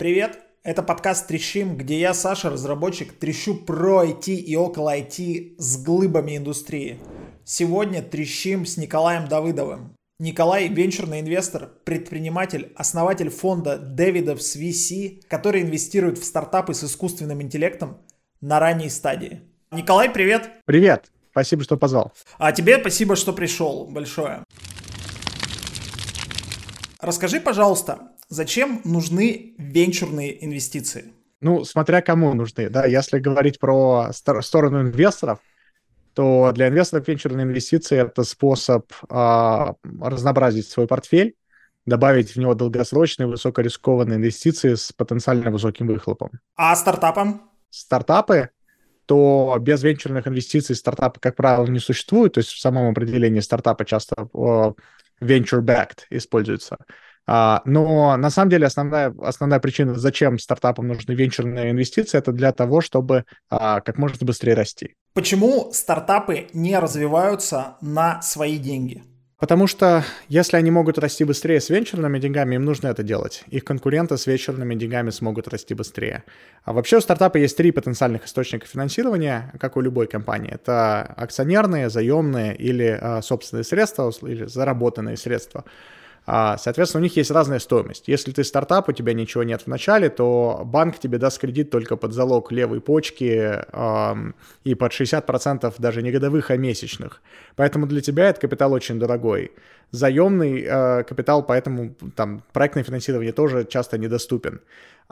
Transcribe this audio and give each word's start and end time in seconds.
Привет! 0.00 0.38
Это 0.62 0.82
подкаст 0.82 1.26
«Трещим», 1.26 1.76
где 1.76 2.00
я, 2.00 2.14
Саша, 2.14 2.48
разработчик, 2.48 3.12
трещу 3.12 3.54
про 3.54 4.02
IT 4.02 4.32
и 4.32 4.56
около 4.56 4.96
IT 4.96 5.56
с 5.58 5.76
глыбами 5.84 6.38
индустрии. 6.38 6.98
Сегодня 7.44 8.00
трещим 8.00 8.64
с 8.64 8.78
Николаем 8.78 9.28
Давыдовым. 9.28 9.94
Николай– 10.18 10.68
венчурный 10.70 11.20
инвестор, 11.20 11.68
предприниматель, 11.84 12.72
основатель 12.76 13.28
фонда 13.28 13.76
Davidoff's 13.76 14.56
VC, 14.58 15.20
который 15.28 15.60
инвестирует 15.60 16.16
в 16.16 16.24
стартапы 16.24 16.72
с 16.72 16.82
искусственным 16.82 17.42
интеллектом 17.42 17.98
на 18.40 18.58
ранней 18.58 18.88
стадии. 18.88 19.42
Николай, 19.70 20.08
привет! 20.08 20.48
Привет! 20.64 21.10
Спасибо, 21.32 21.62
что 21.62 21.76
позвал. 21.76 22.14
А 22.38 22.52
тебе 22.52 22.80
спасибо, 22.80 23.16
что 23.16 23.34
пришел. 23.34 23.84
Большое. 23.84 24.44
Расскажи, 27.02 27.38
пожалуйста, 27.38 28.12
Зачем 28.30 28.80
нужны 28.84 29.54
венчурные 29.58 30.44
инвестиции? 30.44 31.12
Ну, 31.40 31.64
смотря 31.64 32.00
кому 32.00 32.32
нужны, 32.32 32.70
да. 32.70 32.86
Если 32.86 33.18
говорить 33.18 33.58
про 33.58 34.10
сторону 34.12 34.82
инвесторов, 34.82 35.40
то 36.14 36.52
для 36.52 36.68
инвесторов 36.68 37.08
венчурные 37.08 37.44
инвестиции– 37.44 37.98
это 38.00 38.22
способ 38.22 38.92
а, 39.08 39.74
разнообразить 40.00 40.68
свой 40.68 40.86
портфель, 40.86 41.34
добавить 41.86 42.30
в 42.30 42.36
него 42.36 42.54
долгосрочные 42.54 43.26
высокорискованные 43.26 44.16
инвестиции 44.16 44.74
с 44.74 44.92
потенциально 44.92 45.50
высоким 45.50 45.88
выхлопом. 45.88 46.30
А 46.54 46.76
стартапам? 46.76 47.50
Стартапы, 47.70 48.50
то 49.06 49.56
без 49.60 49.82
венчурных 49.82 50.28
инвестиций 50.28 50.76
стартапы, 50.76 51.18
как 51.18 51.34
правило, 51.34 51.66
не 51.66 51.80
существуют. 51.80 52.34
То 52.34 52.38
есть 52.38 52.50
в 52.50 52.60
самом 52.60 52.92
определении 52.92 53.40
стартапа 53.40 53.84
часто 53.84 54.28
venture-backed 55.20 56.02
используется. 56.10 56.78
А, 57.26 57.62
но 57.64 58.16
на 58.16 58.30
самом 58.30 58.50
деле 58.50 58.66
основная, 58.66 59.14
основная 59.20 59.60
причина, 59.60 59.94
зачем 59.94 60.38
стартапам 60.38 60.88
нужны 60.88 61.12
венчурные 61.12 61.70
инвестиции, 61.70 62.18
это 62.18 62.32
для 62.32 62.52
того, 62.52 62.80
чтобы 62.80 63.24
а, 63.48 63.80
как 63.80 63.98
можно 63.98 64.26
быстрее 64.26 64.54
расти. 64.54 64.94
Почему 65.12 65.70
стартапы 65.72 66.48
не 66.52 66.78
развиваются 66.78 67.76
на 67.80 68.22
свои 68.22 68.58
деньги? 68.58 69.04
Потому 69.40 69.66
что 69.66 70.04
если 70.28 70.58
они 70.58 70.70
могут 70.70 70.98
расти 70.98 71.24
быстрее 71.24 71.62
с 71.62 71.70
венчурными 71.70 72.18
деньгами, 72.18 72.56
им 72.56 72.64
нужно 72.66 72.88
это 72.88 73.02
делать. 73.02 73.42
Их 73.48 73.64
конкуренты 73.64 74.18
с 74.18 74.26
венчурными 74.26 74.74
деньгами 74.74 75.08
смогут 75.08 75.48
расти 75.48 75.72
быстрее. 75.72 76.24
А 76.62 76.74
вообще 76.74 76.98
у 76.98 77.00
стартапа 77.00 77.38
есть 77.38 77.56
три 77.56 77.72
потенциальных 77.72 78.26
источника 78.26 78.66
финансирования, 78.66 79.50
как 79.58 79.78
у 79.78 79.80
любой 79.80 80.08
компании. 80.08 80.52
Это 80.52 81.02
акционерные, 81.16 81.88
заемные 81.88 82.54
или 82.54 82.98
а, 83.00 83.22
собственные 83.22 83.64
средства, 83.64 84.12
или 84.22 84.44
заработанные 84.44 85.16
средства. 85.16 85.64
А, 86.26 86.58
соответственно, 86.58 87.00
у 87.00 87.02
них 87.02 87.16
есть 87.16 87.30
разная 87.30 87.58
стоимость. 87.58 88.04
Если 88.06 88.30
ты 88.30 88.44
стартап, 88.44 88.88
у 88.88 88.92
тебя 88.92 89.14
ничего 89.14 89.42
нет 89.42 89.62
в 89.62 89.66
начале, 89.66 90.10
то 90.10 90.62
банк 90.64 90.98
тебе 90.98 91.18
даст 91.18 91.40
кредит 91.40 91.70
только 91.70 91.96
под 91.96 92.12
залог 92.12 92.52
левой 92.52 92.80
почки 92.80 93.58
и 94.64 94.74
под 94.74 94.92
60% 94.92 95.74
даже 95.78 96.02
не 96.02 96.12
годовых, 96.12 96.50
а 96.50 96.56
месячных. 96.56 97.20
Поэтому 97.56 97.86
для 97.86 98.00
тебя 98.00 98.28
этот 98.28 98.42
капитал 98.42 98.72
очень 98.72 98.98
дорогой. 98.98 99.52
Заемный 99.90 100.62
э, 100.62 101.04
капитал, 101.04 101.42
поэтому 101.42 101.94
там 102.16 102.42
проектное 102.52 102.84
финансирование 102.84 103.32
тоже 103.32 103.64
часто 103.64 103.98
недоступен. 103.98 104.60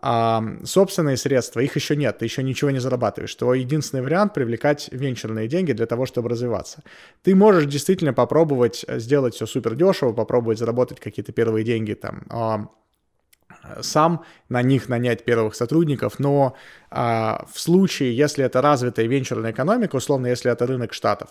А 0.01 0.43
собственные 0.65 1.17
средства, 1.17 1.59
их 1.61 1.75
еще 1.75 1.97
нет, 1.97 2.19
ты 2.19 2.25
еще 2.25 2.45
ничего 2.45 2.71
не 2.71 2.79
зарабатываешь. 2.79 3.35
Твой 3.35 3.61
единственный 3.61 4.03
вариант 4.03 4.35
привлекать 4.35 4.89
венчурные 4.93 5.49
деньги 5.49 5.73
для 5.73 5.87
того, 5.87 6.07
чтобы 6.07 6.29
развиваться. 6.29 6.85
Ты 7.23 7.35
можешь 7.35 7.67
действительно 7.67 8.13
попробовать 8.13 8.85
сделать 8.89 9.35
все 9.35 9.47
супер 9.47 9.75
дешево, 9.75 10.13
попробовать 10.13 10.59
заработать 10.59 11.01
какие-то 11.01 11.33
первые 11.33 11.65
деньги 11.65 11.95
там 11.95 12.23
а, 12.31 12.69
сам 13.81 14.25
на 14.49 14.63
них 14.63 14.89
нанять 14.89 15.25
первых 15.25 15.55
сотрудников, 15.55 16.19
но 16.19 16.55
а, 16.91 17.45
в 17.53 17.59
случае, 17.59 18.17
если 18.17 18.45
это 18.45 18.63
развитая 18.63 19.07
венчурная 19.07 19.53
экономика, 19.53 19.97
условно, 19.97 20.27
если 20.29 20.51
это 20.51 20.67
рынок 20.67 20.93
штатов, 20.93 21.31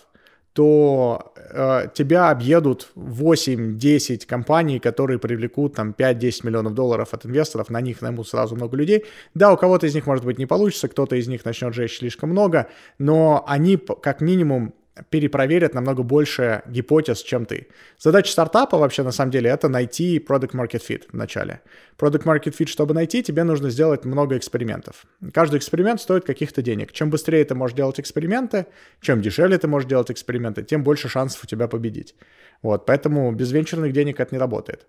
то 0.57 1.33
э, 1.35 1.89
тебя 1.93 2.31
объедут 2.31 2.89
8-10 2.95 4.25
компаний, 4.25 4.79
которые 4.79 5.19
привлекут 5.19 5.75
там 5.75 5.93
5-10 5.95 6.47
миллионов 6.47 6.73
долларов 6.73 7.13
от 7.13 7.27
инвесторов, 7.27 7.69
на 7.69 7.79
них 7.79 8.01
наймут 8.01 8.27
сразу 8.27 8.55
много 8.55 8.75
людей. 8.75 9.05
Да, 9.35 9.53
у 9.53 9.57
кого-то 9.57 9.85
из 9.85 9.93
них, 9.93 10.07
может 10.07 10.25
быть, 10.25 10.39
не 10.39 10.47
получится, 10.47 10.87
кто-то 10.87 11.15
из 11.15 11.27
них 11.27 11.45
начнет 11.45 11.75
жечь 11.75 11.99
слишком 11.99 12.31
много, 12.31 12.69
но 12.97 13.45
они 13.47 13.77
как 13.77 14.19
минимум 14.19 14.73
перепроверят 15.09 15.73
намного 15.73 16.03
больше 16.03 16.61
гипотез, 16.67 17.21
чем 17.21 17.45
ты. 17.45 17.67
Задача 17.99 18.31
стартапа 18.31 18.77
вообще 18.77 19.03
на 19.03 19.11
самом 19.11 19.31
деле 19.31 19.49
это 19.49 19.69
найти 19.69 20.17
product 20.19 20.51
market 20.51 20.81
fit 20.87 21.03
в 21.11 21.13
начале. 21.13 21.61
Product 21.97 22.23
market 22.23 22.55
fit, 22.57 22.67
чтобы 22.67 22.93
найти, 22.93 23.23
тебе 23.23 23.43
нужно 23.43 23.69
сделать 23.69 24.05
много 24.05 24.37
экспериментов. 24.37 25.05
Каждый 25.33 25.57
эксперимент 25.57 26.01
стоит 26.01 26.25
каких-то 26.25 26.61
денег. 26.61 26.91
Чем 26.91 27.09
быстрее 27.09 27.43
ты 27.45 27.55
можешь 27.55 27.75
делать 27.75 27.99
эксперименты, 27.99 28.67
чем 29.01 29.21
дешевле 29.21 29.57
ты 29.57 29.67
можешь 29.67 29.89
делать 29.89 30.11
эксперименты, 30.11 30.63
тем 30.63 30.83
больше 30.83 31.09
шансов 31.09 31.43
у 31.43 31.47
тебя 31.47 31.67
победить. 31.67 32.15
Вот, 32.61 32.85
поэтому 32.85 33.31
без 33.31 33.51
венчурных 33.51 33.93
денег 33.93 34.19
это 34.19 34.33
не 34.33 34.39
работает. 34.39 34.87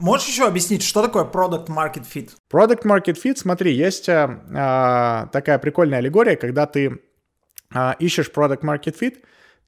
Можешь 0.00 0.28
еще 0.28 0.46
объяснить, 0.46 0.82
что 0.82 1.02
такое 1.02 1.24
Product 1.24 1.68
Market 1.68 2.04
Fit? 2.12 2.30
Product 2.52 2.82
Market 2.82 3.16
Fit, 3.22 3.36
смотри, 3.36 3.72
есть 3.72 4.08
а, 4.08 5.28
такая 5.32 5.58
прикольная 5.58 5.98
аллегория, 5.98 6.36
когда 6.36 6.66
ты 6.66 7.00
ищешь 7.98 8.30
product 8.34 8.62
market 8.62 8.96
fit, 9.00 9.16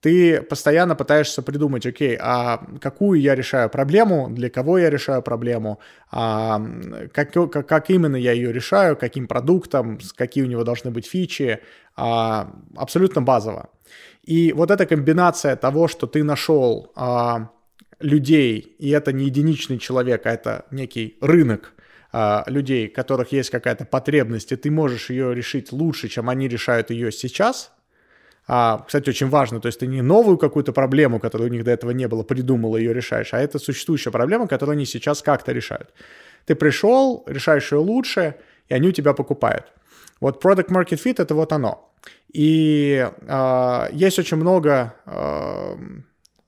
ты 0.01 0.43
постоянно 0.43 0.95
пытаешься 0.95 1.43
придумать, 1.43 1.85
окей, 1.87 2.17
а 2.21 2.65
какую 2.81 3.21
я 3.21 3.35
решаю 3.35 3.69
проблему, 3.69 4.29
для 4.31 4.49
кого 4.49 4.79
я 4.79 4.91
решаю 4.91 5.23
проблему, 5.23 5.81
а, 6.13 6.63
как, 7.13 7.33
как, 7.33 7.67
как 7.67 7.91
именно 7.91 8.17
я 8.17 8.33
ее 8.33 8.53
решаю, 8.53 8.97
каким 8.97 9.27
продуктом, 9.27 9.99
какие 10.17 10.45
у 10.45 10.47
него 10.47 10.63
должны 10.63 10.91
быть 10.91 11.07
фичи, 11.07 11.61
а, 11.97 12.53
абсолютно 12.77 13.23
базово. 13.23 13.71
И 14.23 14.53
вот 14.53 14.71
эта 14.71 14.87
комбинация 14.87 15.57
того, 15.57 15.89
что 15.89 16.07
ты 16.07 16.23
нашел 16.23 16.93
а, 16.95 17.51
людей, 17.99 18.77
и 18.79 18.91
это 18.91 19.13
не 19.13 19.25
единичный 19.25 19.79
человек, 19.79 20.27
а 20.27 20.31
это 20.31 20.67
некий 20.71 21.17
рынок, 21.21 21.73
а, 22.13 22.45
людей, 22.47 22.89
у 22.89 22.95
которых 22.95 23.33
есть 23.33 23.51
какая-то 23.51 23.85
потребность, 23.85 24.53
и 24.53 24.57
ты 24.57 24.71
можешь 24.71 25.11
ее 25.11 25.35
решить 25.35 25.73
лучше, 25.73 26.09
чем 26.09 26.29
они 26.29 26.47
решают 26.47 26.91
ее 26.91 27.11
сейчас, 27.11 27.73
а, 28.51 28.83
кстати, 28.87 29.11
очень 29.11 29.29
важно, 29.29 29.61
то 29.61 29.67
есть 29.67 29.81
ты 29.81 29.87
не 29.87 30.01
новую 30.01 30.39
какую-то 30.39 30.73
проблему, 30.73 31.21
которую 31.21 31.51
у 31.51 31.53
них 31.53 31.65
до 31.65 31.71
этого 31.71 31.91
не 31.91 32.09
было, 32.09 32.23
придумал, 32.23 32.79
ее 32.79 32.95
решаешь, 32.95 33.35
а 33.35 33.39
это 33.39 33.59
существующая 33.59 34.11
проблема, 34.11 34.49
которую 34.49 34.73
они 34.73 34.87
сейчас 34.87 35.21
как-то 35.21 35.53
решают. 35.53 35.93
Ты 36.47 36.55
пришел, 36.55 37.25
решаешь 37.27 37.71
ее 37.73 37.79
лучше, 37.79 38.37
и 38.69 38.75
они 38.75 38.89
у 38.89 38.93
тебя 38.93 39.13
покупают. 39.13 39.67
Вот 40.21 40.43
Product 40.43 40.69
Market 40.69 40.99
Fit— 41.05 41.15
это 41.19 41.35
вот 41.35 41.53
оно. 41.53 41.93
И 42.33 43.07
э, 43.21 43.89
есть 43.93 44.19
очень 44.19 44.39
много 44.39 44.95
э, 45.05 45.77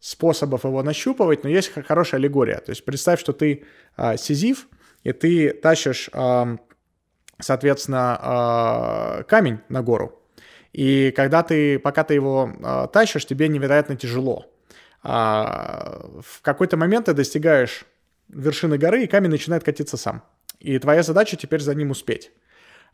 способов 0.01 0.65
его 0.65 0.83
нащупывать, 0.83 1.45
но 1.45 1.51
есть 1.51 1.71
хорошая 1.87 2.19
аллегория. 2.19 2.61
То 2.61 2.71
есть 2.71 2.85
представь, 2.85 3.21
что 3.21 3.35
ты 3.35 3.65
э, 3.99 4.17
сизиф, 4.17 4.69
и 5.05 5.13
ты 5.13 5.53
тащишь, 5.53 6.09
э, 6.13 6.57
соответственно, 7.39 9.19
э, 9.21 9.25
камень 9.25 9.59
на 9.69 9.83
гору. 9.83 10.20
И 10.73 11.13
когда 11.17 11.43
ты, 11.43 11.79
пока 11.79 12.05
ты 12.05 12.15
его 12.15 12.53
э, 12.53 12.89
тащишь, 12.93 13.27
тебе 13.27 13.49
невероятно 13.49 13.97
тяжело. 13.97 14.47
А, 15.03 16.07
в 16.21 16.43
какой-то 16.43 16.77
момент 16.77 17.07
ты 17.07 17.15
достигаешь 17.15 17.85
вершины 18.29 18.79
горы, 18.79 19.05
и 19.05 19.07
камень 19.07 19.31
начинает 19.31 19.65
катиться 19.65 19.97
сам. 19.97 20.23
И 20.59 20.79
твоя 20.79 21.03
задача 21.03 21.37
теперь 21.37 21.61
за 21.61 21.75
ним 21.75 21.91
успеть. 21.91 22.31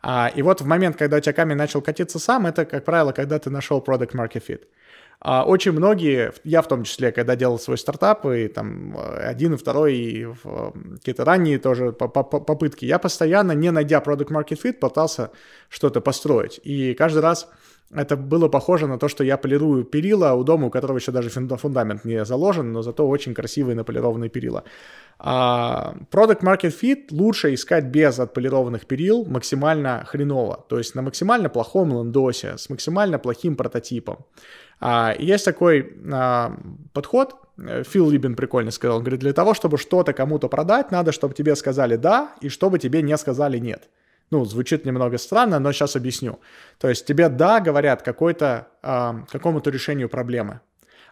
А, 0.02 0.30
и 0.34 0.42
вот 0.42 0.60
в 0.60 0.66
момент, 0.66 0.96
когда 0.96 1.16
у 1.16 1.20
тебя 1.20 1.32
камень 1.32 1.56
начал 1.56 1.82
катиться 1.82 2.18
сам, 2.18 2.46
это, 2.46 2.64
как 2.64 2.84
правило, 2.84 3.12
когда 3.12 3.38
ты 3.38 3.50
нашел 3.50 3.80
product 3.80 4.12
market 4.12 4.42
fit. 4.46 4.62
А 5.18 5.44
очень 5.44 5.72
многие, 5.72 6.32
я 6.44 6.60
в 6.62 6.68
том 6.68 6.84
числе, 6.84 7.10
когда 7.10 7.36
делал 7.36 7.58
свой 7.58 7.78
стартап, 7.78 8.26
и 8.26 8.48
там 8.48 8.96
один, 8.98 9.54
и 9.54 9.56
второй, 9.56 9.94
и 9.96 10.26
какие-то 10.96 11.24
ранние 11.24 11.58
тоже 11.58 11.92
попытки, 11.92 12.84
я 12.84 12.98
постоянно, 12.98 13.52
не 13.52 13.70
найдя 13.70 13.98
product 13.98 14.28
market 14.28 14.60
fit, 14.62 14.74
пытался 14.74 15.30
что-то 15.68 16.00
построить. 16.00 16.60
И 16.64 16.94
каждый 16.94 17.22
раз 17.22 17.48
это 17.94 18.16
было 18.16 18.48
похоже 18.48 18.86
на 18.86 18.98
то, 18.98 19.08
что 19.08 19.24
я 19.24 19.36
полирую 19.36 19.84
перила 19.84 20.32
у 20.34 20.44
дома, 20.44 20.66
у 20.66 20.70
которого 20.70 20.98
еще 20.98 21.12
даже 21.12 21.30
фундамент 21.30 22.04
не 22.04 22.24
заложен, 22.24 22.72
но 22.72 22.82
зато 22.82 23.08
очень 23.08 23.32
красивые 23.32 23.76
наполированные 23.76 24.28
перила. 24.28 24.64
А 25.18 25.94
product 26.10 26.42
Market 26.42 26.74
Fit 26.82 27.06
лучше 27.10 27.54
искать 27.54 27.84
без 27.84 28.18
отполированных 28.18 28.86
перил 28.86 29.24
максимально 29.24 30.04
хреново, 30.04 30.64
то 30.68 30.78
есть 30.78 30.94
на 30.94 31.02
максимально 31.02 31.48
плохом 31.48 31.90
лендосе, 31.90 32.58
с 32.58 32.68
максимально 32.68 33.18
плохим 33.18 33.56
прототипом. 33.56 34.26
А, 34.80 35.14
есть 35.18 35.44
такой 35.44 35.94
а, 36.12 36.56
подход, 36.92 37.36
Фил 37.56 38.10
Либин 38.10 38.34
прикольно 38.36 38.70
сказал, 38.70 38.98
он 38.98 39.02
говорит, 39.02 39.20
для 39.20 39.32
того, 39.32 39.54
чтобы 39.54 39.78
что-то 39.78 40.12
кому-то 40.12 40.48
продать, 40.48 40.90
надо, 40.90 41.12
чтобы 41.12 41.34
тебе 41.34 41.56
сказали 41.56 41.96
«да» 41.96 42.34
и 42.42 42.50
чтобы 42.50 42.78
тебе 42.78 43.00
не 43.00 43.16
сказали 43.16 43.58
«нет». 43.58 43.88
Ну, 44.30 44.44
звучит 44.44 44.84
немного 44.84 45.18
странно, 45.18 45.58
но 45.58 45.72
сейчас 45.72 45.96
объясню. 45.96 46.38
То 46.78 46.88
есть 46.88 47.06
тебе 47.06 47.28
«да» 47.28 47.60
говорят 47.60 48.02
какой-то, 48.02 48.66
э, 48.82 49.12
какому-то 49.30 49.70
решению 49.70 50.08
проблемы, 50.08 50.60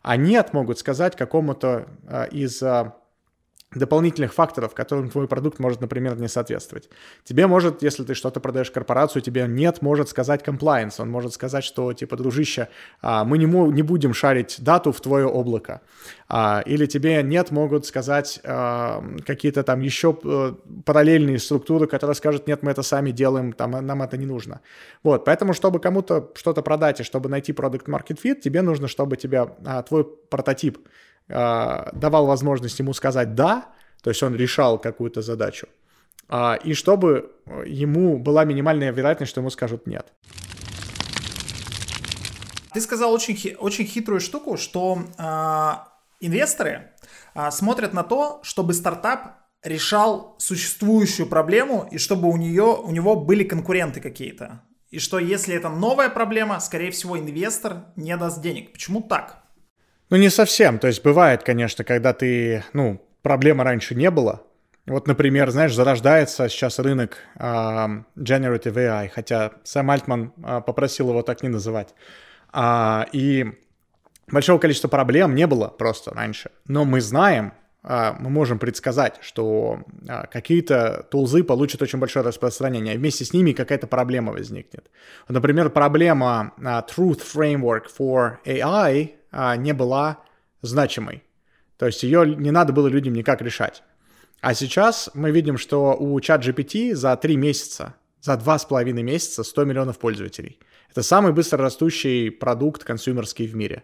а 0.02 0.16
«нет» 0.16 0.52
могут 0.52 0.78
сказать 0.78 1.16
какому-то 1.16 1.86
э, 2.06 2.28
из 2.30 2.62
э, 2.62 2.92
дополнительных 3.74 4.32
факторов, 4.34 4.74
которым 4.74 5.10
твой 5.10 5.28
продукт 5.28 5.58
может, 5.58 5.80
например, 5.80 6.16
не 6.16 6.28
соответствовать. 6.28 6.88
Тебе 7.24 7.46
может, 7.46 7.82
если 7.82 8.04
ты 8.04 8.14
что-то 8.14 8.40
продаешь 8.40 8.70
корпорацию, 8.70 9.22
тебе 9.22 9.46
нет 9.48 9.82
может 9.82 10.08
сказать 10.08 10.42
compliance, 10.42 10.94
он 10.98 11.10
может 11.10 11.32
сказать, 11.32 11.64
что, 11.64 11.92
типа, 11.92 12.16
дружище, 12.16 12.68
а, 13.02 13.24
мы 13.24 13.38
не, 13.38 13.46
не 13.46 13.82
будем 13.82 14.14
шарить 14.14 14.56
дату 14.60 14.92
в 14.92 15.00
твое 15.00 15.26
облако. 15.26 15.80
А, 16.28 16.62
или 16.66 16.86
тебе 16.86 17.22
нет 17.22 17.50
могут 17.50 17.86
сказать 17.86 18.40
а, 18.44 19.04
какие-то 19.26 19.62
там 19.62 19.80
еще 19.80 20.16
э, 20.24 20.54
параллельные 20.84 21.38
структуры, 21.38 21.86
которые 21.86 22.14
скажут, 22.14 22.46
нет, 22.46 22.62
мы 22.62 22.70
это 22.70 22.82
сами 22.82 23.10
делаем, 23.10 23.52
там, 23.52 23.70
нам 23.70 24.02
это 24.02 24.16
не 24.16 24.26
нужно. 24.26 24.60
Вот, 25.02 25.24
поэтому, 25.24 25.52
чтобы 25.52 25.80
кому-то 25.80 26.30
что-то 26.34 26.62
продать 26.62 27.00
и 27.00 27.04
чтобы 27.04 27.28
найти 27.28 27.52
продукт 27.52 27.88
market 27.88 28.18
fit, 28.22 28.40
тебе 28.40 28.62
нужно, 28.62 28.88
чтобы 28.88 29.16
тебя 29.16 29.46
твой 29.86 30.04
прототип 30.04 30.78
давал 31.28 32.26
возможность 32.26 32.78
ему 32.78 32.92
сказать 32.92 33.34
«да», 33.34 33.66
то 34.02 34.10
есть 34.10 34.22
он 34.22 34.34
решал 34.34 34.78
какую-то 34.78 35.22
задачу, 35.22 35.68
а, 36.28 36.58
и 36.62 36.74
чтобы 36.74 37.32
ему 37.66 38.18
была 38.18 38.44
минимальная 38.44 38.92
вероятность, 38.92 39.30
что 39.30 39.40
ему 39.40 39.50
скажут 39.50 39.86
«нет». 39.86 40.12
Ты 42.74 42.80
сказал 42.80 43.12
очень, 43.12 43.54
очень 43.54 43.86
хитрую 43.86 44.18
штуку, 44.18 44.56
что 44.56 44.98
э, 45.16 45.70
инвесторы 46.20 46.90
э, 47.34 47.50
смотрят 47.52 47.92
на 47.92 48.02
то, 48.02 48.40
чтобы 48.42 48.74
стартап 48.74 49.44
решал 49.62 50.34
существующую 50.38 51.28
проблему 51.28 51.88
и 51.92 51.98
чтобы 51.98 52.28
у, 52.28 52.36
нее, 52.36 52.64
у 52.64 52.90
него 52.90 53.14
были 53.14 53.44
конкуренты 53.44 54.00
какие-то. 54.00 54.62
И 54.90 54.98
что 54.98 55.20
если 55.20 55.54
это 55.54 55.68
новая 55.68 56.08
проблема, 56.08 56.58
скорее 56.58 56.90
всего, 56.90 57.16
инвестор 57.16 57.84
не 57.94 58.16
даст 58.16 58.42
денег. 58.42 58.72
Почему 58.72 59.02
так? 59.02 59.43
Ну, 60.14 60.20
не 60.20 60.30
совсем. 60.30 60.78
То 60.78 60.86
есть 60.86 61.02
бывает, 61.02 61.42
конечно, 61.42 61.82
когда 61.82 62.12
ты, 62.12 62.62
ну, 62.72 63.04
проблемы 63.22 63.64
раньше 63.64 63.96
не 63.96 64.12
было. 64.12 64.42
Вот, 64.86 65.08
например, 65.08 65.50
знаешь, 65.50 65.74
зарождается 65.74 66.48
сейчас 66.48 66.78
рынок 66.78 67.16
э, 67.34 67.42
Generative 68.16 68.74
AI, 68.74 69.08
хотя 69.08 69.54
Сэм 69.64 69.90
Альтман 69.90 70.32
э, 70.36 70.60
попросил 70.64 71.08
его 71.08 71.22
так 71.22 71.42
не 71.42 71.48
называть. 71.48 71.96
А, 72.52 73.08
и 73.10 73.54
большого 74.30 74.60
количества 74.60 74.86
проблем 74.86 75.34
не 75.34 75.48
было 75.48 75.66
просто 75.66 76.14
раньше. 76.14 76.52
Но 76.68 76.84
мы 76.84 77.00
знаем, 77.00 77.52
а, 77.82 78.16
мы 78.16 78.30
можем 78.30 78.60
предсказать, 78.60 79.18
что 79.20 79.80
какие-то 80.30 81.08
тулзы 81.10 81.42
получат 81.42 81.82
очень 81.82 81.98
большое 81.98 82.24
распространение, 82.24 82.94
и 82.94 82.98
вместе 82.98 83.24
с 83.24 83.32
ними 83.32 83.50
какая-то 83.50 83.88
проблема 83.88 84.32
возникнет. 84.32 84.92
Например, 85.26 85.70
проблема 85.70 86.52
Truth 86.56 87.22
Framework 87.34 87.86
for 87.98 88.36
AI 88.44 89.10
а, 89.10 89.23
не 89.56 89.72
была 89.72 90.18
значимой. 90.62 91.22
То 91.76 91.86
есть 91.86 92.02
ее 92.02 92.36
не 92.36 92.50
надо 92.50 92.72
было 92.72 92.88
людям 92.88 93.14
никак 93.14 93.42
решать. 93.42 93.82
А 94.40 94.54
сейчас 94.54 95.10
мы 95.14 95.30
видим, 95.30 95.58
что 95.58 95.96
у 95.98 96.18
ChatGPT 96.20 96.94
за 96.94 97.16
3 97.16 97.36
месяца, 97.36 97.94
за 98.20 98.34
2,5 98.34 98.92
месяца 99.02 99.42
100 99.42 99.64
миллионов 99.64 99.98
пользователей. 99.98 100.58
Это 100.90 101.02
самый 101.02 101.32
быстро 101.32 101.58
растущий 101.58 102.30
продукт 102.30 102.84
консюмерский 102.84 103.46
в 103.46 103.56
мире. 103.56 103.82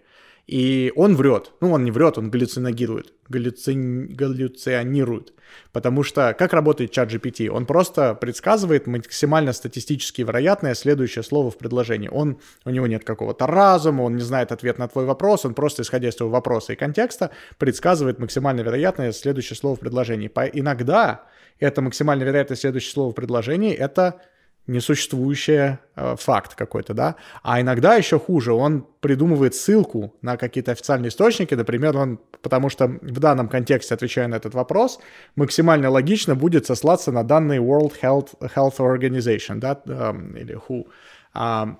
И 0.51 0.93
он 0.97 1.15
врет. 1.15 1.53
Ну, 1.61 1.71
он 1.71 1.85
не 1.85 1.93
врет, 1.93 2.19
он 2.19 2.29
галлюциногирует, 2.29 3.13
галлюци... 3.29 3.73
галлюционирует. 3.73 5.33
Потому 5.71 6.03
что 6.03 6.35
как 6.37 6.53
работает 6.53 6.91
чат 6.91 7.13
GPT? 7.13 7.49
Он 7.49 7.67
просто 7.67 8.17
предсказывает 8.17 8.89
максимально 8.89 9.53
статистически 9.53 10.23
вероятное 10.23 10.75
следующее 10.75 11.23
слово 11.23 11.53
в 11.53 11.57
предложении. 11.57 12.09
Он, 12.09 12.41
у 12.65 12.71
него 12.71 12.89
нет 12.89 13.05
какого-то 13.05 13.47
разума, 13.47 14.03
он 14.03 14.17
не 14.17 14.23
знает 14.23 14.51
ответ 14.51 14.77
на 14.79 14.89
твой 14.89 15.05
вопрос, 15.05 15.45
он 15.45 15.55
просто, 15.55 15.83
исходя 15.83 16.09
из 16.09 16.17
твоего 16.17 16.33
вопроса 16.33 16.73
и 16.73 16.77
контекста, 16.77 17.31
предсказывает 17.59 18.19
максимально 18.19 18.63
вероятное 18.63 19.13
следующее 19.13 19.57
слово 19.57 19.77
в 19.77 19.81
предложении. 19.81 20.27
По... 20.27 20.47
Иногда 20.47 21.27
это 21.61 21.81
максимально 21.81 22.25
вероятное 22.25 22.57
следующее 22.57 22.93
слово 22.93 23.13
в 23.13 23.15
предложении— 23.15 23.73
это 23.77 24.21
несуществующий 24.67 25.79
э, 25.97 26.17
факт 26.17 26.55
какой-то, 26.55 26.95
да. 26.95 27.17
А 27.43 27.61
иногда 27.61 27.97
еще 27.97 28.19
хуже, 28.19 28.53
он 28.53 28.87
придумывает 29.01 29.55
ссылку 29.55 30.15
на 30.23 30.37
какие-то 30.37 30.73
официальные 30.73 31.09
источники, 31.09 31.55
например, 31.55 31.97
он, 31.97 32.19
потому 32.43 32.71
что 32.71 32.87
в 32.87 33.19
данном 33.19 33.49
контексте, 33.49 33.95
отвечая 33.95 34.29
на 34.29 34.37
этот 34.37 34.55
вопрос, 34.55 35.01
максимально 35.37 35.91
логично 35.91 36.35
будет 36.35 36.67
сослаться 36.67 37.13
на 37.13 37.25
данные 37.25 37.61
World 37.61 37.95
Health, 38.03 38.39
Health 38.41 38.79
Organization, 38.79 39.57
да, 39.59 39.81
э, 39.87 40.13
или 40.41 40.57
WHO. 40.57 40.87
А, 41.35 41.77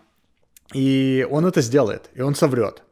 и 0.75 1.27
он 1.31 1.47
это 1.47 1.61
сделает, 1.61 2.11
и 2.15 2.23
он 2.23 2.35
соврет. 2.35 2.83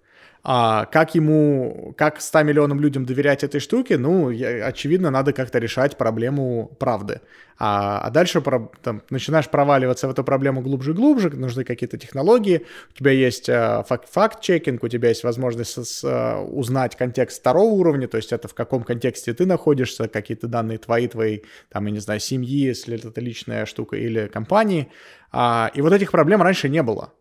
А 0.51 0.87
как 0.87 1.15
ему, 1.15 1.93
как 1.99 2.23
100 2.23 2.43
миллионам 2.43 2.81
людям 2.81 3.05
доверять 3.05 3.45
этой 3.45 3.61
штуке? 3.61 3.99
Ну, 3.99 4.31
очевидно, 4.31 5.11
надо 5.11 5.35
как-то 5.35 5.59
решать 5.59 5.99
проблему 5.99 6.75
правды. 6.79 7.21
А, 7.59 8.01
а 8.01 8.09
дальше 8.09 8.41
про, 8.41 8.73
там, 8.83 9.03
начинаешь 9.11 9.51
проваливаться 9.51 10.09
в 10.09 10.11
эту 10.11 10.25
проблему 10.25 10.63
глубже 10.63 10.93
и 10.93 10.95
глубже, 10.95 11.29
нужны 11.29 11.65
какие-то 11.65 11.99
технологии, 11.99 12.65
у 12.95 12.97
тебя 12.97 13.11
есть 13.11 13.51
э, 13.51 13.85
факт-чекинг, 13.87 14.83
у 14.83 14.89
тебя 14.89 15.11
есть 15.11 15.23
возможность 15.23 15.85
с, 15.85 16.03
э, 16.03 16.37
узнать 16.39 16.97
контекст 16.97 17.41
второго 17.41 17.75
уровня, 17.75 18.09
то 18.09 18.17
есть 18.17 18.33
это 18.33 18.49
в 18.49 18.55
каком 18.55 18.85
контексте 18.85 19.35
ты 19.35 19.45
находишься, 19.45 20.09
какие-то 20.09 20.47
данные 20.47 20.79
твои, 20.79 21.09
твои, 21.09 21.41
там, 21.69 21.85
я 21.85 21.93
не 21.93 22.01
знаю, 22.01 22.21
семьи, 22.21 22.69
если 22.69 22.97
это 22.97 23.21
личная 23.21 23.67
штука, 23.67 23.97
или 23.97 24.29
компании. 24.29 24.89
А, 25.31 25.71
и 25.75 25.83
вот 25.83 25.93
этих 25.93 26.11
проблем 26.11 26.41
раньше 26.41 26.71
не 26.71 26.83
было. 26.83 27.13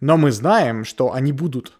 Но 0.00 0.18
мы 0.18 0.30
знаем, 0.30 0.84
что 0.84 1.14
они 1.14 1.32
будут. 1.32 1.78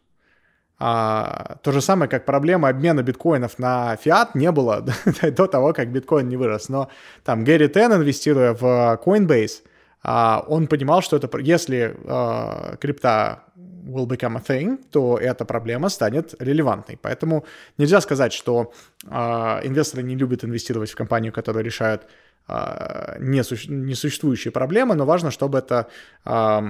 А, 0.78 1.56
то 1.62 1.72
же 1.72 1.80
самое, 1.80 2.08
как 2.08 2.26
проблема 2.26 2.68
обмена 2.68 3.02
биткоинов 3.02 3.58
на 3.58 3.96
фиат 3.96 4.34
не 4.34 4.52
было 4.52 4.84
до 5.22 5.46
того, 5.46 5.72
как 5.72 5.90
биткоин 5.90 6.28
не 6.28 6.36
вырос. 6.36 6.68
Но 6.68 6.90
там 7.24 7.44
Гэри 7.44 7.68
Тен, 7.68 7.92
инвестируя 7.92 8.52
в 8.52 9.00
Coinbase, 9.04 9.62
а, 10.02 10.44
он 10.46 10.66
понимал, 10.66 11.00
что 11.00 11.16
это, 11.16 11.30
если 11.38 11.96
а, 12.04 12.76
крипта 12.76 13.44
will 13.56 14.06
become 14.06 14.36
a 14.36 14.40
thing, 14.40 14.78
то 14.90 15.16
эта 15.16 15.44
проблема 15.44 15.88
станет 15.88 16.34
релевантной. 16.40 16.98
Поэтому 17.00 17.46
нельзя 17.78 18.00
сказать, 18.00 18.34
что 18.34 18.72
а, 19.06 19.60
инвесторы 19.64 20.02
не 20.02 20.14
любят 20.14 20.44
инвестировать 20.44 20.90
в 20.90 20.96
компанию, 20.96 21.32
которая 21.32 21.64
решает 21.64 22.06
а, 22.46 23.16
несуществующие 23.18 24.52
проблемы, 24.52 24.94
но 24.94 25.06
важно, 25.06 25.30
чтобы 25.30 25.58
это... 25.58 25.88
А, 26.24 26.62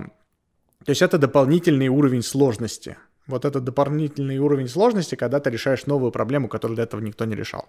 то 0.85 0.91
есть 0.91 1.03
это 1.03 1.19
дополнительный 1.19 1.89
уровень 1.89 2.23
сложности– 2.23 2.97
вот 3.27 3.45
этот 3.45 3.65
дополнительный 3.65 4.39
уровень 4.39 4.69
сложности, 4.69 5.15
когда 5.15 5.41
ты 5.41 5.51
решаешь 5.51 5.87
новую 5.87 6.13
проблему, 6.13 6.49
которую 6.49 6.77
до 6.77 6.83
этого 6.83 7.01
никто 7.01 7.25
не 7.25 7.35
решал. 7.35 7.67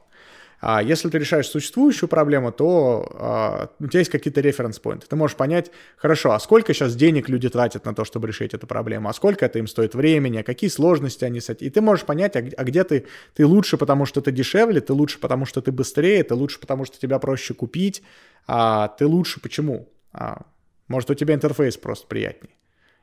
А 0.59 0.81
если 0.81 1.09
ты 1.09 1.19
решаешь 1.19 1.47
существующую 1.47 2.09
проблему, 2.09 2.51
то 2.51 3.07
а, 3.13 3.69
у 3.79 3.87
тебя 3.87 3.99
есть 3.99 4.09
какие-то 4.09 4.41
референс-поинты. 4.41 5.05
Ты 5.07 5.15
можешь 5.15 5.37
понять, 5.37 5.71
хорошо, 5.97 6.31
а 6.31 6.39
сколько 6.39 6.73
сейчас 6.73 6.95
денег 6.95 7.29
люди 7.29 7.47
тратят 7.47 7.85
на 7.85 7.93
то, 7.93 8.03
чтобы 8.05 8.27
решить 8.27 8.55
эту 8.55 8.65
проблему, 8.65 9.07
а 9.07 9.13
сколько 9.13 9.45
это 9.45 9.59
им 9.59 9.67
стоит 9.67 9.93
времени, 9.93 10.39
а 10.39 10.43
какие 10.43 10.69
сложности 10.71 11.25
они. 11.25 11.41
И 11.59 11.69
ты 11.69 11.81
можешь 11.81 12.05
понять, 12.05 12.35
а, 12.35 12.39
а 12.39 12.63
где 12.63 12.83
ты, 12.83 13.05
ты 13.35 13.45
лучше, 13.45 13.77
потому 13.77 14.05
что 14.07 14.19
ты 14.21 14.31
дешевле, 14.31 14.81
ты 14.81 14.93
лучше, 14.93 15.19
потому 15.19 15.45
что 15.45 15.61
ты 15.61 15.71
быстрее, 15.71 16.23
ты 16.23 16.33
лучше, 16.33 16.59
потому 16.59 16.85
что 16.85 16.99
тебя 16.99 17.19
проще 17.19 17.53
купить, 17.53 18.01
а 18.47 18.87
ты 18.87 19.05
лучше 19.05 19.39
почему? 19.39 19.89
А, 20.11 20.41
может, 20.87 21.11
у 21.11 21.13
тебя 21.13 21.35
интерфейс 21.35 21.77
просто 21.77 22.07
приятнее. 22.07 22.53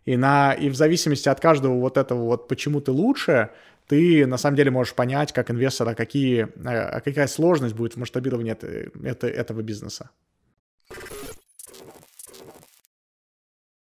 И, 0.04 0.16
на, 0.16 0.52
и 0.52 0.68
в 0.68 0.75
зависимости 0.75 1.28
от 1.28 1.40
каждого 1.40 1.78
вот 1.80 1.96
этого 1.96 2.25
вот 2.25 2.49
почему 2.49 2.80
ты 2.80 2.90
лучше, 2.92 3.50
ты 3.87 4.26
на 4.26 4.37
самом 4.37 4.56
деле 4.56 4.70
можешь 4.70 4.94
понять, 4.94 5.32
как 5.32 5.50
инвестора, 5.50 5.94
какие, 5.94 6.49
э, 6.56 7.00
какая 7.00 7.26
сложность 7.26 7.75
будет 7.75 7.94
в 7.94 7.96
масштабировании 7.99 8.52
это, 8.52 8.66
это, 9.02 9.26
этого 9.26 9.62
бизнеса. 9.62 10.11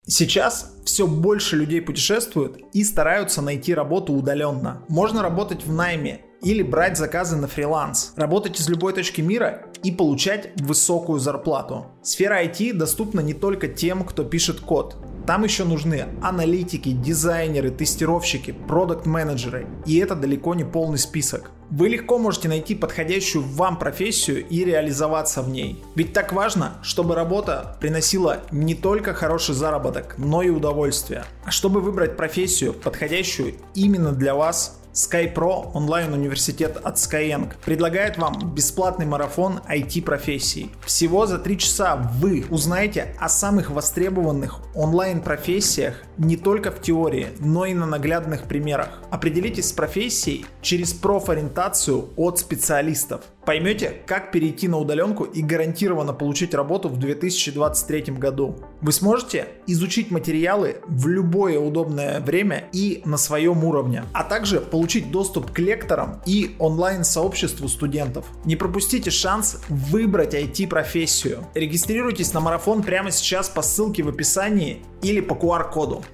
Сейчас 0.08 0.76
все 0.84 1.08
больше 1.08 1.56
людей 1.56 1.82
путешествуют 1.82 2.58
и 2.72 2.84
стараются 2.84 3.42
найти 3.42 3.75
работу 3.75 4.12
удаленно. 4.12 4.84
Можно 4.88 5.20
работать 5.20 5.64
в 5.64 5.72
найме 5.72 6.25
или 6.42 6.62
брать 6.62 6.96
заказы 6.96 7.36
на 7.36 7.48
фриланс, 7.48 8.12
работать 8.16 8.60
из 8.60 8.68
любой 8.68 8.92
точки 8.92 9.20
мира 9.20 9.62
и 9.82 9.90
получать 9.90 10.50
высокую 10.60 11.18
зарплату. 11.18 11.86
Сфера 12.02 12.44
IT 12.44 12.72
доступна 12.74 13.20
не 13.20 13.34
только 13.34 13.68
тем, 13.68 14.04
кто 14.04 14.24
пишет 14.24 14.60
код. 14.60 14.96
Там 15.26 15.42
еще 15.42 15.64
нужны 15.64 16.06
аналитики, 16.22 16.90
дизайнеры, 16.90 17.70
тестировщики, 17.70 18.52
продукт-менеджеры. 18.68 19.66
И 19.84 19.98
это 19.98 20.14
далеко 20.14 20.54
не 20.54 20.62
полный 20.62 20.98
список. 20.98 21.50
Вы 21.68 21.88
легко 21.88 22.16
можете 22.18 22.48
найти 22.48 22.76
подходящую 22.76 23.42
вам 23.42 23.76
профессию 23.76 24.46
и 24.46 24.64
реализоваться 24.64 25.42
в 25.42 25.48
ней. 25.48 25.82
Ведь 25.96 26.12
так 26.12 26.32
важно, 26.32 26.74
чтобы 26.82 27.16
работа 27.16 27.76
приносила 27.80 28.42
не 28.52 28.76
только 28.76 29.14
хороший 29.14 29.56
заработок, 29.56 30.14
но 30.16 30.42
и 30.42 30.50
удовольствие. 30.50 31.24
А 31.44 31.50
чтобы 31.50 31.80
выбрать 31.80 32.16
профессию, 32.16 32.72
подходящую 32.72 33.54
именно 33.74 34.12
для 34.12 34.36
вас, 34.36 34.78
SkyPro 34.96 35.72
онлайн-университет 35.74 36.78
от 36.82 36.96
Skyeng 36.96 37.52
предлагает 37.62 38.16
вам 38.16 38.54
бесплатный 38.54 39.04
марафон 39.04 39.60
IT-профессий. 39.68 40.70
Всего 40.86 41.26
за 41.26 41.38
3 41.38 41.58
часа 41.58 41.96
вы 41.96 42.46
узнаете 42.48 43.14
о 43.20 43.28
самых 43.28 43.70
востребованных 43.70 44.60
онлайн-профессиях 44.74 46.02
не 46.16 46.38
только 46.38 46.70
в 46.70 46.80
теории, 46.80 47.28
но 47.40 47.66
и 47.66 47.74
на 47.74 47.84
наглядных 47.84 48.44
примерах. 48.44 49.02
Определитесь 49.10 49.68
с 49.68 49.72
профессией 49.72 50.46
через 50.62 50.94
профориентацию 50.94 52.08
от 52.16 52.38
специалистов. 52.38 53.20
Поймете, 53.46 54.02
как 54.06 54.32
перейти 54.32 54.66
на 54.66 54.76
удаленку 54.76 55.22
и 55.22 55.40
гарантированно 55.40 56.12
получить 56.12 56.52
работу 56.52 56.88
в 56.88 56.98
2023 56.98 58.14
году. 58.14 58.56
Вы 58.80 58.90
сможете 58.90 59.46
изучить 59.68 60.10
материалы 60.10 60.78
в 60.88 61.06
любое 61.06 61.56
удобное 61.60 62.18
время 62.18 62.64
и 62.72 63.02
на 63.04 63.16
своем 63.16 63.62
уровне, 63.62 64.02
а 64.12 64.24
также 64.24 64.60
получить 64.60 65.12
доступ 65.12 65.52
к 65.52 65.60
лекторам 65.60 66.20
и 66.26 66.56
онлайн-сообществу 66.58 67.68
студентов. 67.68 68.26
Не 68.44 68.56
пропустите 68.56 69.12
шанс 69.12 69.62
выбрать 69.68 70.34
IT-профессию. 70.34 71.46
Регистрируйтесь 71.54 72.34
на 72.34 72.40
марафон 72.40 72.82
прямо 72.82 73.12
сейчас 73.12 73.48
по 73.48 73.62
ссылке 73.62 74.02
в 74.02 74.08
описании 74.08 74.82
или 75.02 75.20
по 75.20 75.34
QR-коду. 75.34 76.04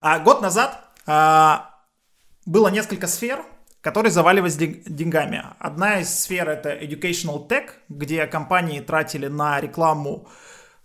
А 0.00 0.18
год 0.18 0.42
назад 0.42 0.90
а, 1.06 1.75
было 2.46 2.68
несколько 2.68 3.08
сфер, 3.08 3.44
которые 3.80 4.10
заваливались 4.10 4.56
деньгами. 4.56 5.44
Одна 5.58 6.00
из 6.00 6.08
сфер 6.18 6.48
это 6.48 6.70
educational 6.70 7.46
tech, 7.46 7.70
где 7.88 8.26
компании 8.26 8.80
тратили 8.80 9.26
на 9.26 9.60
рекламу 9.60 10.28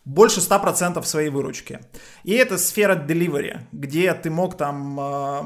больше 0.03 0.39
100% 0.39 1.03
своей 1.03 1.29
выручки. 1.29 1.79
И 2.23 2.33
это 2.33 2.57
сфера 2.57 2.95
delivery, 2.95 3.61
где 3.71 4.13
ты 4.15 4.31
мог 4.31 4.57
там 4.57 4.99
э, 4.99 5.43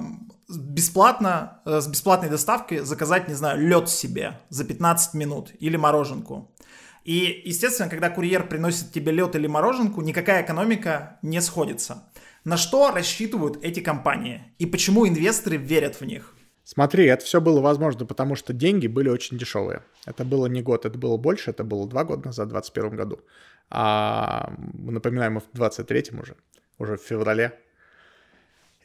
бесплатно, 0.58 1.62
э, 1.66 1.82
с 1.82 1.88
бесплатной 1.88 2.30
доставкой 2.30 2.80
заказать, 2.80 3.28
не 3.28 3.34
знаю, 3.34 3.60
лед 3.60 3.90
себе 3.90 4.40
за 4.50 4.64
15 4.64 5.14
минут 5.14 5.52
или 5.60 5.76
мороженку. 5.76 6.52
И, 7.04 7.42
естественно, 7.46 7.90
когда 7.90 8.10
курьер 8.10 8.48
приносит 8.48 8.92
тебе 8.92 9.12
лед 9.12 9.36
или 9.36 9.46
мороженку, 9.46 10.02
никакая 10.02 10.44
экономика 10.44 11.20
не 11.22 11.40
сходится. 11.42 12.04
На 12.46 12.58
что 12.58 12.92
рассчитывают 12.92 13.58
эти 13.64 13.80
компании 13.80 14.44
и 14.60 14.68
почему 14.68 15.08
инвесторы 15.08 15.58
верят 15.58 15.96
в 16.00 16.06
них? 16.06 16.36
Смотри, 16.64 17.06
это 17.06 17.26
все 17.26 17.42
было 17.42 17.60
возможно, 17.60 18.06
потому 18.06 18.36
что 18.36 18.54
деньги 18.54 18.86
были 18.86 19.10
очень 19.10 19.40
дешевые. 19.40 19.82
Это 20.06 20.24
было 20.24 20.46
не 20.46 20.62
год, 20.62 20.86
это 20.86 20.96
было 20.96 21.18
больше, 21.18 21.50
это 21.50 21.64
было 21.64 21.88
два 21.88 22.04
года 22.04 22.28
назад, 22.28 22.50
в 22.50 22.52
2021 22.52 22.98
году. 22.98 23.20
А 23.72 24.54
напоминаем, 24.74 25.34
мы 25.34 25.40
в 25.40 25.46
23 25.54 26.12
уже, 26.22 26.36
уже 26.78 26.98
в 26.98 27.02
феврале 27.02 27.60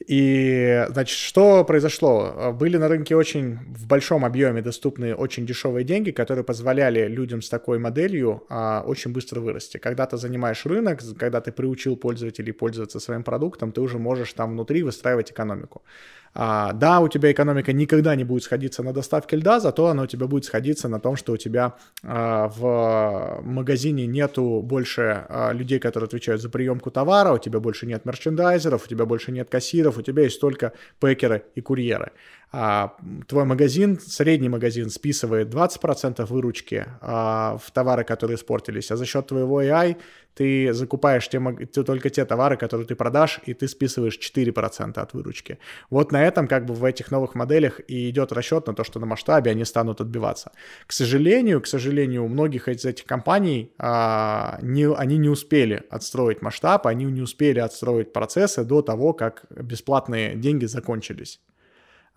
и, 0.06 0.86
значит, 0.88 1.18
что 1.18 1.64
произошло? 1.64 2.52
Были 2.58 2.78
на 2.78 2.88
рынке 2.88 3.14
очень 3.14 3.58
в 3.68 3.86
большом 3.86 4.24
объеме 4.24 4.62
доступны 4.62 5.14
очень 5.14 5.46
дешевые 5.46 5.84
деньги, 5.84 6.10
которые 6.10 6.42
позволяли 6.42 7.06
людям 7.06 7.42
с 7.42 7.50
такой 7.50 7.78
моделью 7.78 8.42
а, 8.48 8.82
очень 8.86 9.12
быстро 9.12 9.40
вырасти. 9.40 9.76
Когда 9.76 10.06
ты 10.06 10.16
занимаешь 10.16 10.64
рынок, 10.64 11.00
когда 11.18 11.40
ты 11.40 11.52
приучил 11.52 11.96
пользователей 11.96 12.52
пользоваться 12.52 12.98
своим 12.98 13.22
продуктом, 13.22 13.72
ты 13.72 13.80
уже 13.82 13.98
можешь 13.98 14.32
там 14.32 14.52
внутри 14.52 14.82
выстраивать 14.82 15.32
экономику. 15.32 15.82
А, 16.32 16.72
да, 16.72 17.00
у 17.00 17.08
тебя 17.08 17.32
экономика 17.32 17.72
никогда 17.72 18.14
не 18.14 18.24
будет 18.24 18.44
сходиться 18.44 18.82
на 18.82 18.92
доставке 18.92 19.36
льда, 19.36 19.58
зато 19.58 19.86
она 19.86 20.04
у 20.04 20.06
тебя 20.06 20.26
будет 20.26 20.44
сходиться 20.44 20.88
на 20.88 21.00
том, 21.00 21.16
что 21.16 21.32
у 21.32 21.36
тебя 21.36 21.74
а, 22.04 22.48
в 22.48 23.40
магазине 23.42 24.06
нету 24.06 24.62
больше 24.62 25.26
а, 25.28 25.52
людей, 25.52 25.80
которые 25.80 26.06
отвечают 26.06 26.40
за 26.40 26.48
приемку 26.48 26.90
товара, 26.90 27.32
у 27.32 27.38
тебя 27.38 27.58
больше 27.58 27.86
нет 27.86 28.04
мерчендайзеров, 28.04 28.84
у 28.84 28.88
тебя 28.88 29.06
больше 29.06 29.32
нет 29.32 29.50
кассиров, 29.50 29.98
у 29.98 30.02
тебя 30.02 30.22
есть 30.22 30.40
только 30.40 30.72
пекеры 31.00 31.44
и 31.56 31.60
курьеры 31.60 32.12
а, 32.52 32.96
твой 33.28 33.44
магазин, 33.44 34.00
средний 34.00 34.48
магазин 34.48 34.90
списывает 34.90 35.54
20% 35.54 36.24
выручки 36.26 36.86
а, 37.00 37.58
в 37.58 37.70
товары, 37.70 38.02
которые 38.02 38.36
испортились, 38.36 38.90
а 38.90 38.96
за 38.96 39.06
счет 39.06 39.28
твоего 39.28 39.62
AI 39.62 39.96
ты 40.34 40.72
закупаешь 40.72 41.28
те, 41.28 41.40
ты, 41.72 41.84
только 41.84 42.10
те 42.10 42.24
товары, 42.24 42.56
которые 42.56 42.86
ты 42.86 42.96
продашь, 42.96 43.40
и 43.46 43.54
ты 43.54 43.68
списываешь 43.68 44.18
4% 44.18 44.98
от 44.98 45.14
выручки. 45.14 45.58
Вот 45.90 46.12
на 46.12 46.24
этом 46.24 46.48
как 46.48 46.66
бы 46.66 46.74
в 46.74 46.84
этих 46.84 47.12
новых 47.12 47.34
моделях 47.34 47.80
и 47.86 48.10
идет 48.10 48.32
расчет 48.32 48.66
на 48.66 48.74
то, 48.74 48.82
что 48.82 48.98
на 48.98 49.06
масштабе 49.06 49.52
они 49.52 49.64
станут 49.64 50.00
отбиваться. 50.00 50.50
К 50.86 50.92
сожалению, 50.92 51.60
к 51.60 51.66
сожалению, 51.66 52.24
у 52.24 52.28
многих 52.28 52.68
из 52.68 52.84
этих 52.84 53.04
компаний 53.04 53.72
а, 53.78 54.58
не, 54.62 54.92
они 54.92 55.18
не 55.18 55.28
успели 55.28 55.84
отстроить 55.88 56.42
масштаб, 56.42 56.86
они 56.86 57.04
не 57.04 57.22
успели 57.22 57.60
отстроить 57.60 58.12
процессы 58.12 58.64
до 58.64 58.82
того, 58.82 59.12
как 59.12 59.44
бесплатные 59.50 60.34
деньги 60.34 60.64
закончились. 60.64 61.40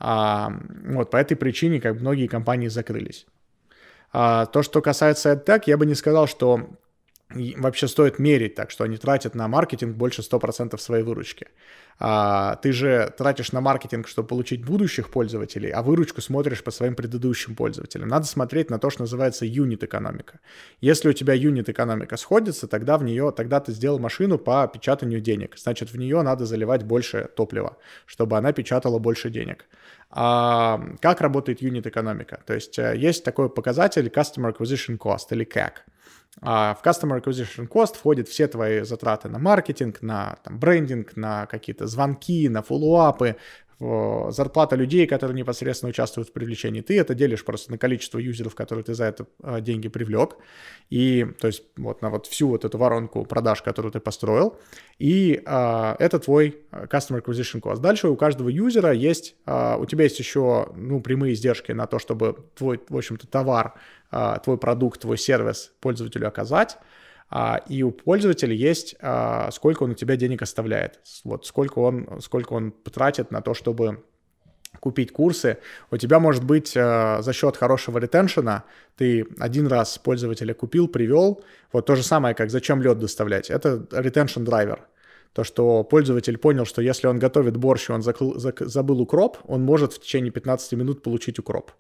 А, 0.06 0.52
вот 0.86 1.10
по 1.10 1.16
этой 1.16 1.36
причине 1.36 1.80
как 1.80 2.02
многие 2.02 2.28
компании 2.28 2.68
закрылись. 2.68 3.26
А, 4.12 4.46
то, 4.48 4.62
что 4.62 4.82
касается 4.82 5.32
AdTech, 5.32 5.64
я 5.68 5.78
бы 5.78 5.86
не 5.86 5.96
сказал, 5.96 6.28
что 6.28 6.68
вообще 7.58 7.88
стоит 7.88 8.20
мерить 8.20 8.56
так, 8.56 8.72
что 8.72 8.84
они 8.84 8.98
тратят 8.98 9.36
на 9.36 9.48
маркетинг 9.48 9.96
больше 9.96 10.22
100% 10.22 10.78
своей 10.78 11.04
выручки. 11.04 11.48
А, 12.00 12.56
ты 12.56 12.72
же 12.72 13.14
тратишь 13.18 13.52
на 13.52 13.62
маркетинг, 13.62 14.08
чтобы 14.08 14.28
получить 14.28 14.66
будущих 14.66 15.10
пользователей, 15.10 15.70
а 15.70 15.82
выручку 15.82 16.22
смотришь 16.22 16.64
по 16.64 16.72
своим 16.72 16.96
предыдущим 16.96 17.56
пользователям. 17.56 18.08
Надо 18.08 18.26
смотреть 18.26 18.70
на 18.70 18.80
то, 18.80 18.90
что 18.90 19.04
называется 19.04 19.46
юнит-экономика. 19.46 20.40
Если 20.82 21.10
у 21.10 21.14
тебя 21.14 21.34
юнит-экономика 21.34 22.18
сходится, 22.18 22.68
тогда 22.68 22.98
в 22.98 23.04
нее, 23.04 23.32
тогда 23.36 23.60
ты 23.60 23.72
сделал 23.72 24.00
машину 24.00 24.38
по 24.38 24.68
печатанию 24.68 25.22
денег. 25.22 25.58
Значит, 25.58 25.92
в 25.92 25.98
нее 25.98 26.22
надо 26.24 26.46
заливать 26.46 26.84
больше 26.84 27.30
топлива, 27.36 27.78
чтобы 28.06 28.38
она 28.38 28.54
печатала 28.54 29.00
больше 29.00 29.30
денег. 29.30 29.66
А 30.10 30.80
как 31.02 31.22
работает 31.22 31.62
юнит-экономика? 31.62 32.42
То 32.46 32.54
есть 32.54 32.78
э, 32.78 32.96
есть 32.96 33.24
такой 33.24 33.50
показатель 33.50 34.08
Customer 34.08 34.56
Acquisition 34.56 34.98
Cost 34.98 35.28
или 35.32 35.46
CAC. 35.46 35.72
А 36.42 36.74
в 36.74 36.86
Customer 36.86 37.22
Acquisition 37.22 37.68
Cost 37.68 37.96
входят 37.96 38.28
все 38.28 38.48
твои 38.48 38.82
затраты 38.82 39.30
на 39.30 39.40
маркетинг, 39.40 40.02
на 40.02 40.38
там, 40.44 40.60
брендинг, 40.60 41.16
на 41.16 41.46
какие-то 41.46 41.88
звонки, 41.88 42.50
на 42.50 42.64
фоллоуапы, 42.64 43.36
зарплата 43.80 44.76
людей, 44.76 45.08
которые 45.08 45.36
непосредственно 45.36 45.90
участвуют 45.90 46.30
в 46.30 46.34
привлечении. 46.34 46.82
Ты 46.82 47.00
это 47.00 47.14
делишь 47.14 47.44
просто 47.44 47.72
на 47.72 47.78
количество 47.78 48.20
юзеров, 48.20 48.56
которые 48.56 48.84
ты 48.84 48.94
за 48.94 49.06
это 49.06 49.26
а, 49.42 49.62
деньги 49.62 49.88
привлек. 49.88 50.38
И, 50.90 51.26
то 51.40 51.48
есть, 51.48 51.64
вот 51.78 52.02
на 52.02 52.10
вот 52.10 52.28
всю 52.28 52.48
вот 52.50 52.66
эту 52.66 52.78
воронку 52.78 53.26
продаж, 53.26 53.62
которую 53.62 53.92
ты 53.92 54.00
построил. 54.00 54.58
И 55.00 55.42
а, 55.46 55.96
это 56.00 56.20
твой 56.20 56.58
а, 56.72 56.86
Customer 56.86 57.24
Acquisition 57.24 57.62
Cost. 57.62 57.80
Дальше 57.80 58.08
у 58.08 58.16
каждого 58.16 58.50
юзера 58.50 58.92
есть, 58.92 59.36
а, 59.46 59.78
у 59.78 59.86
тебя 59.86 60.04
есть 60.04 60.20
еще, 60.20 60.70
ну, 60.76 61.02
прямые 61.02 61.34
издержки 61.34 61.72
на 61.72 61.88
то, 61.88 62.00
чтобы 62.00 62.38
твой, 62.56 62.80
в 62.88 62.98
общем-то, 62.98 63.28
товар, 63.28 63.74
а, 64.12 64.40
твой 64.40 64.58
продукт, 64.58 65.02
твой 65.02 65.18
сервис 65.18 65.74
пользователю 65.80 66.28
оказать. 66.28 66.78
А, 67.36 67.64
и 67.68 67.82
у 67.82 67.90
пользователя 67.90 68.54
есть, 68.54 68.96
а, 69.02 69.50
сколько 69.50 69.82
он 69.82 69.92
у 69.92 69.94
тебя 69.96 70.16
денег 70.18 70.44
оставляет, 70.44 71.00
вот 71.24 71.48
сколько 71.48 71.80
он, 71.80 72.22
сколько 72.22 72.54
он 72.54 72.70
потратит 72.72 73.32
на 73.32 73.42
то, 73.42 73.56
чтобы 73.56 74.04
купить 74.80 75.12
курсы, 75.12 75.58
у 75.90 75.98
тебя 75.98 76.20
может 76.20 76.44
быть 76.44 76.74
э, 76.76 77.22
за 77.22 77.34
счет 77.34 77.58
хорошего 77.58 77.98
ретеншена, 77.98 78.66
ты 78.98 79.26
один 79.40 79.66
раз 79.66 79.98
пользователя 79.98 80.54
купил, 80.54 80.88
привел, 80.88 81.44
вот 81.72 81.88
то 81.88 81.96
же 81.96 82.04
самое, 82.04 82.36
как 82.36 82.52
зачем 82.52 82.84
лед 82.84 83.00
доставлять, 83.00 83.50
это 83.50 83.84
ретеншн 83.92 84.44
драйвер. 84.44 84.88
То, 85.34 85.44
что 85.44 85.84
пользователь 85.84 86.38
понял, 86.38 86.66
что 86.66 86.84
если 86.84 87.08
он 87.08 87.18
готовит 87.18 87.58
борщ, 87.58 87.90
и 87.90 87.94
он 87.94 88.04
закл, 88.04 88.38
зак, 88.38 88.60
забыл 88.60 89.02
укроп, 89.02 89.40
он 89.46 89.64
может 89.64 89.94
в 89.94 90.00
течение 90.00 90.32
15 90.32 90.74
минут 90.74 91.02
получить 91.02 91.40
укроп. 91.40 91.72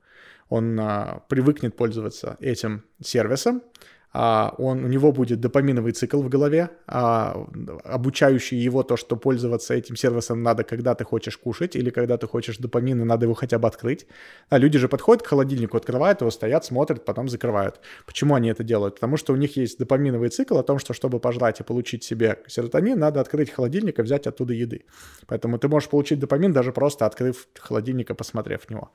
Он 0.49 0.79
э, 0.79 1.19
привыкнет 1.29 1.75
пользоваться 1.75 2.37
этим 2.39 2.83
сервисом, 3.03 3.57
а, 3.57 3.83
он, 4.13 4.85
у 4.85 4.87
него 4.87 5.11
будет 5.11 5.39
допаминовый 5.39 5.91
цикл 5.91 6.21
в 6.21 6.29
голове, 6.29 6.69
а, 6.85 7.47
обучающий 7.83 8.57
его 8.57 8.83
то, 8.83 8.95
что 8.95 9.15
пользоваться 9.15 9.73
этим 9.73 9.95
сервисом 9.95 10.43
надо, 10.43 10.63
когда 10.63 10.93
ты 10.93 11.03
хочешь 11.03 11.35
кушать, 11.35 11.75
или 11.75 11.89
когда 11.89 12.17
ты 12.17 12.27
хочешь 12.27 12.57
допамин, 12.57 13.01
и 13.01 13.05
надо 13.05 13.25
его 13.25 13.33
хотя 13.33 13.57
бы 13.57 13.67
открыть. 13.67 14.05
А 14.49 14.59
люди 14.59 14.77
же 14.77 14.87
подходят 14.87 15.23
к 15.23 15.27
холодильнику, 15.27 15.77
открывают 15.77 16.21
его, 16.21 16.29
стоят, 16.29 16.63
смотрят, 16.63 17.05
потом 17.05 17.27
закрывают. 17.27 17.79
Почему 18.05 18.35
они 18.35 18.49
это 18.49 18.63
делают? 18.63 18.95
Потому 18.95 19.17
что 19.17 19.33
у 19.33 19.35
них 19.35 19.57
есть 19.57 19.79
допаминовый 19.79 20.29
цикл 20.29 20.57
о 20.57 20.63
том, 20.63 20.77
что 20.77 20.93
чтобы 20.93 21.19
пожрать 21.19 21.59
и 21.59 21.63
получить 21.63 22.03
себе 22.03 22.37
серотонин, 22.47 22.99
надо 22.99 23.19
открыть 23.19 23.49
холодильник 23.49 23.97
и 23.97 24.03
взять 24.03 24.27
оттуда 24.27 24.53
еды. 24.53 24.85
Поэтому 25.25 25.57
ты 25.57 25.67
можешь 25.67 25.89
получить 25.89 26.19
допамин, 26.19 26.53
даже 26.53 26.71
просто 26.71 27.07
открыв 27.07 27.47
холодильник 27.59 28.11
и 28.11 28.13
посмотрев 28.13 28.61
в 28.61 28.69
него. 28.69 28.91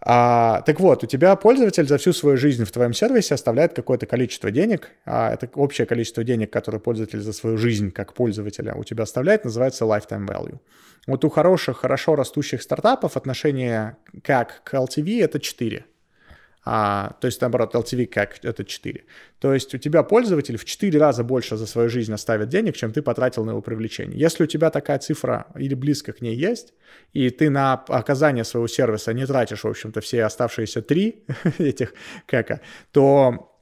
А, 0.00 0.62
так 0.62 0.78
вот, 0.80 1.02
у 1.02 1.06
тебя 1.06 1.34
пользователь 1.36 1.86
за 1.86 1.98
всю 1.98 2.12
свою 2.12 2.36
жизнь 2.36 2.64
в 2.64 2.70
твоем 2.70 2.92
сервисе 2.92 3.34
оставляет 3.34 3.74
какое-то 3.74 4.06
количество 4.06 4.50
денег. 4.50 4.90
А 5.04 5.32
это 5.32 5.50
общее 5.54 5.86
количество 5.86 6.22
денег, 6.24 6.52
которое 6.52 6.78
пользователь 6.78 7.20
за 7.20 7.32
свою 7.32 7.56
жизнь 7.56 7.90
как 7.90 8.14
пользователя 8.14 8.74
у 8.74 8.84
тебя 8.84 9.02
оставляет, 9.02 9.44
называется 9.44 9.84
lifetime 9.84 10.26
value. 10.26 10.58
Вот 11.06 11.24
у 11.24 11.30
хороших, 11.30 11.78
хорошо 11.78 12.14
растущих 12.14 12.62
стартапов 12.62 13.16
отношение 13.16 13.96
как 14.22 14.62
к 14.64 14.74
LTV 14.74 15.24
это 15.24 15.40
4 15.40 15.84
а, 16.70 17.16
то 17.20 17.26
есть, 17.28 17.40
наоборот, 17.40 17.74
LTV 17.74 18.06
как 18.06 18.44
это 18.44 18.62
4. 18.62 19.04
То 19.38 19.54
есть 19.54 19.74
у 19.74 19.78
тебя 19.78 20.02
пользователь 20.02 20.58
в 20.58 20.66
4 20.66 20.98
раза 20.98 21.24
больше 21.24 21.56
за 21.56 21.66
свою 21.66 21.88
жизнь 21.88 22.12
оставит 22.12 22.50
денег, 22.50 22.76
чем 22.76 22.92
ты 22.92 23.00
потратил 23.00 23.46
на 23.46 23.52
его 23.52 23.62
привлечение. 23.62 24.20
Если 24.20 24.44
у 24.44 24.46
тебя 24.46 24.68
такая 24.68 24.98
цифра 24.98 25.46
или 25.56 25.72
близко 25.72 26.12
к 26.12 26.20
ней 26.20 26.36
есть, 26.36 26.74
и 27.14 27.30
ты 27.30 27.48
на 27.48 27.72
оказание 27.72 28.44
своего 28.44 28.68
сервиса 28.68 29.14
не 29.14 29.24
тратишь, 29.24 29.64
в 29.64 29.68
общем-то, 29.68 30.02
все 30.02 30.24
оставшиеся 30.24 30.82
3 30.82 31.24
этих 31.58 31.94
как 32.26 32.60
то 32.92 33.54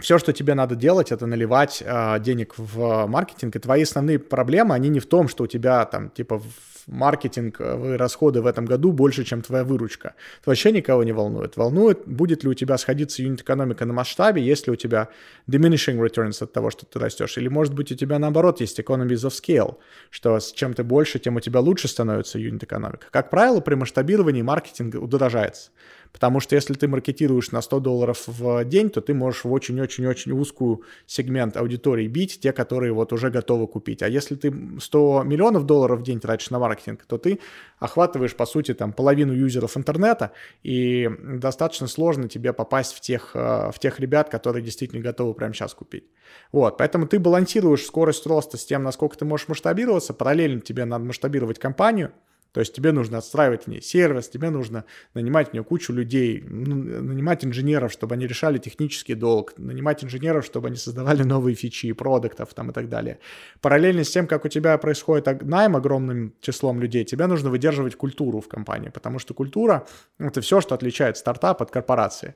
все, 0.00 0.18
что 0.18 0.32
тебе 0.32 0.54
надо 0.54 0.74
делать, 0.74 1.12
это 1.12 1.26
наливать 1.26 1.80
э, 1.84 2.18
денег 2.20 2.54
в 2.56 3.06
маркетинг. 3.06 3.54
И 3.54 3.58
твои 3.60 3.82
основные 3.84 4.18
проблемы, 4.18 4.74
они 4.74 4.88
не 4.88 4.98
в 4.98 5.06
том, 5.06 5.28
что 5.28 5.44
у 5.44 5.46
тебя 5.46 5.84
там, 5.84 6.10
типа, 6.10 6.42
маркетинговые 6.88 7.96
расходы 7.96 8.40
в 8.40 8.46
этом 8.46 8.64
году 8.64 8.92
больше, 8.92 9.24
чем 9.24 9.42
твоя 9.42 9.62
выручка. 9.62 10.14
Это 10.40 10.50
вообще 10.50 10.72
никого 10.72 11.04
не 11.04 11.12
волнует. 11.12 11.56
Волнует, 11.56 12.06
будет 12.06 12.42
ли 12.44 12.50
у 12.50 12.54
тебя 12.54 12.78
сходиться 12.78 13.22
юнит-экономика 13.22 13.84
на 13.84 13.92
масштабе, 13.92 14.42
есть 14.42 14.66
ли 14.66 14.72
у 14.72 14.76
тебя 14.76 15.08
diminishing 15.48 15.98
returns 15.98 16.42
от 16.42 16.52
того, 16.52 16.70
что 16.70 16.86
ты 16.86 16.98
растешь, 16.98 17.36
или, 17.38 17.48
может 17.48 17.74
быть, 17.74 17.92
у 17.92 17.94
тебя, 17.94 18.18
наоборот, 18.18 18.60
есть 18.60 18.80
economies 18.80 19.24
of 19.26 19.30
scale, 19.30 19.76
что 20.10 20.38
чем 20.54 20.74
ты 20.74 20.82
больше, 20.82 21.18
тем 21.18 21.36
у 21.36 21.40
тебя 21.40 21.60
лучше 21.60 21.88
становится 21.88 22.38
юнит-экономика. 22.38 23.06
Как 23.10 23.30
правило, 23.30 23.60
при 23.60 23.74
масштабировании 23.74 24.42
маркетинг 24.42 24.94
удорожается. 24.94 25.70
Потому 26.12 26.40
что 26.40 26.54
если 26.54 26.74
ты 26.74 26.88
маркетируешь 26.88 27.50
на 27.50 27.60
100 27.60 27.80
долларов 27.80 28.24
в 28.26 28.64
день, 28.64 28.90
то 28.90 29.00
ты 29.00 29.14
можешь 29.14 29.44
в 29.44 29.52
очень-очень-очень 29.52 30.32
узкую 30.32 30.82
сегмент 31.06 31.56
аудитории 31.56 32.06
бить, 32.08 32.40
те, 32.40 32.52
которые 32.52 32.92
вот 32.92 33.12
уже 33.12 33.30
готовы 33.30 33.66
купить. 33.66 34.02
А 34.02 34.08
если 34.08 34.34
ты 34.34 34.52
100 34.80 35.22
миллионов 35.24 35.64
долларов 35.64 36.00
в 36.00 36.02
день 36.02 36.20
тратишь 36.20 36.50
на 36.50 36.58
маркетинг, 36.58 37.04
то 37.06 37.18
ты 37.18 37.40
охватываешь, 37.78 38.34
по 38.34 38.46
сути, 38.46 38.74
там 38.74 38.92
половину 38.92 39.32
юзеров 39.32 39.76
интернета, 39.76 40.32
и 40.62 41.08
достаточно 41.22 41.86
сложно 41.86 42.28
тебе 42.28 42.52
попасть 42.52 42.94
в 42.94 43.00
тех, 43.00 43.30
э, 43.34 43.70
в 43.72 43.78
тех 43.78 44.00
ребят, 44.00 44.28
которые 44.28 44.62
действительно 44.62 45.02
готовы 45.02 45.34
прямо 45.34 45.54
сейчас 45.54 45.74
купить. 45.74 46.04
Вот, 46.52 46.78
поэтому 46.78 47.06
ты 47.06 47.18
балансируешь 47.18 47.84
скорость 47.84 48.26
роста 48.26 48.56
с 48.56 48.64
тем, 48.64 48.82
насколько 48.82 49.16
ты 49.16 49.24
можешь 49.24 49.48
масштабироваться, 49.48 50.14
параллельно 50.14 50.60
тебе 50.60 50.84
надо 50.84 51.04
масштабировать 51.04 51.58
компанию, 51.58 52.12
то 52.52 52.60
есть 52.60 52.74
тебе 52.74 52.92
нужно 52.92 53.18
отстраивать 53.18 53.64
в 53.64 53.66
ней 53.68 53.82
сервис, 53.82 54.28
тебе 54.28 54.50
нужно 54.50 54.84
нанимать 55.14 55.50
в 55.50 55.52
нее 55.52 55.64
кучу 55.64 55.92
людей, 55.92 56.42
нанимать 56.42 57.44
инженеров, 57.44 57.92
чтобы 57.92 58.14
они 58.14 58.26
решали 58.26 58.58
технический 58.58 59.14
долг, 59.14 59.54
нанимать 59.58 60.02
инженеров, 60.02 60.44
чтобы 60.44 60.68
они 60.68 60.76
создавали 60.76 61.22
новые 61.22 61.54
фичи, 61.54 61.92
продуктов 61.92 62.54
там 62.54 62.70
и 62.70 62.72
так 62.72 62.88
далее. 62.88 63.18
Параллельно 63.60 64.04
с 64.04 64.10
тем, 64.10 64.26
как 64.26 64.44
у 64.44 64.48
тебя 64.48 64.76
происходит 64.78 65.42
найм 65.42 65.76
огромным 65.76 66.34
числом 66.40 66.80
людей, 66.80 67.04
тебе 67.04 67.26
нужно 67.26 67.50
выдерживать 67.50 67.96
культуру 67.96 68.40
в 68.40 68.48
компании, 68.48 68.88
потому 68.88 69.18
что 69.18 69.34
культура— 69.34 69.86
это 70.18 70.40
все, 70.40 70.60
что 70.60 70.74
отличает 70.74 71.16
стартап 71.16 71.62
от 71.62 71.70
корпорации. 71.70 72.34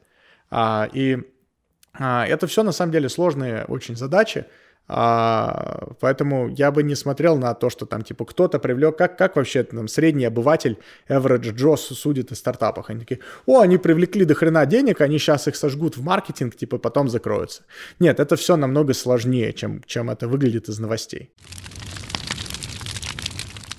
А, 0.50 0.88
и 0.92 1.18
а, 1.94 2.26
это 2.26 2.46
все 2.46 2.62
на 2.62 2.72
самом 2.72 2.92
деле 2.92 3.08
сложные 3.08 3.64
очень 3.64 3.96
задачи, 3.96 4.46
а, 4.88 5.94
поэтому 6.00 6.48
я 6.48 6.70
бы 6.70 6.82
не 6.82 6.94
смотрел 6.94 7.38
на 7.38 7.54
то, 7.54 7.70
что 7.70 7.86
там, 7.86 8.02
типа, 8.02 8.24
кто-то 8.24 8.58
привлек, 8.58 8.98
как, 8.98 9.16
как 9.16 9.36
вообще 9.36 9.62
там 9.62 9.88
средний 9.88 10.24
обыватель, 10.24 10.78
average 11.08 11.54
Joe 11.54 11.76
судит 11.76 12.32
о 12.32 12.34
стартапах. 12.34 12.90
Они 12.90 13.00
такие, 13.00 13.20
о, 13.46 13.60
они 13.60 13.78
привлекли 13.78 14.24
до 14.24 14.34
хрена 14.34 14.66
денег, 14.66 15.00
они 15.00 15.18
сейчас 15.18 15.48
их 15.48 15.56
сожгут 15.56 15.96
в 15.96 16.02
маркетинг, 16.02 16.56
типа, 16.56 16.78
потом 16.78 17.08
закроются. 17.08 17.62
Нет, 18.00 18.20
это 18.20 18.36
все 18.36 18.56
намного 18.56 18.92
сложнее, 18.94 19.52
чем, 19.52 19.82
чем 19.86 20.10
это 20.10 20.28
выглядит 20.28 20.68
из 20.68 20.78
новостей. 20.78 21.30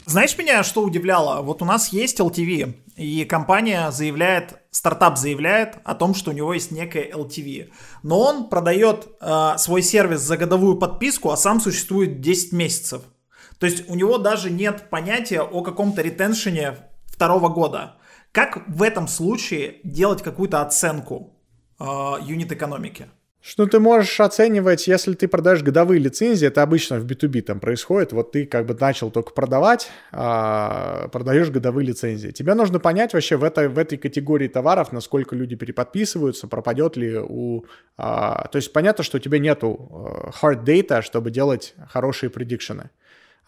Знаешь 0.06 0.38
меня, 0.38 0.64
что 0.64 0.84
удивляло? 0.84 1.42
Вот 1.42 1.62
у 1.62 1.66
нас 1.66 1.94
есть 1.94 2.20
LTV, 2.20 2.76
и 2.98 3.24
компания 3.24 3.90
заявляет, 3.92 4.62
стартап 4.70 5.18
заявляет 5.18 5.78
о 5.86 5.96
том, 5.96 6.14
что 6.14 6.32
у 6.32 6.34
него 6.34 6.54
есть 6.54 6.72
некое 6.72 7.10
LTV. 7.10 7.72
Но 8.04 8.20
он 8.20 8.50
продает 8.50 9.08
э, 9.22 9.54
свой 9.58 9.82
сервис 9.82 10.20
за 10.20 10.36
годовую 10.36 10.78
подписку, 10.78 11.32
а 11.32 11.38
сам 11.38 11.62
существует 11.62 12.20
10 12.20 12.52
месяцев. 12.52 13.04
То 13.60 13.66
есть 13.66 13.90
у 13.90 13.96
него 13.96 14.18
даже 14.18 14.50
нет 14.50 14.90
понятия 14.90 15.42
о 15.42 15.62
каком-то 15.62 16.02
ретеншене 16.02 16.76
второго 17.06 17.48
года. 17.48 17.96
Как 18.34 18.68
в 18.68 18.84
этом 18.84 19.08
случае 19.08 19.78
делать 19.86 20.22
какую-то 20.22 20.62
оценку 20.62 21.40
э, 21.80 21.86
юнит-экономики? 22.24 23.08
Что 23.46 23.66
ты 23.66 23.78
можешь 23.78 24.22
оценивать, 24.22 24.88
если 24.88 25.16
ты 25.16 25.28
продаешь 25.28 25.62
годовые 25.62 26.00
лицензии, 26.00 26.48
это 26.48 26.62
обычно 26.62 27.02
в 27.02 27.06
B2B 27.06 27.42
там 27.42 27.60
происходит, 27.60 28.14
вот 28.14 28.32
ты 28.32 28.46
как 28.46 28.66
бы 28.66 28.74
начал 28.74 29.12
только 29.12 29.34
продавать, 29.34 29.90
а, 30.14 31.10
продаешь 31.10 31.50
годовые 31.50 31.86
лицензии. 31.88 32.30
Тебе 32.30 32.54
нужно 32.54 32.80
понять 32.80 33.14
вообще 33.14 33.36
в 33.36 33.44
этой, 33.44 33.68
в 33.68 33.78
этой 33.78 33.98
категории 33.98 34.48
товаров, 34.48 34.94
насколько 34.94 35.36
люди 35.36 35.58
переподписываются, 35.58 36.48
пропадет 36.48 36.96
ли 36.96 37.18
у... 37.20 37.66
А, 37.98 38.48
то 38.48 38.56
есть 38.56 38.72
понятно, 38.72 39.04
что 39.04 39.18
у 39.18 39.20
тебя 39.20 39.40
нету 39.40 39.90
а, 39.92 40.30
hard 40.42 40.64
data, 40.64 41.02
чтобы 41.02 41.30
делать 41.30 41.76
хорошие 41.90 42.30
предикшены. 42.30 42.92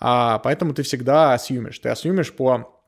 А, 0.01 0.39
поэтому 0.39 0.73
ты 0.73 0.83
всегда 0.83 1.33
асюмишь. 1.33 1.79
Ты 1.79 1.87
асюмишь 1.87 2.33
по 2.33 2.81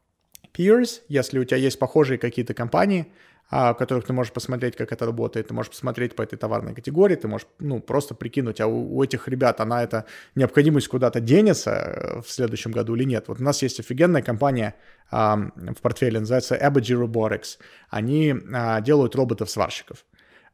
peers, 0.54 1.04
если 1.08 1.40
у 1.40 1.46
тебя 1.46 1.58
есть 1.58 1.80
похожие 1.80 2.18
какие-то 2.18 2.54
компании, 2.54 3.14
в 3.50 3.74
которых 3.76 4.06
ты 4.06 4.14
можешь 4.14 4.34
посмотреть, 4.34 4.76
как 4.76 4.92
это 4.92 5.06
работает, 5.06 5.48
ты 5.48 5.54
можешь 5.54 5.72
посмотреть 5.72 6.16
по 6.16 6.22
этой 6.22 6.38
товарной 6.38 6.74
категории, 6.74 7.16
ты 7.16 7.28
можешь, 7.28 7.48
ну, 7.60 7.80
просто 7.80 8.14
прикинуть, 8.14 8.60
а 8.60 8.68
у, 8.68 8.98
у 8.98 9.04
этих 9.04 9.28
ребят 9.28 9.62
она 9.62 9.84
эта 9.84 10.06
необходимость 10.36 10.90
куда-то 10.90 11.22
денется 11.22 11.72
э, 11.72 12.22
в 12.22 12.30
следующем 12.30 12.72
году 12.72 12.96
или 12.96 13.06
нет. 13.06 13.26
Вот 13.28 13.40
у 13.40 13.44
нас 13.44 13.62
есть 13.62 13.80
офигенная 13.80 14.22
компания 14.22 14.76
а, 15.12 15.38
в 15.56 15.82
портфеле, 15.82 16.20
называется 16.20 16.56
Apogee 16.56 17.06
Robotics. 17.06 17.58
Они 17.90 18.36
а, 18.54 18.82
делают 18.82 19.16
роботов-сварщиков, 19.16 20.06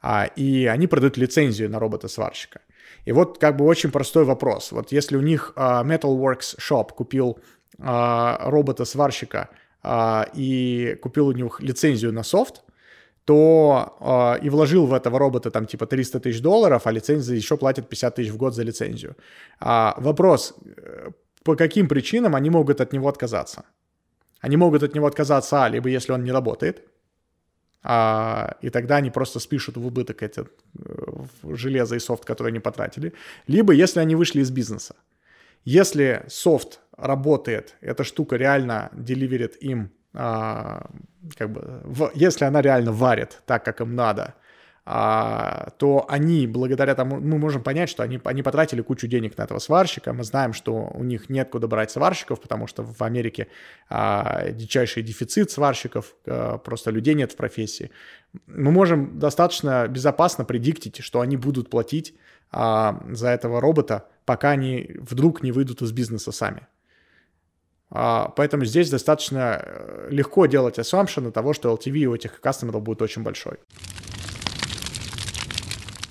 а, 0.01 0.25
и 0.25 0.65
они 0.65 0.87
продают 0.87 1.17
лицензию 1.17 1.69
на 1.69 1.79
робота-сварщика. 1.79 2.61
И 3.05 3.11
вот 3.11 3.39
как 3.39 3.57
бы 3.57 3.65
очень 3.65 3.91
простой 3.91 4.23
вопрос. 4.23 4.71
Вот 4.71 4.91
если 4.91 5.17
у 5.17 5.21
них 5.21 5.53
а, 5.55 5.83
Metalworks 5.83 6.57
Shop 6.59 6.89
купил 6.89 7.39
а, 7.79 8.37
робота-сварщика 8.49 9.49
а, 9.81 10.27
и 10.33 10.97
купил 11.01 11.27
у 11.27 11.31
них 11.31 11.59
лицензию 11.59 12.13
на 12.13 12.23
софт, 12.23 12.63
то 13.25 14.35
э, 14.39 14.45
и 14.45 14.49
вложил 14.49 14.85
в 14.85 14.93
этого 14.93 15.19
робота 15.19 15.49
там 15.51 15.65
типа 15.65 15.85
300 15.85 16.19
тысяч 16.19 16.41
долларов, 16.41 16.87
а 16.87 16.91
лицензия 16.91 17.35
еще 17.35 17.57
платит 17.57 17.87
50 17.87 18.15
тысяч 18.15 18.31
в 18.31 18.37
год 18.37 18.53
за 18.53 18.63
лицензию. 18.63 19.15
А, 19.59 19.95
вопрос, 19.97 20.53
э, 20.65 21.11
по 21.43 21.55
каким 21.55 21.87
причинам 21.87 22.35
они 22.35 22.49
могут 22.49 22.81
от 22.81 22.93
него 22.93 23.07
отказаться? 23.07 23.63
Они 24.41 24.57
могут 24.57 24.83
от 24.83 24.95
него 24.95 25.05
отказаться, 25.07 25.63
а, 25.63 25.69
либо 25.69 25.89
если 25.89 26.13
он 26.13 26.23
не 26.23 26.31
работает, 26.31 26.83
а, 27.83 28.57
и 28.61 28.69
тогда 28.69 28.97
они 28.97 29.11
просто 29.11 29.39
спишут 29.39 29.77
в 29.77 29.85
убыток 29.85 30.23
эти 30.23 30.41
э, 30.41 30.45
железо 31.55 31.95
и 31.95 31.99
софт, 31.99 32.25
которые 32.25 32.51
они 32.51 32.59
потратили, 32.59 33.13
либо 33.47 33.73
если 33.73 34.01
они 34.01 34.15
вышли 34.15 34.41
из 34.41 34.51
бизнеса. 34.51 34.95
Если 35.65 36.23
софт 36.27 36.79
работает, 36.97 37.75
эта 37.81 38.03
штука 38.03 38.37
реально 38.37 38.89
деливерит 38.93 39.57
им 39.63 39.91
а, 40.13 40.85
как 41.37 41.51
бы, 41.51 41.81
в, 41.83 42.11
если 42.13 42.45
она 42.45 42.61
реально 42.61 42.91
варит 42.91 43.41
так, 43.45 43.65
как 43.65 43.81
им 43.81 43.95
надо, 43.95 44.35
а, 44.85 45.69
то 45.77 46.05
они, 46.09 46.45
благодаря 46.45 46.93
тому, 46.93 47.15
мы 47.15 47.37
можем 47.37 47.63
понять, 47.63 47.89
что 47.89 48.03
они, 48.03 48.19
они 48.25 48.43
потратили 48.43 48.81
кучу 48.81 49.07
денег 49.07 49.37
на 49.37 49.43
этого 49.43 49.59
сварщика. 49.59 50.11
Мы 50.11 50.23
знаем, 50.25 50.51
что 50.51 50.91
у 50.93 51.03
них 51.03 51.29
нет 51.29 51.49
куда 51.49 51.67
брать 51.67 51.91
сварщиков, 51.91 52.41
потому 52.41 52.67
что 52.67 52.83
в 52.83 53.01
Америке 53.01 53.47
а, 53.89 54.49
дичайший 54.49 55.01
дефицит 55.03 55.51
сварщиков, 55.51 56.13
а, 56.25 56.57
просто 56.57 56.91
людей 56.91 57.13
нет 57.13 57.31
в 57.31 57.37
профессии. 57.37 57.91
Мы 58.47 58.71
можем 58.71 59.19
достаточно 59.19 59.87
безопасно 59.87 60.43
предиктить, 60.43 61.01
что 61.01 61.21
они 61.21 61.37
будут 61.37 61.69
платить 61.69 62.13
а, 62.51 63.01
за 63.09 63.29
этого 63.29 63.61
робота, 63.61 64.09
пока 64.25 64.51
они 64.51 64.95
вдруг 64.99 65.43
не 65.43 65.53
выйдут 65.53 65.81
из 65.81 65.93
бизнеса 65.93 66.33
сами. 66.33 66.67
А, 67.95 68.29
поэтому 68.29 68.65
здесь 68.65 68.89
достаточно 68.89 69.61
э, 69.63 70.07
легко 70.09 70.47
делать 70.47 70.79
assumption 70.79 71.31
того, 71.31 71.53
что 71.53 71.71
LTV 71.71 72.05
у 72.05 72.15
этих 72.15 72.41
кастомеров 72.41 72.81
будет 72.81 73.03
очень 73.03 73.21
большой. 73.21 73.59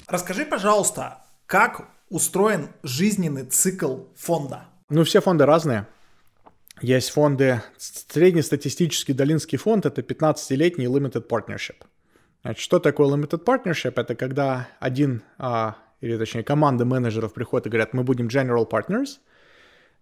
Расскажи, 0.07 0.47
пожалуйста, 0.47 1.25
как 1.47 1.89
устроен 2.09 2.69
жизненный 2.85 3.47
цикл 3.47 4.05
фонда? 4.15 4.67
Ну, 4.91 5.03
все 5.03 5.21
фонды 5.21 5.45
разные. 5.45 5.89
Есть 6.81 7.11
фонды, 7.11 7.63
среднестатистический 7.79 9.13
долинский 9.13 9.57
фонд– 9.57 9.85
это 9.87 10.03
15-летний 10.03 10.87
limited 10.87 11.27
partnership. 11.27 11.77
Значит, 12.43 12.63
что 12.63 12.79
такое 12.79 13.09
limited 13.09 13.45
partnership? 13.45 13.95
Это 13.97 14.15
когда 14.15 14.69
один, 14.79 15.23
а, 15.37 15.77
или 16.01 16.17
точнее 16.17 16.45
команда 16.45 16.85
менеджеров 16.85 17.35
приходит 17.35 17.67
и 17.67 17.71
говорят, 17.71 17.93
мы 17.93 18.05
будем 18.05 18.29
general 18.29 18.71
partners– 18.71 19.19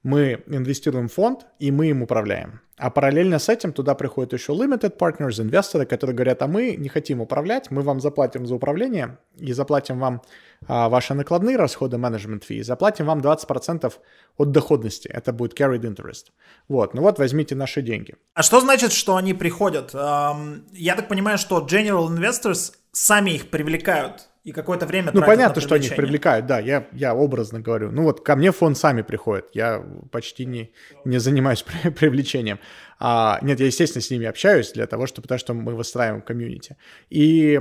мы 0.03 0.43
инвестируем 0.47 1.09
в 1.09 1.13
фонд, 1.13 1.47
и 1.59 1.71
мы 1.71 1.89
им 1.89 2.03
управляем. 2.03 2.61
А 2.79 2.89
параллельно 2.89 3.39
с 3.39 3.51
этим 3.51 3.73
туда 3.75 3.95
приходят 3.95 4.33
еще 4.33 4.55
limited 4.55 4.97
partners, 4.97 5.43
инвесторы, 5.43 5.85
которые 5.85 6.17
говорят, 6.17 6.41
а 6.43 6.47
мы 6.47 6.77
не 6.77 6.89
хотим 6.89 7.21
управлять, 7.21 7.71
мы 7.71 7.83
вам 7.83 8.01
заплатим 8.01 8.47
за 8.47 8.55
управление 8.55 9.19
и 9.37 9.53
заплатим 9.53 9.99
вам 9.99 10.23
а, 10.67 10.89
ваши 10.89 11.13
накладные 11.13 11.57
расходы, 11.57 11.99
management 11.99 12.43
fee, 12.49 12.63
заплатим 12.63 13.05
вам 13.05 13.21
20% 13.21 13.93
от 14.39 14.51
доходности. 14.51 15.09
Это 15.09 15.35
будет 15.35 15.61
carried 15.61 15.83
interest. 15.83 16.33
Вот, 16.69 16.95
ну 16.95 17.03
вот 17.03 17.19
возьмите 17.19 17.55
наши 17.55 17.83
деньги. 17.83 18.15
А 18.33 18.43
что 18.43 18.61
значит, 18.61 18.93
что 18.93 19.17
они 19.17 19.35
приходят? 19.35 19.93
Я 19.93 20.97
так 20.97 21.09
понимаю, 21.09 21.37
что 21.37 21.59
general 21.59 22.09
investors 22.09 22.73
сами 22.93 23.33
их 23.33 23.51
привлекают 23.51 24.30
и 24.43 24.53
какое-то 24.53 24.87
время 24.87 25.11
Ну, 25.13 25.21
понятно, 25.21 25.61
что 25.61 25.75
они 25.75 25.87
их 25.87 25.97
привлекают, 25.97 26.47
да, 26.47 26.59
я, 26.59 26.89
я 26.93 27.15
образно 27.15 27.61
говорю. 27.61 27.91
Ну, 27.91 28.05
вот 28.05 28.25
ко 28.25 28.37
мне 28.37 28.53
фонд 28.53 28.79
сами 28.79 29.03
приходит, 29.03 29.47
я 29.53 29.85
почти 30.11 30.47
не, 30.47 30.73
не 31.05 31.19
занимаюсь 31.19 31.63
привлечением. 31.99 32.59
А, 32.99 33.39
нет, 33.43 33.61
я, 33.61 33.67
естественно, 33.67 34.03
с 34.03 34.11
ними 34.11 34.27
общаюсь 34.27 34.73
для 34.73 34.87
того, 34.87 35.07
чтобы, 35.07 35.23
потому 35.23 35.39
что 35.39 35.55
мы 35.55 35.75
выстраиваем 35.75 36.23
комьюнити. 36.23 36.77
И 37.11 37.61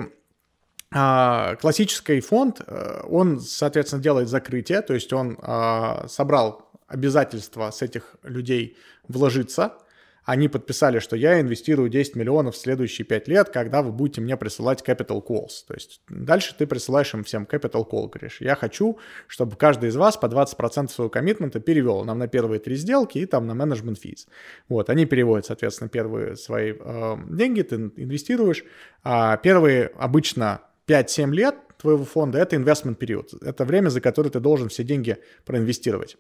а, 0.92 1.56
классический 1.56 2.22
фонд, 2.22 2.62
э, 2.66 3.02
он, 3.10 3.40
соответственно, 3.42 4.02
делает 4.02 4.30
закрытие, 4.30 4.82
то 4.82 4.94
есть 4.94 5.12
он 5.12 5.38
а, 5.42 6.08
собрал 6.08 6.72
обязательства 6.88 7.72
с 7.72 7.82
этих 7.82 8.16
людей 8.24 8.78
вложиться– 9.08 9.74
они 10.30 10.48
подписали, 10.48 11.00
что 11.00 11.16
я 11.16 11.42
инвестирую 11.42 11.90
10 11.90 12.16
миллионов 12.16 12.54
в 12.54 12.58
следующие 12.60 13.04
5 13.04 13.28
лет, 13.28 13.50
когда 13.50 13.82
вы 13.82 13.92
будете 13.92 14.22
мне 14.22 14.38
присылать 14.38 14.84
capital 14.88 15.26
calls. 15.26 15.66
То 15.68 15.74
есть 15.74 16.02
дальше 16.08 16.54
ты 16.56 16.68
присылаешь 16.68 17.12
им 17.16 17.24
всем 17.24 17.48
capital 17.52 17.84
call, 17.90 18.08
говоришь, 18.08 18.38
я 18.40 18.54
хочу, 18.54 19.00
чтобы 19.26 19.56
каждый 19.56 19.90
из 19.90 19.96
вас 19.96 20.18
по 20.18 20.28
20% 20.28 20.92
своего 20.92 21.10
коммитмента 21.10 21.60
перевел 21.60 22.04
нам 22.04 22.20
на 22.20 22.28
первые 22.28 22.60
три 22.60 22.76
сделки 22.76 23.18
и 23.18 23.26
там 23.26 23.48
на 23.48 23.54
management 23.54 23.98
fees. 24.04 24.28
Вот, 24.68 24.92
они 24.92 25.08
переводят, 25.08 25.48
соответственно, 25.48 25.90
первые 25.90 26.36
свои 26.36 26.76
э, 26.80 27.18
деньги, 27.28 27.64
ты 27.64 27.76
инвестируешь. 27.76 28.64
А 29.04 29.36
первые 29.38 29.88
обычно 29.98 30.62
5-7 30.86 31.32
лет 31.32 31.56
твоего 31.80 32.06
фонда– 32.06 32.38
это 32.40 32.56
investment 32.56 32.96
период. 32.96 33.34
Это 33.42 33.66
время, 33.66 33.90
за 33.90 34.00
которое 34.00 34.30
ты 34.30 34.40
должен 34.40 34.70
все 34.70 34.84
деньги 34.84 35.18
проинвестировать. 35.44 36.18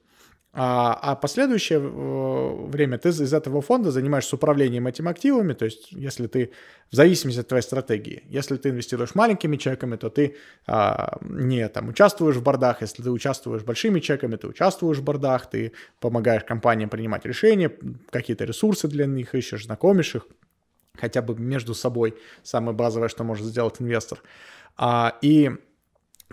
А, 0.52 0.98
а 1.02 1.16
последующее 1.16 1.80
э, 1.80 2.68
время 2.68 2.98
ты 2.98 3.10
из 3.10 3.34
этого 3.34 3.62
фонда 3.62 3.92
занимаешься 3.92 4.36
управлением 4.36 4.88
этими 4.88 5.12
активами, 5.12 5.54
то 5.54 5.66
есть 5.66 5.92
если 5.92 6.26
ты, 6.26 6.52
в 6.90 6.96
зависимости 6.96 7.42
от 7.42 7.48
твоей 7.48 7.62
стратегии, 7.62 8.24
если 8.30 8.58
ты 8.58 8.70
инвестируешь 8.70 9.14
маленькими 9.14 9.58
чеками, 9.58 9.96
то 9.96 10.10
ты 10.10 10.38
а, 10.66 11.20
не 11.22 11.70
там 11.70 11.90
участвуешь 11.90 12.36
в 12.36 12.42
бордах, 12.42 12.82
если 12.82 13.04
ты 13.04 13.12
участвуешь 13.12 13.62
большими 13.62 14.00
чеками, 14.00 14.38
ты 14.38 14.48
участвуешь 14.48 14.98
в 14.98 15.04
бордах, 15.04 15.48
ты 15.52 15.74
помогаешь 16.00 16.44
компаниям 16.44 16.90
принимать 16.90 17.26
решения, 17.26 17.72
какие-то 18.10 18.46
ресурсы 18.46 18.88
для 18.88 19.06
них 19.06 19.36
ищешь, 19.36 19.66
знакомишь 19.66 20.16
их, 20.16 20.26
хотя 20.98 21.22
бы 21.22 21.36
между 21.36 21.76
собой, 21.76 22.18
самое 22.42 22.76
базовое, 22.76 23.10
что 23.10 23.24
может 23.24 23.46
сделать 23.46 23.76
инвестор. 23.80 24.20
А, 24.78 25.16
и 25.22 25.52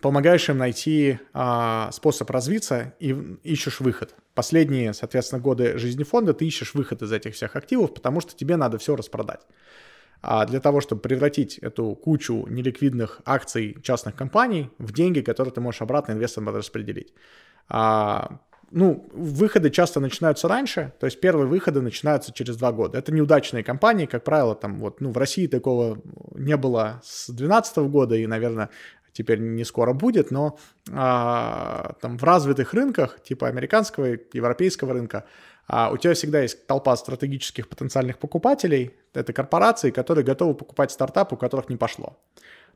помогаешь 0.01 0.49
им 0.49 0.59
найти 0.59 1.19
а, 1.33 1.91
способ 1.93 2.31
развиться 2.31 2.95
и 2.99 3.11
ищешь 3.43 3.81
выход. 3.81 4.15
Последние, 4.35 4.93
соответственно, 4.93 5.41
годы 5.41 5.79
жизни 5.79 6.05
фонда 6.05 6.35
ты 6.35 6.47
ищешь 6.47 6.75
выход 6.75 7.03
из 7.03 7.13
этих 7.13 7.35
всех 7.35 7.57
активов, 7.57 7.95
потому 7.95 8.21
что 8.21 8.37
тебе 8.37 8.57
надо 8.57 8.79
все 8.79 8.95
распродать. 8.97 9.41
А 10.23 10.45
для 10.47 10.61
того, 10.61 10.81
чтобы 10.81 11.03
превратить 11.03 11.59
эту 11.59 11.95
кучу 11.95 12.47
неликвидных 12.49 13.21
акций 13.25 13.77
частных 13.83 14.15
компаний 14.15 14.71
в 14.79 14.93
деньги, 14.93 15.21
которые 15.21 15.53
ты 15.53 15.61
можешь 15.61 15.83
обратно 15.83 16.13
инвесторам 16.13 16.55
распределить. 16.55 17.13
А, 17.69 18.41
ну, 18.71 19.09
выходы 19.13 19.71
часто 19.71 20.01
начинаются 20.01 20.49
раньше, 20.49 20.93
то 20.99 21.07
есть 21.07 21.21
первые 21.21 21.47
выходы 21.47 21.81
начинаются 21.81 22.33
через 22.33 22.57
два 22.57 22.73
года. 22.73 22.99
Это 22.99 23.13
неудачные 23.13 23.63
компании, 23.63 24.07
как 24.07 24.25
правило, 24.25 24.55
там 24.55 24.79
вот, 24.79 25.01
ну, 25.01 25.11
в 25.13 25.19
России 25.19 25.47
такого 25.47 26.03
не 26.35 26.57
было 26.57 27.01
с 27.05 27.29
2012 27.29 27.77
года, 27.79 28.17
и, 28.17 28.27
наверное, 28.27 28.71
теперь 29.17 29.41
не 29.41 29.65
скоро 29.65 29.93
будет, 29.93 30.31
но 30.31 30.59
а, 30.93 31.95
там 32.01 32.19
в 32.19 32.25
развитых 32.25 32.75
рынках, 32.75 33.23
типа 33.23 33.49
американского 33.49 34.13
и 34.13 34.19
европейского 34.35 34.93
рынка, 34.93 35.25
а, 35.67 35.91
у 35.91 35.97
тебя 35.97 36.15
всегда 36.15 36.43
есть 36.43 36.67
толпа 36.67 36.97
стратегических 36.97 37.69
потенциальных 37.69 38.19
покупателей, 38.19 38.93
это 39.15 39.33
корпорации, 39.33 39.91
которые 39.91 40.25
готовы 40.25 40.55
покупать 40.55 40.93
стартапы, 40.93 41.35
у 41.35 41.39
которых 41.39 41.71
не 41.71 41.77
пошло. 41.77 42.19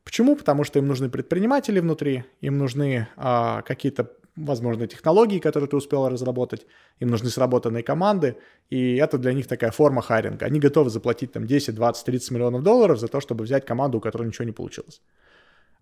Почему? 0.03 0.35
Потому 0.35 0.65
что 0.65 0.79
им 0.79 0.89
нужны 0.89 1.11
предприниматели 1.11 1.79
внутри, 1.79 2.25
им 2.41 2.57
нужны 2.57 3.07
а, 3.17 3.61
какие-то, 3.63 4.11
возможно, 4.35 4.87
технологии, 4.87 5.39
которые 5.39 5.69
ты 5.69 5.77
успел 5.77 6.09
разработать, 6.09 6.67
им 7.01 7.11
нужны 7.11 7.29
сработанные 7.29 7.83
команды, 7.83 8.39
и 8.71 8.97
это 8.97 9.19
для 9.19 9.35
них 9.35 9.47
такая 9.47 9.73
форма 9.73 10.01
хайринга. 10.01 10.47
Они 10.47 10.59
готовы 10.59 10.89
заплатить 10.89 11.33
там 11.33 11.47
10, 11.47 11.75
20, 11.75 12.07
30 12.07 12.31
миллионов 12.31 12.63
долларов 12.63 12.99
за 12.99 13.09
то, 13.09 13.21
чтобы 13.21 13.45
взять 13.45 13.67
команду, 13.67 13.99
у 13.99 14.01
которой 14.01 14.27
ничего 14.27 14.47
не 14.47 14.53
получилось. 14.53 15.03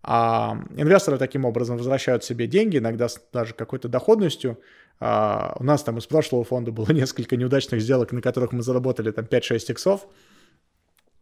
А 0.03 0.59
инвесторы 0.77 1.19
таким 1.19 1.45
образом 1.45 1.77
возвращают 1.77 2.25
себе 2.25 2.47
деньги, 2.47 2.79
иногда 2.79 3.09
с 3.09 3.21
даже 3.33 3.55
какой-то 3.55 3.89
доходностью. 3.89 4.59
А 5.01 5.57
у 5.59 5.65
нас 5.65 5.83
там 5.83 5.99
из 5.99 6.07
прошлого 6.07 6.45
фонда 6.45 6.73
было 6.73 6.91
несколько 6.93 7.37
неудачных 7.37 7.81
сделок, 7.81 8.13
на 8.13 8.21
которых 8.21 8.53
мы 8.53 8.63
заработали 8.63 9.11
там 9.11 9.25
5-6 9.25 9.73
иксов. 9.73 10.07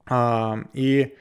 А, 0.08 0.58
и 0.72 1.14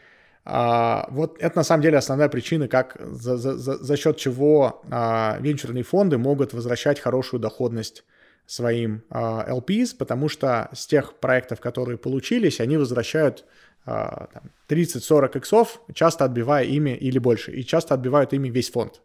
а, 0.46 1.08
вот 1.10 1.38
это 1.40 1.58
на 1.58 1.64
самом 1.64 1.82
деле 1.82 1.98
основная 1.98 2.30
причина, 2.30 2.68
как 2.68 2.98
за, 3.00 3.38
за, 3.38 3.58
за, 3.58 3.84
за 3.84 3.98
счет 3.98 4.18
чего 4.18 4.84
а, 4.92 5.38
венчурные 5.40 5.84
фонды 5.84 6.18
могут 6.18 6.54
возвращать 6.54 7.00
хорошую 7.00 7.40
доходность 7.40 8.04
своим 8.46 9.04
а, 9.10 9.50
LPs, 9.50 9.98
потому 9.98 10.30
что 10.30 10.70
с 10.72 10.86
тех 10.86 11.16
проектов, 11.16 11.60
которые 11.60 11.98
получились, 11.98 12.60
они 12.60 12.78
возвращают 12.78 13.46
30-40 13.86 14.56
а, 14.68 15.38
иксов, 15.38 15.82
часто 15.94 16.26
отбивая 16.26 16.64
ими 16.64 16.92
или 16.92 17.20
больше, 17.20 17.52
и 17.52 17.64
часто 17.64 17.94
отбивают 17.94 18.34
ими 18.34 18.50
весь 18.50 18.72
фонд. 18.72 19.02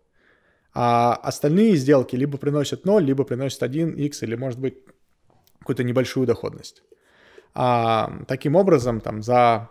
А 0.73 1.15
остальные 1.15 1.77
сделки 1.77 2.17
либо 2.17 2.39
приносят 2.39 2.85
0, 2.85 3.03
либо 3.03 3.25
приносят 3.25 3.63
1 3.63 3.95
x 3.97 4.23
или, 4.23 4.37
может 4.37 4.59
быть, 4.59 4.79
какую-то 5.59 5.85
небольшую 5.85 6.27
доходность. 6.27 6.83
А, 7.55 8.23
таким 8.29 8.57
образом, 8.57 9.01
там, 9.01 9.23
за 9.23 9.69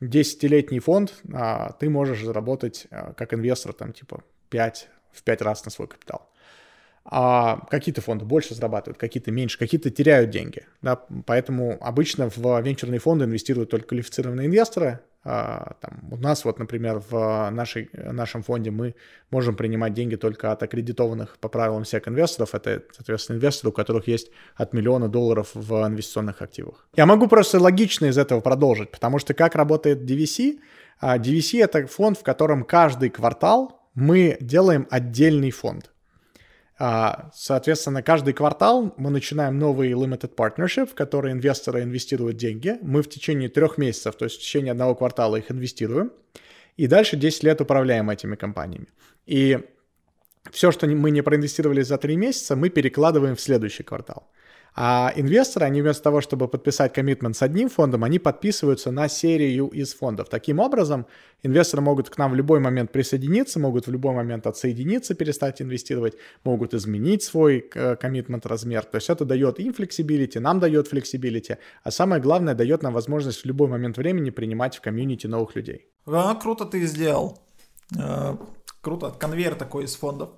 10-летний 0.00 0.80
фонд 0.80 1.14
а, 1.32 1.72
ты 1.72 1.90
можешь 1.90 2.24
заработать 2.24 2.86
а, 2.90 3.12
как 3.12 3.34
инвестор 3.34 3.72
там, 3.72 3.92
типа 3.92 4.22
5, 4.48 4.88
в 5.12 5.22
5 5.22 5.42
раз 5.42 5.64
на 5.64 5.70
свой 5.70 5.88
капитал 5.88 6.29
а 7.04 7.66
какие-то 7.70 8.00
фонды 8.00 8.24
больше 8.24 8.54
зарабатывают, 8.54 8.98
какие-то 8.98 9.30
меньше, 9.30 9.58
какие-то 9.58 9.90
теряют 9.90 10.30
деньги. 10.30 10.66
Да? 10.82 10.96
Поэтому 11.26 11.78
обычно 11.80 12.30
в 12.30 12.60
венчурные 12.60 13.00
фонды 13.00 13.24
инвестируют 13.24 13.70
только 13.70 13.88
квалифицированные 13.88 14.46
инвесторы. 14.46 15.00
А, 15.22 15.74
там, 15.80 16.00
у 16.10 16.16
нас 16.16 16.44
вот, 16.44 16.58
например, 16.58 17.02
в 17.10 17.50
нашей, 17.50 17.90
нашем 17.92 18.42
фонде 18.42 18.70
мы 18.70 18.94
можем 19.30 19.54
принимать 19.54 19.92
деньги 19.92 20.16
только 20.16 20.50
от 20.52 20.62
аккредитованных 20.62 21.38
по 21.38 21.48
правилам 21.48 21.84
всех 21.84 22.06
инвесторов. 22.08 22.54
Это, 22.54 22.82
соответственно, 22.92 23.36
инвесторы, 23.36 23.70
у 23.70 23.72
которых 23.72 24.06
есть 24.06 24.30
от 24.54 24.72
миллиона 24.72 25.08
долларов 25.08 25.50
в 25.54 25.86
инвестиционных 25.86 26.40
активах. 26.42 26.86
Я 26.96 27.06
могу 27.06 27.28
просто 27.28 27.60
логично 27.60 28.06
из 28.06 28.18
этого 28.18 28.40
продолжить, 28.40 28.90
потому 28.90 29.18
что 29.18 29.34
как 29.34 29.54
работает 29.56 30.02
DVC? 30.10 30.58
DVC 31.02 31.60
а,— 31.60 31.64
это 31.64 31.86
фонд, 31.86 32.18
в 32.18 32.22
котором 32.22 32.64
каждый 32.64 33.10
квартал 33.10 33.80
мы 33.94 34.36
делаем 34.40 34.86
отдельный 34.90 35.50
фонд. 35.50 35.90
А, 36.82 37.28
соответственно, 37.34 38.02
каждый 38.02 38.32
квартал 38.32 38.94
мы 38.96 39.10
начинаем 39.10 39.58
новый 39.58 39.90
limited 39.90 40.34
partnership, 40.34 40.86
в 40.86 40.94
который 40.94 41.32
инвесторы 41.32 41.82
инвестируют 41.82 42.38
деньги. 42.38 42.78
Мы 42.80 43.02
в 43.02 43.08
течение 43.10 43.50
трех 43.50 43.76
месяцев, 43.76 44.14
то 44.14 44.24
есть 44.24 44.36
в 44.36 44.40
течение 44.40 44.72
одного 44.72 44.94
квартала 44.94 45.36
их 45.36 45.50
инвестируем. 45.50 46.10
И 46.78 46.86
дальше 46.86 47.18
10 47.18 47.42
лет 47.44 47.60
управляем 47.60 48.08
этими 48.08 48.34
компаниями. 48.34 48.86
И 49.26 49.58
все, 50.50 50.72
что 50.72 50.86
мы 50.86 51.10
не 51.10 51.20
проинвестировали 51.22 51.82
за 51.82 51.98
три 51.98 52.16
месяца, 52.16 52.56
мы 52.56 52.70
перекладываем 52.70 53.36
в 53.36 53.40
следующий 53.42 53.82
квартал. 53.82 54.30
А 54.74 55.12
инвесторы, 55.16 55.66
они 55.66 55.82
вместо 55.82 56.02
того, 56.02 56.20
чтобы 56.20 56.48
подписать 56.48 56.92
коммитмент 56.92 57.36
с 57.36 57.42
одним 57.42 57.68
фондом, 57.68 58.04
они 58.04 58.18
подписываются 58.18 58.90
на 58.90 59.08
серию 59.08 59.68
из 59.68 59.94
фондов. 59.94 60.28
Таким 60.28 60.58
образом, 60.58 61.06
инвесторы 61.42 61.82
могут 61.82 62.08
к 62.10 62.18
нам 62.18 62.32
в 62.32 62.34
любой 62.34 62.60
момент 62.60 62.92
присоединиться, 62.92 63.58
могут 63.58 63.86
в 63.86 63.90
любой 63.90 64.14
момент 64.14 64.46
отсоединиться, 64.46 65.14
перестать 65.14 65.60
инвестировать, 65.60 66.14
могут 66.44 66.74
изменить 66.74 67.22
свой 67.22 67.68
э, 67.74 67.96
commitment 67.96 68.46
размер. 68.46 68.84
То 68.84 68.96
есть 68.96 69.10
это 69.10 69.24
дает 69.24 69.58
им 69.58 69.72
flexibility, 69.72 70.38
нам 70.38 70.60
дает 70.60 70.88
флексибилити, 70.88 71.56
а 71.82 71.90
самое 71.90 72.22
главное, 72.22 72.54
дает 72.54 72.82
нам 72.82 72.92
возможность 72.92 73.42
в 73.42 73.46
любой 73.46 73.68
момент 73.68 73.96
времени 73.96 74.30
принимать 74.30 74.76
в 74.76 74.80
комьюнити 74.80 75.26
новых 75.26 75.56
людей. 75.56 75.86
А, 76.06 76.34
круто 76.34 76.64
ты 76.64 76.86
сделал. 76.86 77.38
Э, 77.98 78.36
круто, 78.80 79.10
конвейер 79.18 79.54
такой 79.54 79.84
из 79.84 79.96
фондов. 79.96 80.30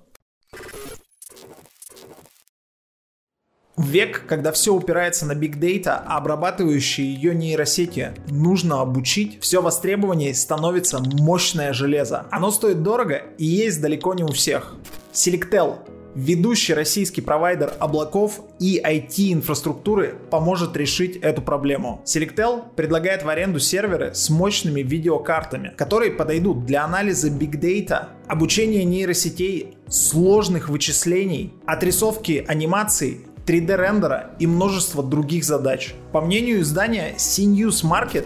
Век, 3.75 4.25
когда 4.27 4.51
все 4.51 4.71
упирается 4.71 5.25
на 5.25 5.33
big 5.33 5.57
data, 5.57 6.03
а 6.05 6.17
обрабатывающие 6.17 7.11
ее 7.11 7.33
нейросети 7.33 8.11
нужно 8.27 8.81
обучить, 8.81 9.39
все 9.41 9.63
востребованнее 9.63 10.35
становится 10.35 10.99
мощное 10.99 11.73
железо. 11.73 12.27
Оно 12.29 12.51
стоит 12.51 12.83
дорого 12.83 13.23
и 13.39 13.45
есть 13.45 13.81
далеко 13.81 14.13
не 14.13 14.23
у 14.23 14.27
всех. 14.27 14.75
Selectel, 15.11 15.77
ведущий 16.13 16.75
российский 16.75 17.21
провайдер 17.21 17.73
облаков 17.79 18.41
и 18.59 18.79
IT-инфраструктуры, 18.79 20.17
поможет 20.29 20.77
решить 20.77 21.17
эту 21.17 21.41
проблему. 21.41 22.03
Selectel 22.05 22.61
предлагает 22.75 23.23
в 23.23 23.29
аренду 23.29 23.59
серверы 23.59 24.13
с 24.13 24.29
мощными 24.29 24.81
видеокартами, 24.81 25.73
которые 25.75 26.11
подойдут 26.11 26.67
для 26.67 26.83
анализа 26.83 27.29
big 27.29 27.59
data, 27.59 28.09
обучения 28.27 28.83
нейросетей, 28.83 29.77
сложных 29.87 30.69
вычислений, 30.69 31.53
отрисовки 31.65 32.45
анимаций, 32.47 33.25
3D-рендера 33.45 34.31
и 34.39 34.47
множество 34.47 35.03
других 35.03 35.43
задач. 35.43 35.95
По 36.11 36.21
мнению 36.21 36.61
издания 36.61 37.15
CNews 37.17 37.83
Market, 37.83 38.25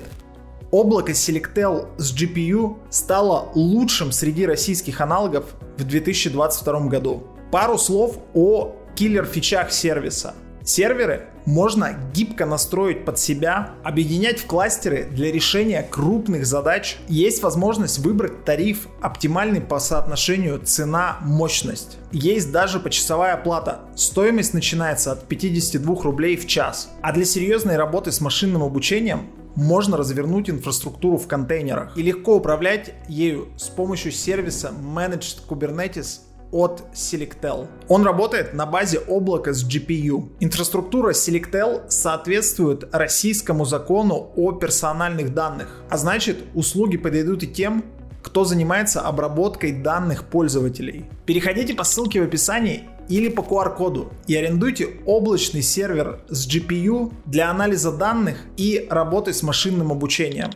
облако 0.72 1.12
Selectel 1.12 1.88
с 1.98 2.14
GPU 2.16 2.78
стало 2.90 3.50
лучшим 3.56 4.12
среди 4.12 4.46
российских 4.46 5.02
аналогов 5.02 5.56
в 5.78 5.84
2022 5.84 6.80
году. 6.88 7.24
Пару 7.52 7.78
слов 7.78 8.18
о 8.34 8.76
киллер-фичах 8.96 9.72
сервиса. 9.72 10.34
Серверы 10.68 11.28
можно 11.46 11.98
гибко 12.14 12.46
настроить 12.46 13.06
под 13.06 13.18
себя, 13.18 13.72
объединять 13.86 14.40
в 14.42 14.48
кластеры 14.48 15.08
для 15.10 15.32
решения 15.32 15.82
крупных 15.82 16.46
задач. 16.46 16.98
Есть 17.08 17.42
возможность 17.42 18.00
выбрать 18.00 18.44
тариф 18.44 18.90
оптимальный 19.00 19.62
по 19.62 19.80
соотношению 19.80 20.60
цена-мощность. 20.60 22.00
Есть 22.12 22.52
даже 22.52 22.82
почасовая 22.82 23.36
оплата. 23.36 23.80
Стоимость 23.96 24.54
начинается 24.54 25.14
от 25.14 25.26
52 25.30 26.02
рублей 26.04 26.36
в 26.36 26.46
час. 26.48 26.90
А 27.02 27.14
для 27.14 27.24
серьезной 27.24 27.78
работы 27.78 28.12
с 28.12 28.20
машинным 28.20 28.62
обучением 28.62 29.30
можно 29.56 29.96
развернуть 29.96 30.50
инфраструктуру 30.50 31.18
в 31.18 31.28
контейнерах 31.28 31.98
и 31.98 32.04
легко 32.04 32.36
управлять 32.36 32.94
ею 33.08 33.48
с 33.58 33.70
помощью 33.70 34.12
сервиса 34.12 34.74
Managed 34.84 35.48
Kubernetes 35.48 36.20
от 36.52 36.84
Selectel. 36.94 37.68
Он 37.88 38.04
работает 38.04 38.54
на 38.54 38.66
базе 38.66 39.00
облака 39.00 39.54
с 39.54 39.68
GPU. 39.68 40.30
Инфраструктура 40.40 41.12
Selectel 41.12 41.90
соответствует 41.90 42.88
российскому 42.94 43.66
закону 43.66 44.32
о 44.36 44.52
персональных 44.54 45.34
данных, 45.34 45.82
а 45.90 45.98
значит 45.98 46.38
услуги 46.54 46.98
подойдут 46.98 47.44
и 47.44 47.48
тем, 47.48 47.84
кто 48.24 48.44
занимается 48.44 49.02
обработкой 49.02 49.72
данных 49.72 50.26
пользователей. 50.26 51.06
Переходите 51.26 51.74
по 51.74 51.84
ссылке 51.84 52.22
в 52.22 52.26
описании 52.26 52.84
или 53.08 53.30
по 53.30 53.42
QR-коду 53.42 54.12
и 54.28 54.36
арендуйте 54.36 55.00
облачный 55.06 55.62
сервер 55.62 56.22
с 56.28 56.48
GPU 56.48 57.14
для 57.26 57.50
анализа 57.50 57.92
данных 57.92 58.38
и 58.58 58.86
работы 58.90 59.34
с 59.34 59.44
машинным 59.44 59.92
обучением. 59.92 60.52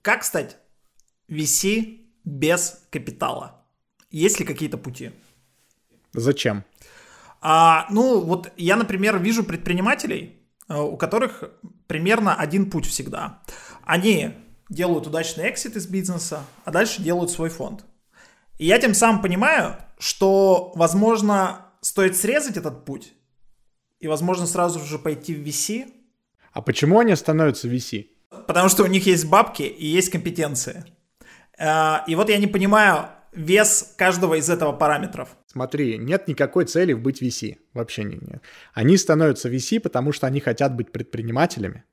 Как 0.00 0.24
стать 0.24 0.56
VC 1.28 2.00
без 2.24 2.82
капитала. 2.90 3.64
Есть 4.10 4.40
ли 4.40 4.46
какие-то 4.46 4.78
пути? 4.78 5.12
Зачем? 6.12 6.64
А, 7.40 7.86
ну, 7.90 8.20
вот 8.20 8.52
я, 8.56 8.76
например, 8.76 9.18
вижу 9.18 9.44
предпринимателей, 9.44 10.40
э, 10.68 10.78
у 10.78 10.96
которых 10.96 11.44
примерно 11.86 12.34
один 12.34 12.70
путь 12.70 12.86
всегда. 12.86 13.42
Они 13.84 14.32
делают 14.68 15.06
удачный 15.06 15.50
эксит 15.50 15.76
из 15.76 15.86
бизнеса, 15.86 16.44
а 16.64 16.70
дальше 16.70 17.02
делают 17.02 17.30
свой 17.30 17.50
фонд. 17.50 17.84
И 18.58 18.66
я 18.66 18.78
тем 18.78 18.94
самым 18.94 19.22
понимаю, 19.22 19.76
что, 19.98 20.72
возможно, 20.74 21.66
стоит 21.80 22.16
срезать 22.16 22.56
этот 22.56 22.84
путь 22.84 23.12
и, 24.00 24.08
возможно, 24.08 24.46
сразу 24.46 24.80
же 24.80 24.98
пойти 24.98 25.34
в 25.34 25.46
VC. 25.46 25.92
А 26.52 26.62
почему 26.62 26.98
они 26.98 27.14
становятся 27.14 27.68
VC? 27.68 28.06
Потому 28.46 28.68
что 28.68 28.82
у 28.82 28.86
них 28.86 29.06
есть 29.06 29.26
бабки 29.26 29.62
и 29.62 29.86
есть 29.86 30.10
компетенции. 30.10 30.84
Э, 31.58 31.98
и 32.06 32.14
вот 32.14 32.28
я 32.28 32.38
не 32.38 32.46
понимаю 32.46 33.08
вес 33.32 33.94
каждого 33.96 34.34
из 34.34 34.50
этого 34.50 34.72
параметров. 34.72 35.36
Смотри, 35.46 35.98
нет 35.98 36.26
никакой 36.28 36.64
цели 36.64 36.92
в 36.92 37.00
быть 37.00 37.22
VC. 37.22 37.58
Вообще 37.74 38.04
не, 38.04 38.16
нет. 38.16 38.42
Они 38.74 38.96
становятся 38.96 39.48
VC, 39.48 39.80
потому 39.80 40.12
что 40.12 40.26
они 40.26 40.40
хотят 40.40 40.74
быть 40.74 40.90
предпринимателями. 40.90 41.84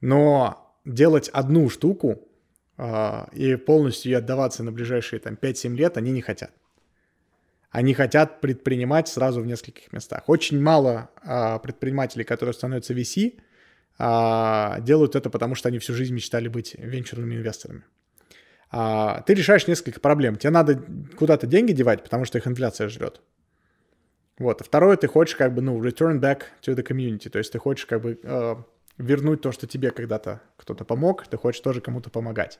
Но 0.00 0.78
делать 0.84 1.28
одну 1.28 1.68
штуку 1.70 2.28
э, 2.76 3.26
и 3.32 3.56
полностью 3.56 4.12
ее 4.12 4.18
отдаваться 4.18 4.62
на 4.62 4.70
ближайшие 4.72 5.20
там, 5.20 5.34
5-7 5.34 5.74
лет 5.74 5.96
они 5.96 6.12
не 6.12 6.20
хотят. 6.20 6.52
Они 7.70 7.92
хотят 7.92 8.40
предпринимать 8.40 9.08
сразу 9.08 9.40
в 9.40 9.46
нескольких 9.46 9.92
местах. 9.92 10.28
Очень 10.28 10.62
мало 10.62 11.10
э, 11.22 11.58
предпринимателей, 11.60 12.24
которые 12.24 12.52
становятся 12.52 12.94
VC, 12.94 13.40
э, 13.98 14.82
делают 14.82 15.16
это 15.16 15.30
потому, 15.30 15.54
что 15.54 15.68
они 15.68 15.78
всю 15.78 15.94
жизнь 15.94 16.14
мечтали 16.14 16.48
быть 16.48 16.76
венчурными 16.78 17.34
инвесторами 17.34 17.82
ты 19.26 19.34
решаешь 19.34 19.66
несколько 19.66 20.00
проблем. 20.00 20.36
Тебе 20.36 20.50
надо 20.50 20.82
куда-то 21.16 21.46
деньги 21.46 21.72
девать, 21.72 22.02
потому 22.02 22.24
что 22.24 22.38
их 22.38 22.46
инфляция 22.46 22.88
жрет. 22.88 23.20
Вот. 24.38 24.60
А 24.60 24.64
второе, 24.64 24.96
ты 24.96 25.06
хочешь 25.06 25.36
как 25.36 25.54
бы, 25.54 25.62
ну, 25.62 25.80
return 25.80 26.18
back 26.18 26.42
to 26.62 26.74
the 26.74 26.84
community, 26.84 27.28
то 27.28 27.38
есть 27.38 27.52
ты 27.52 27.58
хочешь 27.58 27.86
как 27.86 28.02
бы 28.02 28.18
э, 28.20 28.56
вернуть 28.98 29.42
то, 29.42 29.52
что 29.52 29.66
тебе 29.66 29.90
когда-то 29.90 30.40
кто-то 30.56 30.84
помог, 30.84 31.26
ты 31.26 31.36
хочешь 31.36 31.60
тоже 31.60 31.80
кому-то 31.80 32.10
помогать. 32.10 32.58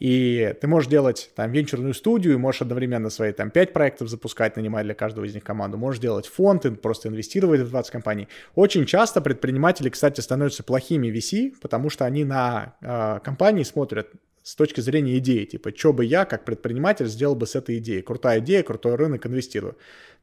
И 0.00 0.54
ты 0.60 0.66
можешь 0.66 0.90
делать 0.90 1.30
там 1.36 1.52
венчурную 1.52 1.94
студию, 1.94 2.38
можешь 2.38 2.62
одновременно 2.62 3.10
свои 3.10 3.32
там 3.32 3.50
5 3.50 3.72
проектов 3.72 4.08
запускать, 4.08 4.56
нанимать 4.56 4.84
для 4.84 4.94
каждого 4.94 5.24
из 5.24 5.34
них 5.34 5.44
команду, 5.44 5.78
можешь 5.78 6.00
делать 6.00 6.26
фонд, 6.26 6.66
просто 6.82 7.08
инвестировать 7.08 7.60
в 7.60 7.70
20 7.70 7.92
компаний. 7.92 8.28
Очень 8.54 8.86
часто 8.86 9.20
предприниматели, 9.20 9.88
кстати, 9.88 10.20
становятся 10.20 10.64
плохими 10.64 11.08
VC, 11.08 11.54
потому 11.60 11.90
что 11.90 12.04
они 12.04 12.24
на 12.24 12.74
э, 12.80 13.20
компании 13.24 13.62
смотрят 13.62 14.08
с 14.44 14.56
точки 14.56 14.82
зрения 14.82 15.16
идеи, 15.18 15.46
типа, 15.46 15.74
что 15.74 15.94
бы 15.94 16.04
я, 16.04 16.26
как 16.26 16.44
предприниматель, 16.44 17.06
сделал 17.06 17.34
бы 17.34 17.46
с 17.46 17.56
этой 17.56 17.78
идеей. 17.78 18.02
Крутая 18.02 18.40
идея, 18.40 18.62
крутой 18.62 18.96
рынок, 18.96 19.26
инвестирую. 19.26 19.74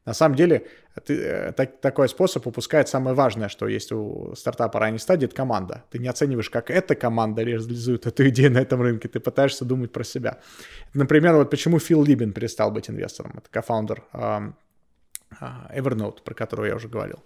На 0.04 0.14
самом 0.14 0.36
деле, 0.36 0.68
ты, 1.04 1.14
э, 1.14 1.52
так, 1.52 1.80
такой 1.80 2.08
способ 2.08 2.46
упускает 2.46 2.88
самое 2.88 3.16
важное, 3.16 3.48
что 3.48 3.66
есть 3.66 3.90
у 3.90 4.32
стартапа 4.36 4.78
ранней 4.78 5.00
стадии, 5.00 5.26
это 5.26 5.34
команда. 5.34 5.82
Ты 5.90 5.98
не 5.98 6.06
оцениваешь, 6.06 6.50
как 6.50 6.70
эта 6.70 6.94
команда 6.94 7.42
реализует 7.42 8.06
эту 8.06 8.28
идею 8.28 8.52
на 8.52 8.58
этом 8.58 8.80
рынке, 8.80 9.08
ты 9.08 9.18
пытаешься 9.18 9.64
думать 9.64 9.90
про 9.90 10.04
себя. 10.04 10.38
Например, 10.94 11.34
вот 11.34 11.50
почему 11.50 11.80
Фил 11.80 12.04
Либин 12.04 12.32
перестал 12.32 12.70
быть 12.70 12.88
инвестором, 12.88 13.32
это 13.38 13.48
кофаундер 13.50 14.04
uh, 14.12 14.52
Evernote, 15.74 16.22
про 16.22 16.34
которого 16.34 16.66
я 16.66 16.76
уже 16.76 16.88
говорил. 16.88 17.18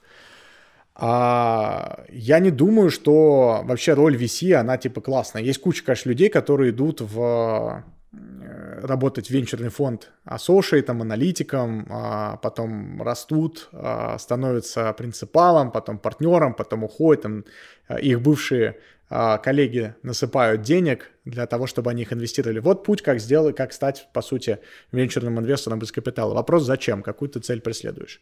А 0.99 2.05
я 2.09 2.39
не 2.39 2.51
думаю, 2.51 2.91
что 2.91 3.61
вообще 3.65 3.93
роль 3.93 4.17
VC, 4.17 4.55
она 4.55 4.79
типа 4.79 5.03
классная. 5.03 5.43
Есть 5.43 5.61
куча, 5.61 5.85
конечно, 5.85 6.09
людей, 6.09 6.31
которые 6.31 6.71
идут 6.71 7.03
в 7.03 7.85
э, 8.13 8.81
работать 8.81 9.27
в 9.27 9.31
венчурный 9.31 9.69
фонд 9.69 10.11
ассошиэтом, 10.25 11.03
аналитиком, 11.03 11.87
а 11.91 12.37
потом 12.39 13.03
растут, 13.03 13.69
а, 13.73 14.17
становятся 14.19 14.93
принципалом, 14.95 15.71
потом 15.71 15.99
партнером, 15.99 16.55
потом 16.55 16.85
уходят, 16.85 17.23
там, 17.23 17.45
э, 17.89 18.01
их 18.01 18.23
бывшие 18.23 18.79
а, 19.09 19.39
коллеги 19.39 19.95
насыпают 20.03 20.63
денег 20.63 21.11
для 21.25 21.47
того, 21.47 21.67
чтобы 21.67 21.91
они 21.91 22.03
их 22.03 22.13
инвестировали. 22.13 22.59
Вот 22.59 22.85
путь, 22.85 23.03
как 23.03 23.21
сделать, 23.21 23.55
как 23.55 23.73
стать, 23.73 24.09
по 24.13 24.23
сути, 24.23 24.59
венчурным 24.93 25.39
инвестором 25.39 25.79
без 25.79 25.93
капитала. 25.93 26.35
Вопрос, 26.35 26.65
зачем, 26.65 27.03
какую 27.03 27.29
ты 27.29 27.41
цель 27.41 27.61
преследуешь. 27.61 28.21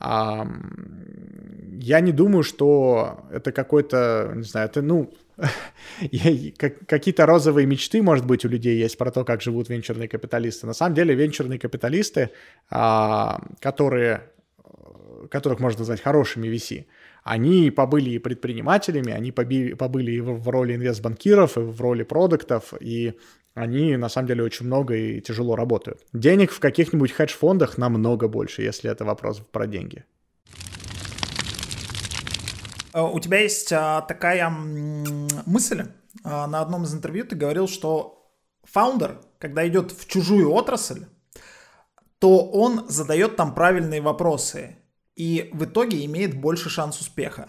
Я 0.00 2.00
не 2.00 2.12
думаю, 2.12 2.42
что 2.42 3.24
это 3.30 3.52
какой-то, 3.52 4.32
не 4.34 4.42
знаю, 4.42 4.68
это, 4.68 4.82
ну, 4.82 5.12
какие-то 6.86 7.26
розовые 7.26 7.66
мечты, 7.66 8.02
может 8.02 8.26
быть, 8.26 8.44
у 8.44 8.48
людей 8.48 8.78
есть 8.78 8.98
про 8.98 9.10
то, 9.10 9.24
как 9.24 9.42
живут 9.42 9.68
венчурные 9.68 10.08
капиталисты. 10.08 10.66
На 10.66 10.74
самом 10.74 10.94
деле 10.94 11.14
венчурные 11.14 11.58
капиталисты, 11.58 12.30
а, 12.70 13.40
которые, 13.60 14.22
которых 15.30 15.60
можно 15.60 15.80
назвать 15.80 16.02
хорошими 16.02 16.48
VC, 16.48 16.86
они 17.22 17.70
побыли 17.70 18.10
и 18.10 18.18
предпринимателями, 18.18 19.12
они 19.12 19.32
побыли 19.32 20.12
и 20.12 20.20
в 20.20 20.48
роли 20.48 20.74
инвестбанкиров, 20.74 21.56
и 21.56 21.60
в 21.60 21.80
роли 21.80 22.02
продуктов, 22.02 22.74
и 22.80 23.14
они 23.54 23.96
на 23.96 24.08
самом 24.08 24.28
деле 24.28 24.44
очень 24.44 24.66
много 24.66 24.94
и 24.94 25.20
тяжело 25.20 25.56
работают. 25.56 26.06
Денег 26.12 26.52
в 26.52 26.60
каких-нибудь 26.60 27.12
хедж-фондах 27.12 27.78
намного 27.78 28.28
больше, 28.28 28.62
если 28.62 28.90
это 28.90 29.04
вопрос 29.04 29.40
про 29.40 29.66
деньги. 29.66 30.04
Э, 32.92 33.02
у 33.02 33.18
тебя 33.20 33.40
есть 33.40 33.72
а, 33.72 34.02
такая 34.02 34.48
мысль. 34.48 35.84
А, 36.24 36.46
на 36.46 36.60
одном 36.60 36.84
из 36.84 36.94
интервью 36.94 37.24
ты 37.24 37.36
говорил, 37.36 37.68
что 37.68 38.30
фаундер, 38.64 39.20
когда 39.38 39.66
идет 39.66 39.92
в 39.92 40.06
чужую 40.08 40.52
отрасль, 40.52 41.06
то 42.18 42.46
он 42.46 42.88
задает 42.88 43.36
там 43.36 43.54
правильные 43.54 44.00
вопросы 44.00 44.76
и 45.16 45.50
в 45.52 45.64
итоге 45.64 46.04
имеет 46.04 46.38
больше 46.38 46.70
шанс 46.70 47.00
успеха. 47.00 47.48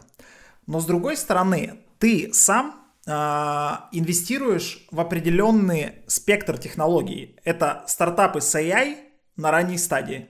Но 0.67 0.80
с 0.80 0.86
другой 0.86 1.17
стороны, 1.17 1.80
ты 2.00 2.34
сам 2.34 2.82
а, 3.08 3.89
инвестируешь 3.91 4.86
в 4.91 5.00
определенный 5.00 6.04
спектр 6.08 6.58
технологий. 6.58 7.38
Это 7.43 7.84
стартапы 7.88 8.41
с 8.41 8.56
AI 8.56 8.97
на 9.38 9.52
ранней 9.52 9.78
стадии. 9.78 10.30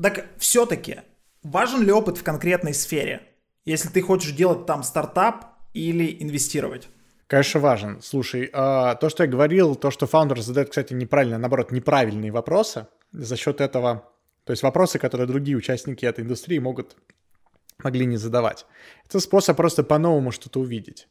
Так 0.00 0.26
все-таки 0.38 1.02
важен 1.42 1.82
ли 1.82 1.92
опыт 1.92 2.18
в 2.18 2.22
конкретной 2.22 2.74
сфере, 2.74 3.22
если 3.64 3.88
ты 3.88 4.02
хочешь 4.02 4.32
делать 4.32 4.66
там 4.66 4.82
стартап 4.82 5.46
или 5.72 6.22
инвестировать? 6.22 6.88
Конечно, 7.26 7.60
важен. 7.60 8.00
Слушай, 8.02 8.50
а, 8.52 8.94
то, 8.96 9.08
что 9.08 9.24
я 9.24 9.28
говорил, 9.28 9.74
то, 9.74 9.90
что 9.90 10.06
фаундер 10.06 10.40
задает, 10.40 10.70
кстати, 10.70 10.92
неправильно, 10.92 11.38
наоборот, 11.38 11.72
неправильные 11.72 12.30
вопросы, 12.30 12.86
за 13.12 13.36
счет 13.36 13.60
этого, 13.60 14.12
то 14.46 14.52
есть 14.52 14.62
вопросы, 14.62 15.00
которые 15.00 15.26
другие 15.26 15.56
участники 15.56 16.06
этой 16.06 16.22
индустрии 16.22 16.58
могут 16.60 16.96
могли 17.82 18.06
не 18.06 18.16
задавать. 18.16 18.64
Это 19.06 19.20
способ 19.20 19.56
просто 19.56 19.82
по-новому 19.82 20.30
что-то 20.30 20.60
увидеть. 20.60 21.08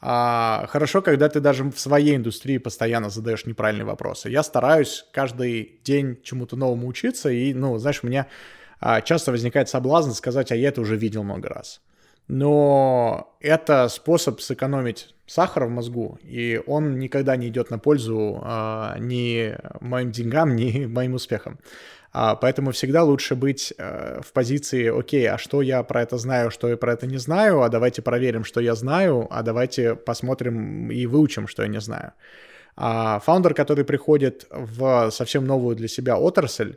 А, 0.00 0.66
хорошо, 0.68 1.00
когда 1.00 1.28
ты 1.28 1.38
даже 1.38 1.62
в 1.62 1.78
своей 1.78 2.16
индустрии 2.16 2.58
постоянно 2.58 3.08
задаешь 3.08 3.46
неправильные 3.46 3.86
вопросы. 3.86 4.28
Я 4.30 4.42
стараюсь 4.42 5.06
каждый 5.12 5.80
день 5.84 6.20
чему-то 6.24 6.56
новому 6.56 6.88
учиться, 6.88 7.30
и, 7.30 7.54
ну, 7.54 7.78
знаешь, 7.78 8.00
у 8.02 8.08
меня 8.08 8.26
а, 8.80 9.00
часто 9.00 9.30
возникает 9.30 9.68
соблазн 9.68 10.10
сказать, 10.10 10.50
а 10.50 10.56
я 10.56 10.68
это 10.68 10.80
уже 10.80 10.96
видел 10.96 11.22
много 11.22 11.48
раз. 11.48 11.80
Но 12.26 13.36
это 13.40 13.88
способ 13.88 14.40
сэкономить 14.40 15.14
сахар 15.26 15.66
в 15.66 15.70
мозгу, 15.70 16.18
и 16.22 16.60
он 16.66 16.98
никогда 16.98 17.36
не 17.36 17.48
идет 17.48 17.70
на 17.70 17.78
пользу 17.78 18.40
а, 18.42 18.96
ни 18.98 19.56
моим 19.80 20.10
деньгам, 20.10 20.56
ни 20.56 20.86
моим 20.86 21.14
успехам. 21.14 21.60
А, 22.12 22.36
поэтому 22.36 22.72
всегда 22.72 23.04
лучше 23.04 23.34
быть 23.34 23.72
э, 23.78 24.20
в 24.22 24.32
позиции, 24.32 24.86
окей, 24.86 25.26
а 25.28 25.38
что 25.38 25.62
я 25.62 25.82
про 25.82 26.02
это 26.02 26.18
знаю, 26.18 26.50
что 26.50 26.68
я 26.68 26.76
про 26.76 26.92
это 26.92 27.06
не 27.06 27.16
знаю, 27.16 27.62
а 27.62 27.70
давайте 27.70 28.02
проверим, 28.02 28.44
что 28.44 28.60
я 28.60 28.74
знаю, 28.74 29.26
а 29.30 29.42
давайте 29.42 29.94
посмотрим 29.94 30.90
и 30.90 31.06
выучим, 31.06 31.48
что 31.48 31.62
я 31.62 31.68
не 31.68 31.80
знаю. 31.80 32.12
А 32.76 33.18
фаундер, 33.20 33.54
который 33.54 33.84
приходит 33.84 34.46
в 34.50 35.10
совсем 35.10 35.46
новую 35.46 35.74
для 35.74 35.88
себя 35.88 36.18
отрасль, 36.18 36.76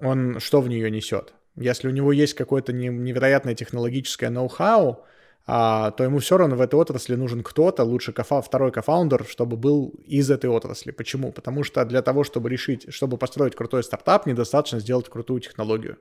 он 0.00 0.38
что 0.38 0.60
в 0.60 0.68
нее 0.68 0.90
несет? 0.90 1.34
Если 1.56 1.88
у 1.88 1.92
него 1.92 2.12
есть 2.12 2.34
какое-то 2.34 2.72
невероятное 2.72 3.54
технологическое 3.54 4.30
ноу-хау, 4.30 5.04
то 5.46 5.94
ему 6.00 6.18
все 6.18 6.36
равно 6.36 6.56
в 6.56 6.60
этой 6.60 6.74
отрасли 6.74 7.14
нужен 7.14 7.42
кто-то, 7.42 7.84
лучше 7.84 8.12
кофа, 8.12 8.42
второй 8.42 8.72
кофаундер, 8.72 9.24
чтобы 9.24 9.56
был 9.56 9.94
из 10.04 10.28
этой 10.28 10.50
отрасли. 10.50 10.90
Почему? 10.90 11.30
Потому 11.32 11.62
что 11.62 11.84
для 11.84 12.02
того, 12.02 12.24
чтобы 12.24 12.50
решить, 12.50 12.92
чтобы 12.92 13.16
построить 13.16 13.54
крутой 13.54 13.84
стартап, 13.84 14.26
недостаточно 14.26 14.80
сделать 14.80 15.08
крутую 15.08 15.40
технологию. 15.40 15.98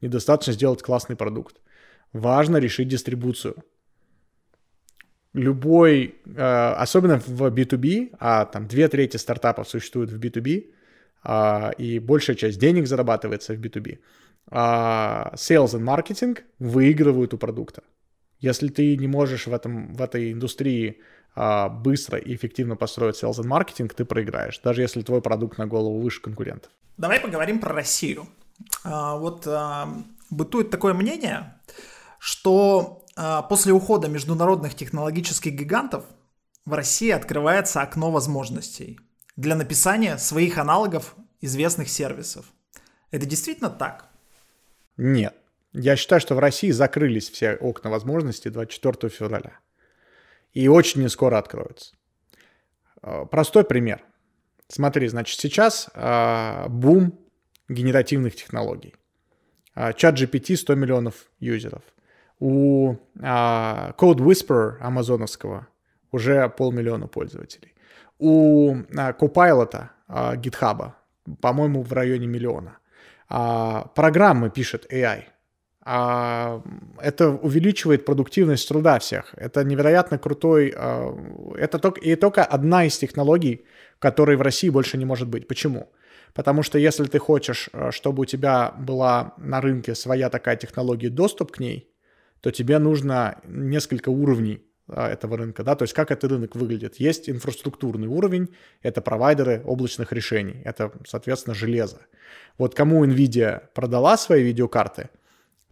Недостаточно 0.00 0.54
сделать 0.54 0.82
классный 0.82 1.16
продукт. 1.16 1.60
Важно 2.14 2.56
решить 2.56 2.88
дистрибуцию. 2.88 3.56
Любой, 5.34 6.14
э, 6.24 6.82
особенно 6.82 7.20
в 7.26 7.42
B2B, 7.50 8.16
а 8.18 8.46
там 8.46 8.66
две 8.66 8.88
трети 8.88 9.18
стартапов 9.18 9.68
существуют 9.68 10.10
в 10.10 10.18
B2B, 10.18 10.72
а, 11.22 11.72
и 11.76 11.98
большая 11.98 12.36
часть 12.36 12.58
денег 12.58 12.86
зарабатывается 12.86 13.54
в 13.54 13.60
B2B, 13.60 13.98
а 14.50 15.32
sales 15.34 15.74
and 15.74 15.84
marketing 15.84 16.38
выигрывают 16.58 17.34
у 17.34 17.38
продукта. 17.38 17.82
Если 18.40 18.68
ты 18.68 18.96
не 18.96 19.08
можешь 19.08 19.46
в, 19.46 19.52
этом, 19.52 19.94
в 19.94 20.02
этой 20.02 20.32
индустрии 20.32 21.00
а, 21.34 21.68
быстро 21.68 22.18
и 22.18 22.34
эффективно 22.34 22.76
построить 22.76 23.22
sales 23.22 23.40
and 23.40 23.46
маркетинг, 23.46 23.94
ты 23.94 24.04
проиграешь, 24.04 24.58
даже 24.58 24.82
если 24.82 25.02
твой 25.02 25.22
продукт 25.22 25.58
на 25.58 25.66
голову 25.66 26.00
выше 26.00 26.20
конкурентов. 26.20 26.70
Давай 26.96 27.20
поговорим 27.20 27.60
про 27.60 27.72
Россию. 27.72 28.28
А, 28.84 29.16
вот 29.16 29.46
а, 29.46 29.88
бытует 30.30 30.70
такое 30.70 30.94
мнение, 30.94 31.54
что 32.18 33.04
а, 33.16 33.42
после 33.42 33.72
ухода 33.72 34.08
международных 34.08 34.74
технологических 34.74 35.52
гигантов 35.52 36.04
в 36.64 36.72
России 36.72 37.10
открывается 37.10 37.82
окно 37.82 38.10
возможностей 38.10 39.00
для 39.36 39.56
написания 39.56 40.18
своих 40.18 40.58
аналогов 40.58 41.14
известных 41.40 41.88
сервисов. 41.88 42.46
Это 43.10 43.26
действительно 43.26 43.70
так? 43.70 44.08
Нет. 44.96 45.34
Я 45.80 45.94
считаю, 45.94 46.20
что 46.20 46.34
в 46.34 46.40
России 46.40 46.72
закрылись 46.72 47.30
все 47.30 47.54
окна 47.54 47.88
возможностей 47.88 48.50
24 48.50 49.08
февраля. 49.08 49.60
И 50.52 50.66
очень 50.66 51.02
не 51.02 51.08
скоро 51.08 51.38
откроются. 51.38 51.94
А, 53.00 53.24
простой 53.26 53.62
пример. 53.62 54.02
Смотри, 54.66 55.06
значит, 55.06 55.38
сейчас 55.38 55.88
э, 55.94 56.66
бум 56.68 57.18
генеративных 57.68 58.34
технологий. 58.34 58.96
А, 59.74 59.92
чат 59.92 60.20
GPT 60.20 60.56
100 60.56 60.74
миллионов 60.74 61.30
юзеров. 61.38 61.82
У 62.40 62.94
э, 62.94 62.96
Code 63.20 64.18
Whisperer 64.18 64.78
амазоновского 64.80 65.68
уже 66.10 66.48
полмиллиона 66.48 67.06
пользователей. 67.06 67.72
У 68.18 68.74
э, 68.74 69.12
Copilot 69.12 69.90
э, 70.08 70.34
GitHub, 70.34 70.92
по-моему, 71.40 71.82
в 71.82 71.92
районе 71.92 72.26
миллиона. 72.26 72.78
Э, 73.30 73.84
программы 73.94 74.50
пишет 74.50 74.92
AI– 74.92 75.22
это 75.90 77.30
увеличивает 77.30 78.04
продуктивность 78.04 78.68
труда 78.68 78.98
всех. 78.98 79.32
Это 79.36 79.64
невероятно 79.64 80.18
крутой, 80.18 80.74
а, 80.76 81.16
это 81.56 81.78
только, 81.78 82.00
и 82.00 82.14
только 82.14 82.44
одна 82.44 82.84
из 82.84 82.98
технологий, 82.98 83.64
которой 83.98 84.36
в 84.36 84.42
России 84.42 84.68
больше 84.68 84.98
не 84.98 85.06
может 85.06 85.28
быть. 85.28 85.48
Почему? 85.48 85.90
Потому 86.34 86.62
что 86.62 86.78
если 86.78 87.04
ты 87.04 87.18
хочешь, 87.18 87.70
а, 87.72 87.90
чтобы 87.90 88.22
у 88.22 88.24
тебя 88.26 88.74
была 88.78 89.32
на 89.38 89.62
рынке 89.62 89.94
своя 89.94 90.28
такая 90.28 90.56
технология, 90.56 91.08
доступ 91.08 91.52
к 91.52 91.60
ней, 91.60 91.90
то 92.42 92.50
тебе 92.50 92.78
нужно 92.78 93.40
несколько 93.46 94.10
уровней 94.10 94.62
этого 94.88 95.36
рынка, 95.36 95.64
да, 95.64 95.74
то 95.74 95.84
есть 95.84 95.94
как 95.94 96.10
этот 96.10 96.30
рынок 96.30 96.56
выглядит. 96.56 96.96
Есть 96.96 97.28
инфраструктурный 97.28 98.08
уровень, 98.08 98.48
это 98.82 99.00
провайдеры 99.00 99.62
облачных 99.64 100.12
решений, 100.12 100.62
это, 100.64 100.92
соответственно, 101.06 101.54
железо. 101.54 101.98
Вот 102.58 102.74
кому 102.74 103.04
NVIDIA 103.06 103.62
продала 103.74 104.18
свои 104.18 104.42
видеокарты– 104.42 105.08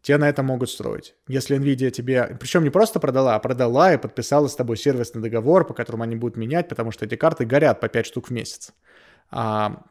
те 0.07 0.19
на 0.19 0.29
это 0.29 0.45
могут 0.45 0.71
строить. 0.71 1.17
Если 1.27 1.59
Nvidia 1.59 1.91
тебе, 1.91 2.37
причем 2.39 2.63
не 2.63 2.71
просто 2.71 3.01
продала, 3.01 3.35
а 3.35 3.41
продала 3.41 3.93
и 3.93 3.99
подписала 3.99 4.47
с 4.47 4.55
тобой 4.55 4.77
сервисный 4.77 5.21
договор, 5.21 5.67
по 5.67 5.75
которому 5.75 6.05
они 6.05 6.15
будут 6.15 6.37
менять, 6.37 6.69
потому 6.69 6.93
что 6.93 7.07
эти 7.07 7.17
карты 7.17 7.45
горят 7.45 7.81
по 7.81 7.89
5 7.89 8.07
штук 8.07 8.29
в 8.29 8.31
месяц. 8.31 8.73
А, 9.33 9.83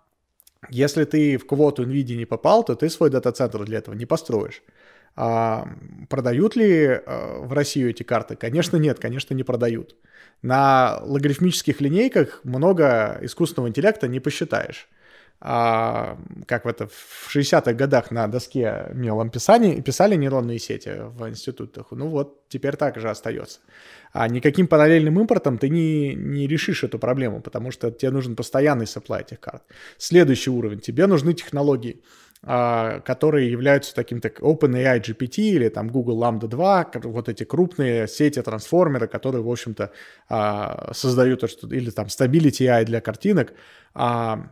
если 0.69 1.03
ты 1.03 1.37
в 1.37 1.45
квоту 1.45 1.83
Nvidia 1.83 2.15
не 2.15 2.23
попал, 2.23 2.63
то 2.63 2.75
ты 2.75 2.89
свой 2.89 3.09
дата-центр 3.09 3.65
для 3.65 3.79
этого 3.79 3.93
не 3.93 4.05
построишь. 4.05 4.63
А, 5.17 5.67
продают 6.09 6.55
ли 6.55 6.85
а, 6.87 7.41
в 7.41 7.51
Россию 7.51 7.89
эти 7.89 8.03
карты? 8.03 8.37
Конечно, 8.37 8.77
нет, 8.77 8.99
конечно, 8.99 9.33
не 9.33 9.43
продают. 9.43 9.97
На 10.41 11.01
логарифмических 11.03 11.81
линейках 11.81 12.39
много 12.45 13.19
искусственного 13.21 13.67
интеллекта 13.67 14.07
не 14.07 14.21
посчитаешь 14.21 14.87
а, 15.41 16.17
как 16.47 16.65
в 16.65 16.67
это 16.67 16.87
в 16.87 17.35
60-х 17.35 17.73
годах 17.73 18.11
на 18.11 18.27
доске 18.27 18.87
мелом 18.93 19.29
писали, 19.29 19.81
писали 19.81 20.15
нейронные 20.15 20.59
сети 20.59 20.91
в 20.99 21.27
институтах. 21.29 21.87
Ну 21.91 22.07
вот, 22.07 22.47
теперь 22.47 22.75
так 22.75 22.99
же 22.99 23.09
остается. 23.09 23.59
А 24.13 24.27
никаким 24.27 24.67
параллельным 24.67 25.19
импортом 25.19 25.57
ты 25.57 25.69
не, 25.69 26.15
не 26.15 26.47
решишь 26.47 26.83
эту 26.83 26.99
проблему, 26.99 27.41
потому 27.41 27.71
что 27.71 27.91
тебе 27.91 28.11
нужен 28.11 28.35
постоянный 28.35 28.85
supply 28.85 29.21
этих 29.21 29.39
карт. 29.39 29.63
Следующий 29.97 30.49
уровень. 30.49 30.79
Тебе 30.79 31.05
нужны 31.05 31.33
технологии, 31.33 32.01
а, 32.41 33.01
которые 33.01 33.51
являются 33.51 33.93
таким 33.93 34.21
так 34.21 34.39
OpenAI 34.39 35.01
GPT 35.01 35.39
или 35.39 35.67
там 35.67 35.89
Google 35.89 36.23
Lambda 36.23 36.47
2, 36.47 36.91
вот 37.03 37.27
эти 37.27 37.43
крупные 37.43 38.07
сети 38.07 38.41
трансформеры, 38.41 39.07
которые, 39.07 39.41
в 39.41 39.51
общем-то, 39.51 39.91
а, 40.29 40.91
создают, 40.93 41.43
или 41.71 41.89
там 41.89 42.05
Stability 42.05 42.67
AI 42.67 42.85
для 42.85 43.01
картинок, 43.01 43.53
а, 43.93 44.51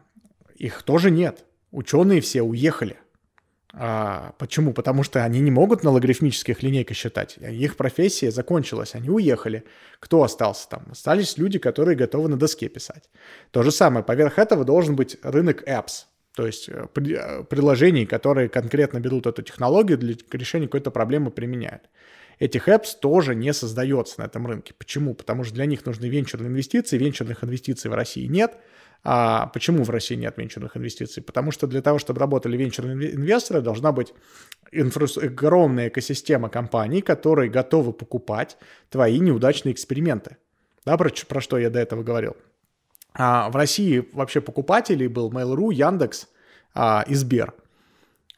их 0.55 0.83
тоже 0.83 1.11
нет. 1.11 1.45
Ученые 1.71 2.21
все 2.21 2.41
уехали. 2.41 2.97
А, 3.75 4.35
почему? 4.37 4.71
Потому 4.71 5.01
что 5.01 5.23
они 5.23 5.39
не 5.39 5.49
могут 5.49 5.83
на 5.83 5.89
логарифмических 5.89 6.61
линейках 6.61 6.95
считать. 6.95 7.37
Их 7.37 7.75
профессия 7.75 8.29
закончилась, 8.29 8.93
они 8.93 9.09
уехали. 9.09 9.63
Кто 9.99 10.21
остался 10.21 10.69
там? 10.69 10.87
Остались 10.91 11.37
люди, 11.39 11.57
которые 11.57 11.95
готовы 11.95 12.29
на 12.29 12.37
доске 12.37 12.69
писать. 12.69 13.09
То 13.49 13.63
же 13.63 13.71
самое, 13.71 14.05
поверх 14.05 14.37
этого 14.37 14.63
должен 14.63 14.95
быть 14.95 15.17
рынок 15.23 15.67
apps, 15.67 16.05
то 16.35 16.45
есть 16.45 16.69
э, 16.69 16.87
э, 16.95 17.43
приложений, 17.43 18.05
которые 18.05 18.47
конкретно 18.47 18.99
берут 18.99 19.25
эту 19.25 19.41
технологию 19.41 19.97
для 19.97 20.15
решения 20.31 20.67
какой-то 20.67 20.91
проблемы 20.91 21.31
применяют. 21.31 21.89
Этих 22.43 22.67
apps 22.67 22.97
тоже 22.99 23.35
не 23.35 23.53
создается 23.53 24.19
на 24.19 24.25
этом 24.25 24.45
рынке. 24.45 24.73
Почему? 24.77 25.13
Потому 25.13 25.43
что 25.43 25.53
для 25.53 25.65
них 25.65 25.85
нужны 25.85 26.07
венчурные 26.07 26.49
инвестиции, 26.49 26.97
венчурных 26.97 27.43
инвестиций 27.43 27.89
в 27.89 27.93
России 27.93 28.25
нет– 28.25 28.57
а 29.03 29.47
почему 29.47 29.83
в 29.83 29.89
России 29.89 30.15
нет 30.15 30.37
венчурных 30.37 30.77
инвестиций? 30.77 31.21
Потому 31.21 31.51
что 31.51 31.67
для 31.67 31.81
того, 31.81 31.99
чтобы 31.99 32.21
работали 32.21 32.55
венчурные 32.55 33.15
инвесторы, 33.15 33.61
должна 33.61 33.91
быть 33.91 34.13
инфра... 34.71 35.07
огромная 35.21 35.89
экосистема 35.89 36.49
компаний, 36.49 37.01
которые 37.01 37.49
готовы 37.49 37.91
покупать 37.91 38.57
твои 38.89 39.19
неудачные 39.19 39.73
эксперименты. 39.73 40.37
Да, 40.85 40.97
про, 40.97 41.09
про 41.27 41.41
что 41.41 41.57
я 41.57 41.69
до 41.69 41.79
этого 41.79 42.01
говорил. 42.01 42.37
А 43.13 43.49
в 43.49 43.55
России 43.57 44.07
вообще 44.13 44.39
покупателей 44.39 45.07
был 45.07 45.29
Mail.ru, 45.29 45.73
Яндекс 45.73 46.29
а, 46.73 47.03
и 47.05 47.13
Сбер. 47.13 47.53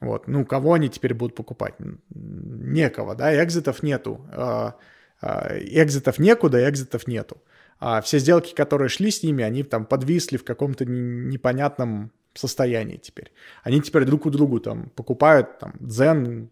Вот. 0.01 0.27
Ну, 0.27 0.45
кого 0.45 0.73
они 0.73 0.89
теперь 0.89 1.13
будут 1.13 1.35
покупать? 1.35 1.75
Некого, 2.09 3.15
да, 3.15 3.43
экзитов 3.43 3.81
нету. 3.83 4.25
А, 4.31 4.75
а, 5.21 5.57
экзитов 5.57 6.19
некуда, 6.19 6.69
экзитов 6.69 7.07
нету 7.07 7.41
а 7.79 8.01
все 8.01 8.19
сделки, 8.19 8.53
которые 8.53 8.89
шли 8.89 9.11
с 9.11 9.23
ними, 9.23 9.43
они 9.43 9.63
там 9.63 9.85
подвисли 9.85 10.37
в 10.37 10.43
каком-то 10.43 10.85
непонятном 10.85 12.11
состоянии 12.33 12.97
теперь. 12.97 13.31
Они 13.63 13.81
теперь 13.81 14.05
друг 14.05 14.25
у 14.25 14.29
другу 14.29 14.59
там 14.59 14.89
покупают 14.89 15.59
там 15.59 15.73
дзен, 15.79 16.49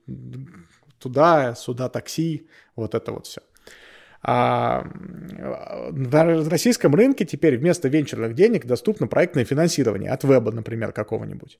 туда, 0.99 1.55
сюда 1.55 1.89
такси, 1.89 2.47
вот 2.75 2.95
это 2.95 3.11
вот 3.11 3.27
все. 3.27 3.41
А 4.25 4.85
на 5.91 6.49
российском 6.49 6.95
рынке 6.95 7.25
теперь 7.25 7.57
вместо 7.57 7.89
венчурных 7.89 8.35
денег 8.35 8.65
доступно 8.65 9.07
проектное 9.07 9.43
финансирование 9.43 10.11
от 10.11 10.23
веба, 10.23 10.51
например, 10.53 10.93
какого-нибудь. 10.93 11.59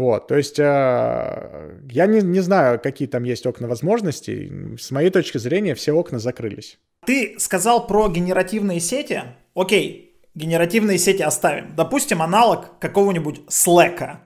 Вот, 0.00 0.28
то 0.28 0.36
есть 0.36 0.58
э, 0.58 1.78
я 1.90 2.06
не, 2.06 2.22
не 2.22 2.40
знаю, 2.40 2.80
какие 2.80 3.06
там 3.06 3.22
есть 3.24 3.44
окна 3.44 3.68
возможностей. 3.68 4.50
С 4.78 4.90
моей 4.90 5.10
точки 5.10 5.36
зрения, 5.36 5.74
все 5.74 5.92
окна 5.92 6.18
закрылись. 6.18 6.78
Ты 7.04 7.34
сказал 7.38 7.86
про 7.86 8.08
генеративные 8.08 8.80
сети. 8.80 9.20
Окей, 9.54 10.18
генеративные 10.34 10.96
сети 10.96 11.22
оставим. 11.22 11.76
Допустим, 11.76 12.22
аналог 12.22 12.78
какого-нибудь 12.78 13.42
Slack. 13.50 14.16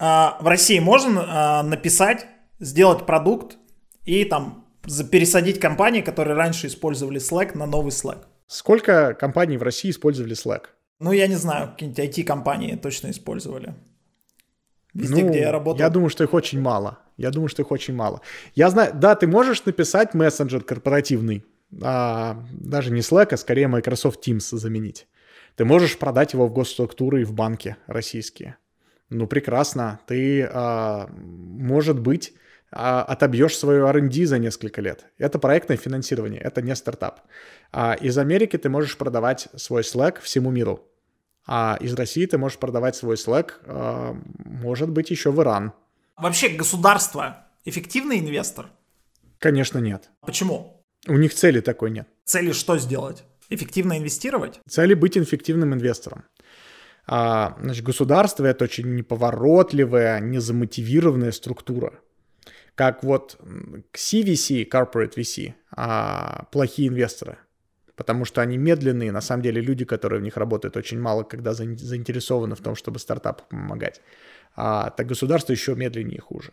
А, 0.00 0.38
в 0.40 0.48
России 0.48 0.80
можно 0.80 1.24
а, 1.24 1.62
написать, 1.62 2.26
сделать 2.58 3.06
продукт 3.06 3.58
и 4.04 4.24
там 4.24 4.66
пересадить 5.12 5.60
компании, 5.60 6.00
которые 6.00 6.34
раньше 6.34 6.66
использовали 6.66 7.20
Slack, 7.20 7.56
на 7.56 7.66
новый 7.66 7.92
Slack. 7.92 8.24
Сколько 8.48 9.14
компаний 9.14 9.56
в 9.56 9.62
России 9.62 9.90
использовали 9.90 10.34
Slack? 10.34 10.62
Ну, 10.98 11.12
я 11.12 11.28
не 11.28 11.36
знаю, 11.36 11.70
какие-нибудь 11.70 12.00
IT-компании 12.00 12.74
точно 12.74 13.12
использовали. 13.12 13.76
Везде, 14.94 15.24
ну, 15.24 15.30
где 15.30 15.40
я 15.40 15.52
работал. 15.52 15.80
Я 15.80 15.88
думаю, 15.88 16.10
что 16.10 16.24
их 16.24 16.34
очень 16.34 16.60
мало. 16.60 16.98
Я 17.16 17.30
думаю, 17.30 17.48
что 17.48 17.62
их 17.62 17.70
очень 17.70 17.94
мало. 17.94 18.20
Я 18.54 18.68
знаю, 18.70 18.92
да, 18.94 19.14
ты 19.14 19.26
можешь 19.26 19.64
написать 19.64 20.14
мессенджер 20.14 20.62
корпоративный, 20.62 21.44
а, 21.82 22.44
даже 22.52 22.90
не 22.90 23.00
Slack, 23.00 23.28
а 23.32 23.36
скорее 23.36 23.68
Microsoft 23.68 24.26
Teams 24.26 24.56
заменить. 24.56 25.06
Ты 25.56 25.64
можешь 25.64 25.98
продать 25.98 26.32
его 26.32 26.46
в 26.46 26.52
госструктуры 26.52 27.22
и 27.22 27.24
в 27.24 27.32
банки 27.32 27.76
российские. 27.86 28.56
Ну, 29.08 29.26
прекрасно. 29.26 30.00
Ты, 30.06 30.48
а, 30.50 31.08
может 31.14 32.00
быть, 32.00 32.34
а, 32.70 33.02
отобьешь 33.02 33.56
свою 33.56 33.86
R&D 33.86 34.26
за 34.26 34.38
несколько 34.38 34.80
лет. 34.80 35.04
Это 35.18 35.38
проектное 35.38 35.76
финансирование, 35.76 36.40
это 36.40 36.62
не 36.62 36.74
стартап. 36.74 37.20
А 37.70 37.94
из 37.94 38.16
Америки 38.16 38.56
ты 38.56 38.70
можешь 38.70 38.96
продавать 38.96 39.48
свой 39.56 39.82
Slack 39.82 40.20
всему 40.20 40.50
миру. 40.50 40.80
А 41.46 41.76
из 41.80 41.94
России 41.94 42.24
ты 42.26 42.38
можешь 42.38 42.58
продавать 42.58 42.96
свой 42.96 43.16
Slack, 43.16 43.52
а, 43.66 44.16
может 44.44 44.90
быть, 44.90 45.10
еще 45.10 45.32
в 45.32 45.40
Иран. 45.40 45.72
Вообще 46.16 46.48
государство 46.48 47.46
эффективный 47.64 48.20
инвестор? 48.20 48.66
Конечно, 49.38 49.78
нет. 49.78 50.10
Почему? 50.20 50.84
У 51.08 51.16
них 51.16 51.34
цели 51.34 51.60
такой 51.60 51.90
нет. 51.90 52.06
Цели 52.24 52.52
что 52.52 52.78
сделать? 52.78 53.24
Эффективно 53.48 53.98
инвестировать? 53.98 54.60
Цели 54.68 54.94
быть 54.94 55.18
эффективным 55.18 55.74
инвестором. 55.74 56.24
А, 57.06 57.56
значит, 57.60 57.84
государство 57.84 58.46
это 58.46 58.64
очень 58.64 58.94
неповоротливая, 58.94 60.20
незамотивированная 60.20 61.32
структура. 61.32 61.94
Как 62.76 63.02
вот 63.02 63.38
CVC, 63.92 64.68
Corporate 64.68 65.14
VC, 65.16 65.54
а, 65.72 66.44
плохие 66.52 66.88
инвесторы. 66.88 67.38
Потому 67.96 68.24
что 68.24 68.40
они 68.40 68.56
медленные, 68.56 69.12
на 69.12 69.20
самом 69.20 69.42
деле 69.42 69.60
люди, 69.60 69.84
которые 69.84 70.20
в 70.20 70.22
них 70.22 70.36
работают, 70.36 70.76
очень 70.76 71.00
мало 71.00 71.24
когда 71.24 71.52
заинтересованы 71.52 72.54
в 72.54 72.60
том, 72.60 72.74
чтобы 72.74 72.98
стартапу 72.98 73.44
помогать. 73.48 74.00
А, 74.56 74.90
так 74.90 75.06
государство 75.06 75.52
еще 75.52 75.74
медленнее 75.74 76.16
и 76.16 76.20
хуже. 76.20 76.52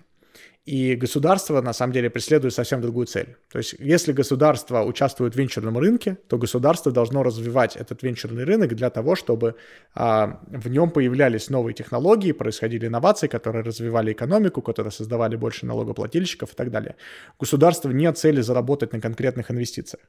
И 0.69 0.95
государство, 0.95 1.61
на 1.61 1.73
самом 1.73 1.93
деле, 1.93 2.11
преследует 2.11 2.53
совсем 2.53 2.79
другую 2.79 3.07
цель. 3.07 3.35
То 3.51 3.57
есть, 3.57 3.73
если 3.79 4.13
государство 4.13 4.83
участвует 4.83 5.33
в 5.33 5.37
венчурном 5.39 5.79
рынке, 5.79 6.17
то 6.27 6.37
государство 6.37 6.91
должно 6.91 7.23
развивать 7.23 7.75
этот 7.75 8.03
венчурный 8.03 8.43
рынок 8.43 8.75
для 8.75 8.91
того, 8.91 9.15
чтобы 9.15 9.55
а, 9.95 10.39
в 10.47 10.69
нем 10.69 10.91
появлялись 10.91 11.49
новые 11.49 11.73
технологии, 11.73 12.33
происходили 12.33 12.85
инновации, 12.85 13.27
которые 13.27 13.63
развивали 13.63 14.11
экономику, 14.11 14.61
которые 14.61 14.91
создавали 14.91 15.35
больше 15.37 15.65
налогоплательщиков 15.65 16.53
и 16.53 16.55
так 16.55 16.69
далее. 16.69 16.95
У 17.39 17.43
государства 17.45 17.89
нет 17.89 18.19
цели 18.19 18.41
заработать 18.41 18.93
на 18.93 19.01
конкретных 19.01 19.49
инвестициях. 19.49 20.03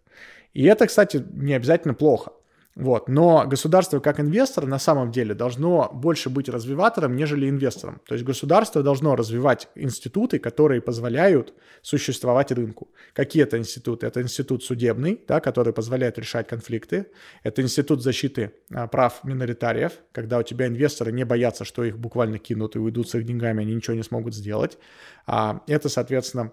И 0.52 0.64
это, 0.64 0.86
кстати, 0.86 1.24
не 1.32 1.54
обязательно 1.54 1.94
плохо. 1.94 2.32
Вот. 2.76 3.08
Но 3.08 3.46
государство 3.46 3.98
как 3.98 4.20
инвестор 4.20 4.66
на 4.66 4.78
самом 4.78 5.10
деле 5.10 5.34
должно 5.34 5.90
больше 5.92 6.30
быть 6.30 6.48
развиватором, 6.48 7.16
нежели 7.16 7.48
инвестором. 7.48 8.00
То 8.06 8.14
есть 8.14 8.24
государство 8.24 8.82
должно 8.82 9.16
развивать 9.16 9.68
институты, 9.74 10.38
которые 10.38 10.80
позволяют 10.80 11.52
существовать 11.82 12.52
рынку. 12.52 12.88
Какие 13.12 13.42
это 13.42 13.58
институты? 13.58 14.06
Это 14.06 14.22
институт 14.22 14.62
судебный, 14.62 15.20
да, 15.26 15.40
который 15.40 15.72
позволяет 15.72 16.18
решать 16.18 16.46
конфликты. 16.46 17.06
Это 17.42 17.60
институт 17.60 18.02
защиты 18.02 18.52
а, 18.72 18.86
прав 18.86 19.24
миноритариев, 19.24 19.92
когда 20.12 20.38
у 20.38 20.42
тебя 20.42 20.68
инвесторы 20.68 21.10
не 21.10 21.24
боятся, 21.24 21.64
что 21.64 21.82
их 21.82 21.98
буквально 21.98 22.38
кинут 22.38 22.76
и 22.76 22.78
уйдут 22.78 23.10
с 23.10 23.14
их 23.16 23.24
деньгами, 23.24 23.62
они 23.62 23.74
ничего 23.74 23.96
не 23.96 24.04
смогут 24.04 24.34
сделать. 24.34 24.78
А, 25.26 25.62
это, 25.66 25.88
соответственно, 25.88 26.52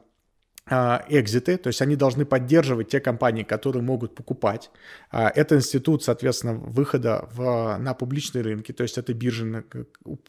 экзиты, 0.70 1.58
то 1.58 1.68
есть 1.68 1.82
они 1.82 1.96
должны 1.96 2.26
поддерживать 2.26 2.90
те 2.90 3.00
компании, 3.00 3.44
которые 3.44 3.82
могут 3.82 4.16
покупать. 4.16 4.70
А, 5.12 5.32
это 5.34 5.56
институт, 5.56 6.04
соответственно, 6.04 6.54
выхода 6.54 7.28
в, 7.32 7.78
на 7.78 7.94
публичные 7.94 8.44
рынки, 8.44 8.74
то 8.74 8.84
есть 8.84 8.98
это 8.98 9.14
биржи, 9.14 9.64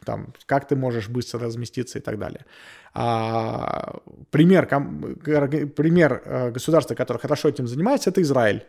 там, 0.05 0.33
как 0.47 0.69
ты 0.69 0.77
можешь 0.77 1.09
быстро 1.09 1.41
разместиться 1.41 1.99
и 1.99 2.03
так 2.03 2.19
далее. 2.19 2.45
А, 2.95 3.99
пример, 4.31 4.67
пример 4.67 6.23
э, 6.25 6.51
государства, 6.51 6.95
которое 6.95 7.19
хорошо 7.19 7.49
этим 7.49 7.67
занимается, 7.67 8.11
это 8.11 8.23
Израиль. 8.23 8.65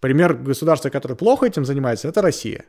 Пример 0.00 0.34
государства, 0.34 0.90
которое 0.90 1.14
плохо 1.14 1.46
этим 1.46 1.64
занимается, 1.64 2.08
это 2.08 2.22
Россия. 2.22 2.64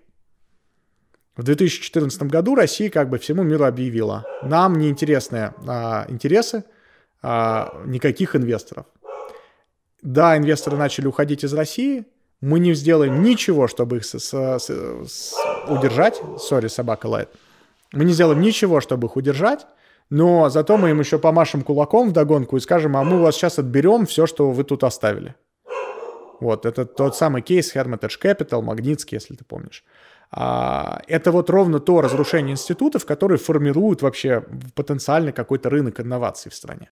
В 1.35 1.43
2014 1.43 2.23
году 2.23 2.55
Россия 2.55 2.89
как 2.89 3.09
бы 3.09 3.19
всему 3.19 3.43
миру 3.43 3.65
объявила, 3.65 4.25
нам 4.43 4.73
неинтересны 4.73 5.53
а, 5.67 6.05
интересы, 6.09 6.63
а, 7.21 7.81
никаких 7.85 8.35
инвесторов. 8.35 8.85
Да, 10.01 10.37
инвесторы 10.37 10.77
начали 10.77 11.07
уходить 11.07 11.43
из 11.43 11.53
России, 11.53 12.05
мы 12.41 12.59
не 12.59 12.73
сделаем 12.73 13.23
ничего, 13.23 13.67
чтобы 13.67 13.97
их 13.97 14.05
с, 14.05 14.19
с, 14.19 14.59
с, 14.59 15.33
удержать. 15.67 16.21
Сори, 16.37 16.67
собака 16.67 17.07
лает. 17.07 17.29
Мы 17.93 18.05
не 18.05 18.13
сделаем 18.13 18.41
ничего, 18.41 18.79
чтобы 18.79 19.07
их 19.07 19.15
удержать, 19.15 19.65
но 20.09 20.49
зато 20.49 20.77
мы 20.77 20.91
им 20.91 20.99
еще 20.99 21.17
помашем 21.17 21.63
кулаком 21.63 22.09
в 22.09 22.13
догонку 22.13 22.57
и 22.57 22.59
скажем, 22.59 22.95
а 22.95 23.03
мы 23.03 23.19
у 23.19 23.23
вас 23.23 23.35
сейчас 23.35 23.57
отберем 23.57 24.05
все, 24.05 24.27
что 24.27 24.51
вы 24.51 24.63
тут 24.63 24.83
оставили. 24.83 25.35
Вот, 26.39 26.67
это 26.67 26.85
тот 26.85 27.15
самый 27.15 27.41
кейс 27.41 27.75
Hermitage 27.75 28.19
Capital, 28.21 28.61
Магнитский, 28.61 29.15
если 29.15 29.35
ты 29.35 29.43
помнишь. 29.43 29.83
А, 30.31 31.01
это 31.07 31.31
вот 31.31 31.49
ровно 31.49 31.79
то 31.79 32.01
разрушение 32.01 32.53
институтов, 32.53 33.05
которые 33.05 33.37
формируют 33.37 34.01
вообще 34.01 34.43
потенциально 34.75 35.31
какой-то 35.31 35.69
рынок 35.69 35.99
инноваций 35.99 36.51
в 36.51 36.55
стране. 36.55 36.89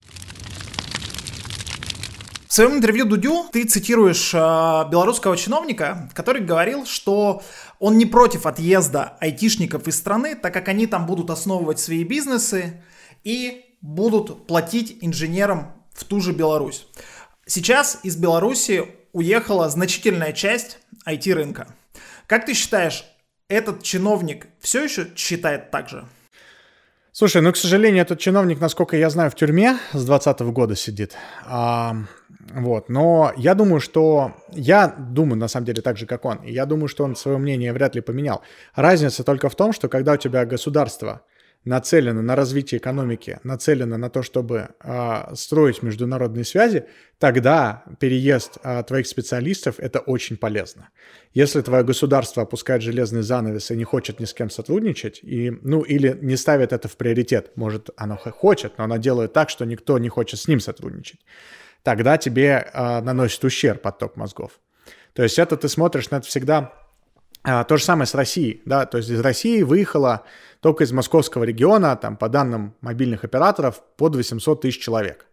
В 2.47 2.53
своем 2.53 2.77
интервью 2.77 3.03
Дудю 3.03 3.47
ты 3.51 3.65
цитируешь 3.65 4.33
э, 4.33 4.37
белорусского 4.37 5.35
чиновника, 5.35 6.09
который 6.13 6.41
говорил, 6.41 6.85
что 6.85 7.41
он 7.79 7.97
не 7.97 8.05
против 8.05 8.45
отъезда 8.45 9.17
айтишников 9.19 9.89
из 9.89 9.97
страны, 9.97 10.35
так 10.35 10.53
как 10.53 10.69
они 10.69 10.87
там 10.87 11.05
будут 11.05 11.29
основывать 11.31 11.79
свои 11.79 12.05
бизнесы 12.05 12.81
и 13.25 13.65
будут 13.81 14.47
платить 14.47 14.99
инженерам 15.01 15.73
в 15.93 16.05
ту 16.05 16.21
же 16.21 16.31
Беларусь. 16.31 16.87
Сейчас 17.45 17.99
из 18.03 18.15
Беларуси 18.15 18.85
уехала 19.11 19.69
значительная 19.69 20.31
часть 20.31 20.79
IT-рынка. 21.05 21.67
Как 22.25 22.45
ты 22.45 22.53
считаешь, 22.53 23.03
этот 23.49 23.83
чиновник 23.83 24.47
все 24.59 24.83
еще 24.83 25.07
считает 25.15 25.71
так 25.71 25.89
же? 25.89 26.05
Слушай, 27.11 27.41
ну, 27.41 27.53
к 27.53 27.57
сожалению, 27.57 28.01
этот 28.01 28.19
чиновник, 28.19 28.59
насколько 28.59 28.97
я 28.97 29.09
знаю, 29.09 29.31
в 29.31 29.35
тюрьме 29.35 29.77
с 29.93 30.03
2020 30.05 30.39
года 30.51 30.75
сидит. 30.75 31.15
А, 31.45 31.95
вот, 32.53 32.89
но 32.89 33.31
я 33.37 33.55
думаю, 33.55 33.79
что... 33.79 34.33
Я 34.51 34.87
думаю, 34.87 35.39
на 35.39 35.47
самом 35.47 35.65
деле, 35.65 35.81
так 35.81 35.97
же, 35.97 36.07
как 36.07 36.25
он. 36.25 36.41
Я 36.43 36.65
думаю, 36.65 36.89
что 36.89 37.05
он 37.05 37.15
свое 37.15 37.37
мнение 37.37 37.71
вряд 37.71 37.95
ли 37.95 38.01
поменял. 38.01 38.41
Разница 38.73 39.23
только 39.23 39.47
в 39.47 39.55
том, 39.55 39.71
что 39.71 39.87
когда 39.87 40.13
у 40.13 40.17
тебя 40.17 40.45
государство 40.45 41.21
нацелено 41.65 42.21
на 42.21 42.35
развитие 42.35 42.79
экономики, 42.79 43.39
нацелено 43.43 43.97
на 43.97 44.09
то, 44.09 44.21
чтобы 44.21 44.69
э, 44.83 45.35
строить 45.35 45.81
международные 45.83 46.45
связи, 46.45 46.85
тогда 47.17 47.83
переезд 47.99 48.57
э, 48.63 48.83
твоих 48.83 49.07
специалистов 49.07 49.79
это 49.79 49.99
очень 49.99 50.37
полезно. 50.37 50.89
Если 51.33 51.61
твое 51.61 51.83
государство 51.83 52.43
опускает 52.43 52.83
железный 52.83 53.23
занавес 53.23 53.71
и 53.71 53.75
не 53.75 53.83
хочет 53.83 54.19
ни 54.19 54.25
с 54.25 54.33
кем 54.33 54.49
сотрудничать, 54.49 55.19
и, 55.23 55.51
ну 55.63 55.81
или 55.81 56.17
не 56.21 56.37
ставит 56.37 56.71
это 56.71 56.87
в 56.87 56.95
приоритет, 56.97 57.51
может 57.55 57.89
оно 57.97 58.15
хочет, 58.15 58.77
но 58.77 58.83
оно 58.83 58.97
делает 58.97 59.33
так, 59.33 59.49
что 59.49 59.65
никто 59.65 59.97
не 59.97 60.09
хочет 60.09 60.39
с 60.39 60.47
ним 60.47 60.59
сотрудничать, 60.59 61.19
тогда 61.81 62.17
тебе 62.17 62.69
э, 62.71 63.01
наносит 63.01 63.43
ущерб 63.43 63.85
отток 63.87 64.15
мозгов. 64.15 64.59
То 65.13 65.23
есть 65.23 65.39
это 65.39 65.57
ты 65.57 65.67
смотришь 65.67 66.11
на 66.11 66.17
это 66.17 66.27
всегда 66.27 66.73
то 67.45 67.77
же 67.77 67.83
самое 67.83 68.07
с 68.07 68.15
Россией, 68.15 68.61
да, 68.65 68.85
то 68.85 68.97
есть 68.97 69.09
из 69.09 69.19
России 69.19 69.61
выехало 69.61 70.23
только 70.61 70.83
из 70.83 70.91
московского 70.91 71.43
региона, 71.43 71.95
там, 71.95 72.17
по 72.17 72.27
данным 72.27 72.73
мобильных 72.81 73.23
операторов, 73.23 73.83
под 73.97 74.15
800 74.15 74.61
тысяч 74.61 74.81
человек. 74.81 75.27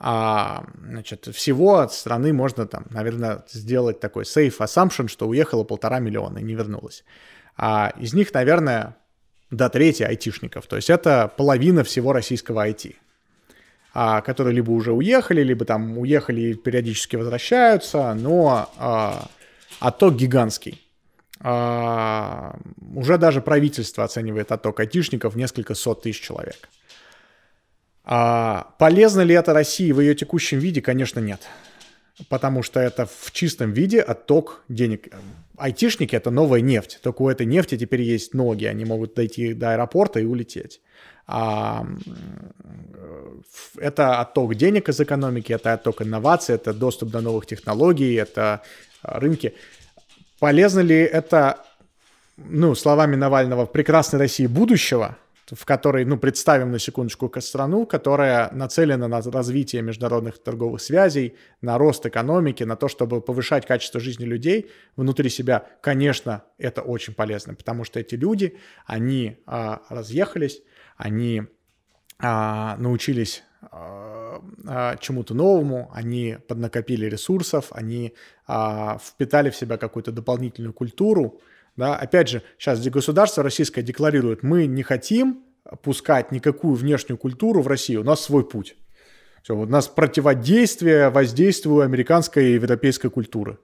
А, 0.00 0.64
значит, 0.78 1.26
всего 1.34 1.78
от 1.78 1.92
страны 1.92 2.32
можно 2.32 2.66
там, 2.66 2.84
наверное, 2.90 3.44
сделать 3.50 3.98
такой 3.98 4.24
safe 4.24 4.56
assumption, 4.58 5.08
что 5.08 5.26
уехало 5.26 5.64
полтора 5.64 5.98
миллиона 5.98 6.38
и 6.38 6.42
не 6.42 6.54
вернулось. 6.54 7.04
А 7.56 7.92
из 7.98 8.14
них, 8.14 8.32
наверное, 8.32 8.96
до 9.50 9.68
трети 9.68 10.02
айтишников, 10.02 10.66
то 10.66 10.76
есть 10.76 10.90
это 10.90 11.32
половина 11.36 11.82
всего 11.82 12.12
российского 12.12 12.68
IT, 12.68 12.94
а, 13.94 14.20
которые 14.20 14.54
либо 14.54 14.70
уже 14.70 14.92
уехали, 14.92 15.42
либо 15.42 15.64
там 15.64 15.98
уехали 15.98 16.40
и 16.42 16.54
периодически 16.54 17.16
возвращаются, 17.16 18.14
но 18.14 18.70
а, 18.76 19.28
отток 19.80 20.14
гигантский. 20.14 20.84
А, 21.40 22.58
уже 22.94 23.18
даже 23.18 23.40
правительство 23.40 24.04
оценивает 24.04 24.50
отток 24.50 24.80
айтишников 24.80 25.34
в 25.34 25.36
несколько 25.36 25.74
сот 25.74 26.02
тысяч 26.02 26.20
человек. 26.20 26.68
А, 28.04 28.74
полезно 28.78 29.20
ли 29.20 29.34
это 29.34 29.52
России 29.52 29.92
в 29.92 30.00
ее 30.00 30.14
текущем 30.14 30.58
виде? 30.58 30.80
Конечно, 30.80 31.20
нет. 31.20 31.42
Потому 32.28 32.62
что 32.62 32.80
это 32.80 33.06
в 33.06 33.30
чистом 33.30 33.72
виде 33.72 34.00
отток 34.00 34.62
денег. 34.68 35.08
Айтишники— 35.56 36.16
это 36.16 36.30
новая 36.30 36.60
нефть. 36.60 36.98
Только 37.02 37.22
у 37.22 37.28
этой 37.28 37.46
нефти 37.46 37.78
теперь 37.78 38.02
есть 38.02 38.34
ноги. 38.34 38.64
Они 38.64 38.84
могут 38.84 39.14
дойти 39.14 39.54
до 39.54 39.72
аэропорта 39.72 40.18
и 40.18 40.24
улететь. 40.24 40.80
А, 41.26 41.86
это 43.76 44.20
отток 44.20 44.54
денег 44.54 44.88
из 44.88 44.98
экономики, 44.98 45.52
это 45.52 45.74
отток 45.74 46.02
инноваций, 46.02 46.54
это 46.54 46.72
доступ 46.72 47.10
до 47.10 47.20
новых 47.20 47.46
технологий, 47.46 48.14
это 48.14 48.62
рынки. 49.02 49.54
Полезно 50.38 50.80
ли 50.80 50.96
это, 50.96 51.64
ну, 52.36 52.74
словами 52.74 53.16
Навального, 53.16 53.66
в 53.66 53.72
прекрасной 53.72 54.20
России 54.20 54.46
будущего? 54.46 55.16
в 55.50 55.64
которой, 55.64 56.04
ну, 56.04 56.18
представим 56.18 56.70
на 56.70 56.78
секундочку 56.78 57.32
страну, 57.40 57.86
которая 57.86 58.50
нацелена 58.52 59.08
на 59.08 59.22
развитие 59.22 59.82
международных 59.82 60.42
торговых 60.42 60.80
связей, 60.80 61.36
на 61.62 61.78
рост 61.78 62.04
экономики, 62.04 62.64
на 62.64 62.76
то, 62.76 62.88
чтобы 62.88 63.20
повышать 63.20 63.66
качество 63.66 64.00
жизни 64.00 64.24
людей 64.24 64.70
внутри 64.96 65.30
себя, 65.30 65.66
конечно, 65.80 66.44
это 66.58 66.82
очень 66.82 67.14
полезно, 67.14 67.54
потому 67.54 67.84
что 67.84 67.98
эти 68.00 68.14
люди, 68.14 68.58
они 68.86 69.38
а, 69.46 69.80
разъехались, 69.88 70.60
они 70.96 71.44
а, 72.18 72.76
научились 72.78 73.42
чему-то 75.00 75.34
новому, 75.34 75.90
они 75.92 76.38
поднакопили 76.46 77.06
ресурсов, 77.06 77.66
они 77.70 78.14
а, 78.46 78.98
впитали 78.98 79.50
в 79.50 79.56
себя 79.56 79.76
какую-то 79.76 80.12
дополнительную 80.12 80.72
культуру, 80.72 81.40
да, 81.76 81.96
опять 81.96 82.28
же, 82.28 82.42
сейчас 82.58 82.80
государство 82.88 83.42
российское 83.42 83.82
декларирует, 83.82 84.42
мы 84.42 84.66
не 84.66 84.82
хотим 84.82 85.44
пускать 85.82 86.32
никакую 86.32 86.74
внешнюю 86.74 87.18
культуру 87.18 87.62
в 87.62 87.68
Россию, 87.68 88.00
у 88.00 88.04
нас 88.04 88.20
свой 88.20 88.44
путь. 88.44 88.76
Все, 89.42 89.56
у 89.56 89.66
нас 89.66 89.88
противодействие 89.88 91.10
воздействию 91.10 91.80
американской 91.80 92.50
и 92.50 92.54
европейской 92.54 93.10
культуры. 93.10 93.58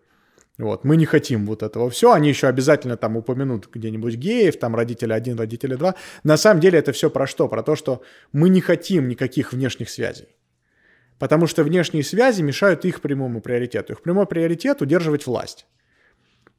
Вот, 0.57 0.85
мы 0.85 0.97
не 0.97 1.05
хотим 1.05 1.47
вот 1.47 1.63
этого 1.65 1.91
все. 1.91 2.13
Они 2.13 2.29
еще 2.29 2.47
обязательно 2.47 2.97
там 2.97 3.17
упомянут 3.17 3.69
где-нибудь 3.73 4.15
геев, 4.15 4.57
там 4.59 4.77
родители 4.77 5.13
один, 5.13 5.37
родители 5.37 5.75
два. 5.75 5.97
На 6.23 6.37
самом 6.37 6.61
деле 6.61 6.79
это 6.79 6.93
все 6.93 7.11
про 7.11 7.27
что? 7.27 7.49
Про 7.49 7.63
то, 7.63 7.75
что 7.75 8.03
мы 8.33 8.49
не 8.49 8.61
хотим 8.61 9.09
никаких 9.09 9.53
внешних 9.53 9.91
связей. 9.91 10.29
Потому 11.19 11.49
что 11.49 11.65
внешние 11.65 12.05
связи 12.05 12.43
мешают 12.43 12.85
их 12.85 13.01
прямому 13.01 13.41
приоритету. 13.41 13.95
Их 13.95 14.03
прямой 14.03 14.27
приоритет– 14.27 14.81
удерживать 14.83 15.27
власть. 15.27 15.67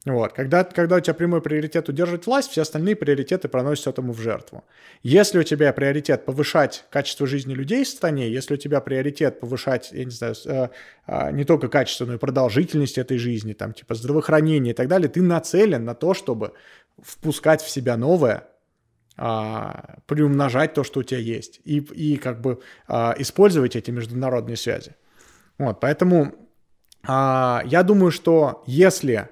Вот. 0.06 0.34
Когда, 0.34 0.62
когда 0.62 0.96
у 0.96 1.00
тебя 1.00 1.14
прямой 1.14 1.42
приоритет 1.42 1.88
удерживать 1.88 2.26
власть, 2.26 2.52
все 2.52 2.62
остальные 2.62 2.94
приоритеты 2.94 3.48
проносятся 3.48 3.90
этому 3.90 4.12
в 4.12 4.20
жертву. 4.20 4.64
Если 5.02 5.40
у 5.40 5.42
тебя 5.42 5.72
приоритет 5.72 6.24
повышать 6.24 6.84
качество 6.90 7.26
жизни 7.26 7.54
людей 7.54 7.82
в 7.82 7.88
стране, 7.88 8.30
если 8.30 8.54
у 8.54 8.56
тебя 8.56 8.80
приоритет 8.80 9.40
повышать, 9.40 9.90
я 9.90 10.04
не 10.04 10.12
знаю, 10.12 10.36
э, 10.44 10.68
э, 11.08 11.32
не 11.32 11.44
только 11.44 11.66
качество, 11.66 12.06
но 12.06 12.14
и 12.14 12.18
продолжительность 12.18 12.98
этой 12.98 13.18
жизни, 13.18 13.52
там, 13.52 13.72
типа 13.72 13.96
здравоохранение 13.96 14.74
и 14.74 14.76
так 14.76 14.86
далее, 14.86 15.08
ты 15.08 15.20
нацелен 15.22 15.84
на 15.84 15.96
то, 15.96 16.14
чтобы 16.14 16.52
впускать 17.02 17.60
в 17.60 17.68
себя 17.68 17.96
новое, 17.96 18.46
а, 19.16 19.96
приумножать 20.06 20.74
то, 20.74 20.84
что 20.84 21.00
у 21.00 21.02
тебя 21.02 21.18
есть, 21.18 21.60
и, 21.64 21.78
и 21.78 22.16
как 22.16 22.40
бы 22.40 22.60
а, 22.86 23.14
использовать 23.18 23.74
эти 23.74 23.90
международные 23.90 24.56
связи. 24.56 24.94
Вот, 25.58 25.80
поэтому 25.80 26.34
а, 27.02 27.62
я 27.64 27.82
думаю, 27.82 28.12
что 28.12 28.62
если 28.66 29.14
а, 29.14 29.28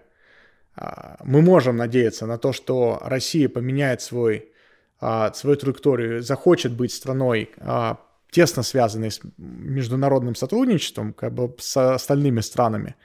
мы 1.25 1.43
можем 1.43 1.77
надеяться 1.77 2.27
на 2.27 2.39
то, 2.39 2.53
что 2.53 2.99
Россия 3.03 3.49
поменяет 3.49 4.03
свой, 4.03 4.53
а, 5.01 5.33
свою 5.33 5.57
траекторию, 5.57 6.23
захочет 6.23 6.73
быть 6.73 6.93
страной, 6.93 7.51
а, 7.59 7.99
тесно 8.31 8.63
связанной 8.63 9.11
с 9.11 9.21
международным 9.37 10.35
сотрудничеством, 10.35 11.13
как 11.13 11.33
бы 11.33 11.55
с 11.59 11.95
остальными 11.95 12.41
странами, 12.41 12.97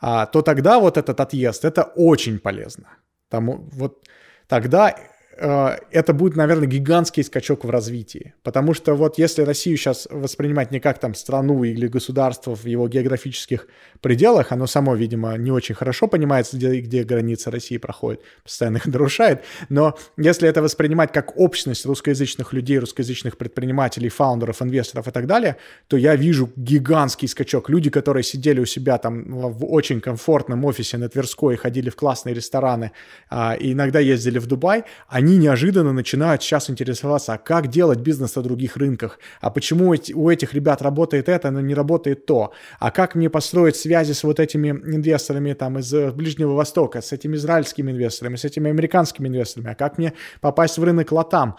то 0.00 0.42
тогда 0.42 0.78
вот 0.78 0.96
этот 0.96 1.20
отъезд, 1.20 1.66
это 1.66 1.82
очень 1.82 2.38
полезно. 2.38 2.88
Там, 3.28 3.68
вот 3.72 4.08
тогда 4.48 4.96
это 5.40 6.12
будет, 6.12 6.36
наверное, 6.36 6.66
гигантский 6.66 7.24
скачок 7.24 7.64
в 7.64 7.70
развитии. 7.70 8.34
Потому 8.42 8.74
что 8.74 8.94
вот 8.94 9.16
если 9.16 9.42
Россию 9.42 9.78
сейчас 9.78 10.06
воспринимать 10.10 10.70
не 10.70 10.80
как 10.80 10.98
там 10.98 11.14
страну 11.14 11.64
или 11.64 11.86
государство 11.86 12.54
в 12.54 12.66
его 12.66 12.88
географических 12.88 13.66
пределах, 14.02 14.52
оно 14.52 14.66
само, 14.66 14.94
видимо, 14.94 15.34
не 15.38 15.50
очень 15.50 15.74
хорошо 15.74 16.08
понимает, 16.08 16.46
где, 16.52 16.80
где 16.80 17.04
границы 17.04 17.50
России 17.50 17.78
проходят, 17.78 18.20
постоянно 18.42 18.76
их 18.76 18.86
нарушает. 18.86 19.42
Но 19.70 19.96
если 20.18 20.46
это 20.46 20.60
воспринимать 20.60 21.12
как 21.12 21.38
общность 21.38 21.86
русскоязычных 21.86 22.52
людей, 22.52 22.78
русскоязычных 22.78 23.38
предпринимателей, 23.38 24.10
фаундеров, 24.10 24.60
инвесторов 24.60 25.08
и 25.08 25.10
так 25.10 25.26
далее, 25.26 25.56
то 25.88 25.96
я 25.96 26.16
вижу 26.16 26.50
гигантский 26.56 27.28
скачок. 27.28 27.70
Люди, 27.70 27.88
которые 27.88 28.24
сидели 28.24 28.60
у 28.60 28.66
себя 28.66 28.98
там 28.98 29.24
в 29.24 29.64
очень 29.64 30.02
комфортном 30.02 30.66
офисе 30.66 30.98
на 30.98 31.08
Тверской, 31.08 31.56
ходили 31.56 31.88
в 31.88 31.96
классные 31.96 32.34
рестораны 32.34 32.92
а, 33.30 33.54
и 33.54 33.72
иногда 33.72 34.00
ездили 34.00 34.38
в 34.38 34.46
Дубай, 34.46 34.84
они 35.08 35.29
они 35.30 35.38
неожиданно 35.38 35.92
начинают 35.92 36.42
сейчас 36.42 36.70
интересоваться, 36.70 37.34
а 37.34 37.38
как 37.38 37.68
делать 37.68 38.00
бизнес 38.00 38.34
на 38.34 38.42
других 38.42 38.76
рынках, 38.76 39.20
а 39.40 39.50
почему 39.50 39.90
у 39.90 40.30
этих 40.30 40.54
ребят 40.54 40.82
работает 40.82 41.28
это, 41.28 41.50
но 41.50 41.60
не 41.60 41.74
работает 41.74 42.26
то, 42.26 42.52
а 42.80 42.90
как 42.90 43.14
мне 43.14 43.30
построить 43.30 43.76
связи 43.76 44.12
с 44.12 44.24
вот 44.24 44.40
этими 44.40 44.70
инвесторами 44.70 45.52
там 45.52 45.78
из 45.78 45.94
э, 45.94 46.10
Ближнего 46.10 46.54
Востока, 46.54 47.00
с 47.00 47.12
этими 47.12 47.36
израильскими 47.36 47.92
инвесторами, 47.92 48.36
с 48.36 48.44
этими 48.44 48.70
американскими 48.70 49.28
инвесторами, 49.28 49.70
а 49.70 49.74
как 49.74 49.98
мне 49.98 50.14
попасть 50.40 50.78
в 50.78 50.84
рынок 50.84 51.12
латам, 51.12 51.56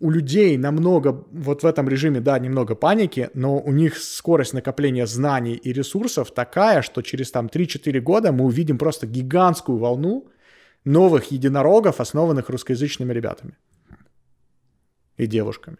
у 0.00 0.10
людей 0.10 0.56
намного, 0.56 1.24
вот 1.32 1.62
в 1.62 1.66
этом 1.66 1.88
режиме, 1.88 2.20
да, 2.20 2.38
немного 2.38 2.74
паники, 2.74 3.30
но 3.34 3.58
у 3.58 3.72
них 3.72 3.96
скорость 3.96 4.54
накопления 4.54 5.06
знаний 5.06 5.54
и 5.54 5.72
ресурсов 5.72 6.30
такая, 6.30 6.82
что 6.82 7.02
через 7.02 7.30
там 7.30 7.46
3-4 7.46 8.00
года 8.00 8.32
мы 8.32 8.44
увидим 8.44 8.78
просто 8.78 9.06
гигантскую 9.06 9.78
волну 9.78 10.28
новых 10.86 11.32
единорогов, 11.32 12.00
основанных 12.00 12.48
русскоязычными 12.48 13.12
ребятами 13.12 13.58
и 15.18 15.26
девушками. 15.26 15.76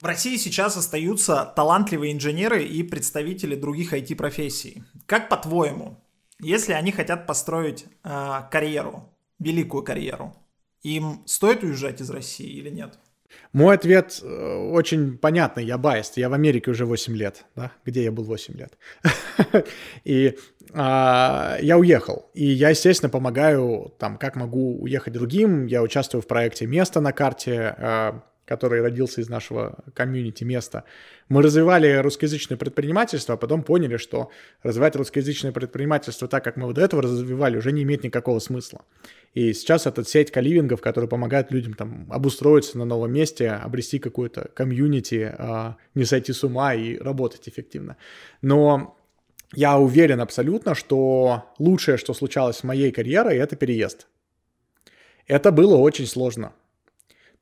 В 0.00 0.06
России 0.06 0.36
сейчас 0.36 0.76
остаются 0.76 1.50
талантливые 1.56 2.12
инженеры 2.12 2.62
и 2.62 2.82
представители 2.82 3.56
других 3.56 3.94
IT-профессий. 3.94 4.84
Как 5.06 5.30
по-твоему, 5.30 5.98
если 6.38 6.74
они 6.74 6.92
хотят 6.92 7.26
построить 7.26 7.86
э, 8.04 8.40
карьеру, 8.50 9.08
великую 9.38 9.82
карьеру, 9.82 10.36
им 10.82 11.22
стоит 11.24 11.62
уезжать 11.62 12.02
из 12.02 12.10
России 12.10 12.46
или 12.46 12.68
нет? 12.68 12.98
Мой 13.54 13.76
ответ 13.76 14.18
э, 14.20 14.68
очень 14.72 15.16
понятный, 15.16 15.64
я 15.64 15.78
байст. 15.78 16.16
Я 16.16 16.28
в 16.28 16.32
Америке 16.32 16.72
уже 16.72 16.86
8 16.86 17.16
лет, 17.16 17.44
да, 17.54 17.70
где 17.84 18.02
я 18.02 18.10
был 18.10 18.24
8 18.24 18.54
лет. 18.54 18.76
И 20.04 20.36
а, 20.72 21.56
я 21.60 21.78
уехал. 21.78 22.30
И 22.34 22.44
я, 22.44 22.70
естественно, 22.70 23.10
помогаю, 23.10 23.94
там, 24.00 24.18
как 24.18 24.34
могу 24.34 24.82
уехать 24.82 25.12
другим. 25.12 25.66
Я 25.66 25.82
участвую 25.82 26.20
в 26.20 26.26
проекте 26.26 26.66
«Место 26.66 27.00
на 27.00 27.12
карте», 27.12 27.76
а, 27.78 28.24
который 28.44 28.82
родился 28.82 29.20
из 29.20 29.28
нашего 29.28 29.78
комьюнити 29.94 30.44
места. 30.44 30.84
Мы 31.28 31.42
развивали 31.42 31.96
русскоязычное 31.96 32.58
предпринимательство, 32.58 33.34
а 33.34 33.38
потом 33.38 33.62
поняли, 33.62 33.96
что 33.96 34.30
развивать 34.62 34.96
русскоязычное 34.96 35.52
предпринимательство 35.52 36.28
так, 36.28 36.44
как 36.44 36.56
мы 36.56 36.66
вот 36.66 36.74
до 36.74 36.82
этого 36.82 37.02
развивали, 37.02 37.56
уже 37.56 37.72
не 37.72 37.82
имеет 37.82 38.04
никакого 38.04 38.38
смысла. 38.38 38.84
И 39.32 39.52
сейчас 39.52 39.86
это 39.86 40.04
сеть 40.04 40.30
каливингов, 40.30 40.80
которая 40.80 41.08
помогает 41.08 41.50
людям 41.50 41.74
там 41.74 42.06
обустроиться 42.10 42.78
на 42.78 42.84
новом 42.84 43.12
месте, 43.12 43.50
обрести 43.50 43.98
какое-то 43.98 44.50
комьюнити, 44.54 45.34
а, 45.36 45.76
не 45.94 46.04
сойти 46.04 46.32
с 46.32 46.44
ума 46.44 46.74
и 46.74 46.98
работать 46.98 47.48
эффективно. 47.48 47.96
Но 48.42 48.96
я 49.54 49.78
уверен 49.78 50.20
абсолютно, 50.20 50.74
что 50.74 51.44
лучшее, 51.58 51.96
что 51.96 52.14
случалось 52.14 52.58
в 52.58 52.64
моей 52.64 52.92
карьере, 52.92 53.36
это 53.36 53.56
переезд. 53.56 54.06
Это 55.26 55.52
было 55.52 55.76
очень 55.76 56.06
сложно. 56.06 56.52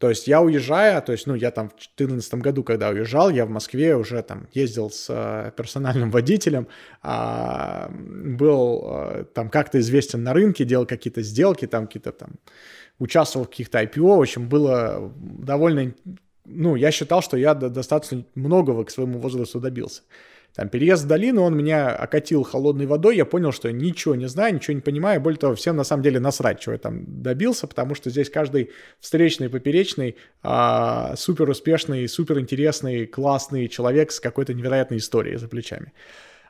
То 0.03 0.09
есть 0.09 0.27
я 0.27 0.43
уезжая, 0.43 1.01
то 1.01 1.13
есть, 1.13 1.29
ну, 1.29 1.37
я 1.37 1.53
там 1.53 1.69
в 1.69 1.75
2014 1.75 2.35
году, 2.35 2.65
когда 2.65 2.89
уезжал, 2.89 3.31
я 3.31 3.47
в 3.47 3.51
Москве 3.51 3.95
уже 3.95 4.21
там 4.25 4.49
ездил 4.53 4.91
с 4.91 5.07
э, 5.09 5.53
персональным 5.57 6.11
водителем, 6.17 6.67
а, 7.03 7.89
был 7.89 8.83
э, 8.85 9.25
там 9.33 9.49
как-то 9.49 9.79
известен 9.79 10.25
на 10.25 10.33
рынке, 10.33 10.65
делал 10.65 10.87
какие-то 10.87 11.23
сделки, 11.23 11.69
там 11.69 11.87
какие-то 11.87 12.11
там, 12.11 12.31
участвовал 12.99 13.47
в 13.47 13.51
каких-то 13.51 13.81
IPO, 13.81 14.17
в 14.17 14.23
общем, 14.23 14.49
было 14.49 15.13
довольно, 15.17 15.95
ну, 16.47 16.75
я 16.75 16.91
считал, 16.91 17.23
что 17.23 17.37
я 17.37 17.55
достаточно 17.55 18.25
многого 18.35 18.85
к 18.85 18.91
своему 18.91 19.21
возрасту 19.21 19.61
добился. 19.61 20.03
Там 20.55 20.69
переезд 20.69 21.05
в 21.05 21.09
долину, 21.09 21.43
он 21.43 21.57
меня 21.57 21.89
окатил 21.95 22.43
холодной 22.43 22.85
водой, 22.85 23.17
я 23.17 23.25
понял, 23.25 23.53
что 23.53 23.69
я 23.69 23.75
ничего 23.75 24.15
не 24.15 24.29
знаю, 24.29 24.55
ничего 24.55 24.75
не 24.75 24.83
понимаю, 24.83 25.21
более 25.21 25.39
того, 25.39 25.55
всем 25.55 25.77
на 25.77 25.85
самом 25.85 26.03
деле 26.03 26.21
насрать, 26.21 26.61
чего 26.61 26.75
я 26.75 26.79
там 26.79 27.23
добился, 27.23 27.67
потому 27.67 27.95
что 27.95 28.11
здесь 28.11 28.29
каждый 28.29 28.71
встречный, 29.01 29.49
поперечный, 29.49 30.17
а, 30.43 31.17
супер 31.17 31.49
успешный, 31.49 32.07
супер 32.07 32.39
интересный, 32.39 33.07
классный 33.07 33.67
человек 33.69 34.13
с 34.13 34.21
какой-то 34.21 34.53
невероятной 34.53 34.99
историей 34.99 35.37
за 35.37 35.49
плечами. 35.49 35.93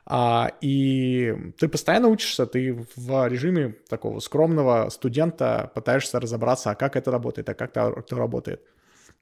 А, 0.05 0.51
и 0.59 1.33
ты 1.57 1.69
постоянно 1.69 2.09
учишься, 2.09 2.45
ты 2.45 2.85
в 2.97 3.27
режиме 3.29 3.75
такого 3.87 4.19
скромного 4.19 4.89
студента 4.89 5.71
пытаешься 5.73 6.19
разобраться, 6.19 6.71
а 6.71 6.75
как 6.75 6.97
это 6.97 7.09
работает, 7.09 7.47
а 7.47 7.53
как 7.53 7.71
это 7.77 8.15
работает. 8.15 8.61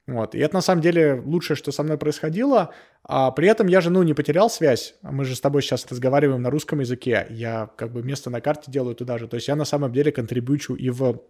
Вот. 0.08 0.36
И 0.36 0.39
это 0.39 0.56
на 0.56 0.62
самом 0.62 0.82
деле 0.82 1.22
лучшее, 1.24 1.56
что 1.56 1.72
со 1.72 1.84
мной 1.84 1.97
происходило. 1.97 2.74
А 3.04 3.32
при 3.32 3.47
этом 3.47 3.68
я 3.68 3.82
же, 3.82 3.89
ну, 3.89 4.04
не 4.04 4.14
потерял 4.14 4.49
связь. 4.49 4.95
Мы 5.02 5.26
же 5.26 5.36
с 5.36 5.41
тобой 5.41 5.62
сейчас 5.62 5.86
разговариваем 5.88 6.41
на 6.41 6.49
русском 6.49 6.80
языке. 6.80 7.28
Я 7.30 7.70
как 7.78 7.91
бы 7.91 8.04
место 8.04 8.30
на 8.30 8.41
карте 8.41 8.72
делаю 8.72 8.95
туда 8.95 9.18
же. 9.18 9.28
То 9.28 9.36
есть 9.36 9.47
я 9.47 9.56
на 9.56 9.66
самом 9.66 9.93
деле 9.93 10.12
контрибьючу 10.12 10.76
и 10.76 10.89
в 10.89 11.22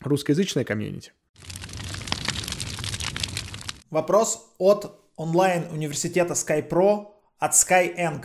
русскоязычной 0.00 0.64
комьюнити. 0.64 1.12
Вопрос 3.90 4.54
от 4.58 4.98
онлайн-университета 5.16 6.34
SkyPro 6.34 7.08
от 7.38 7.52
SkyEng. 7.52 8.24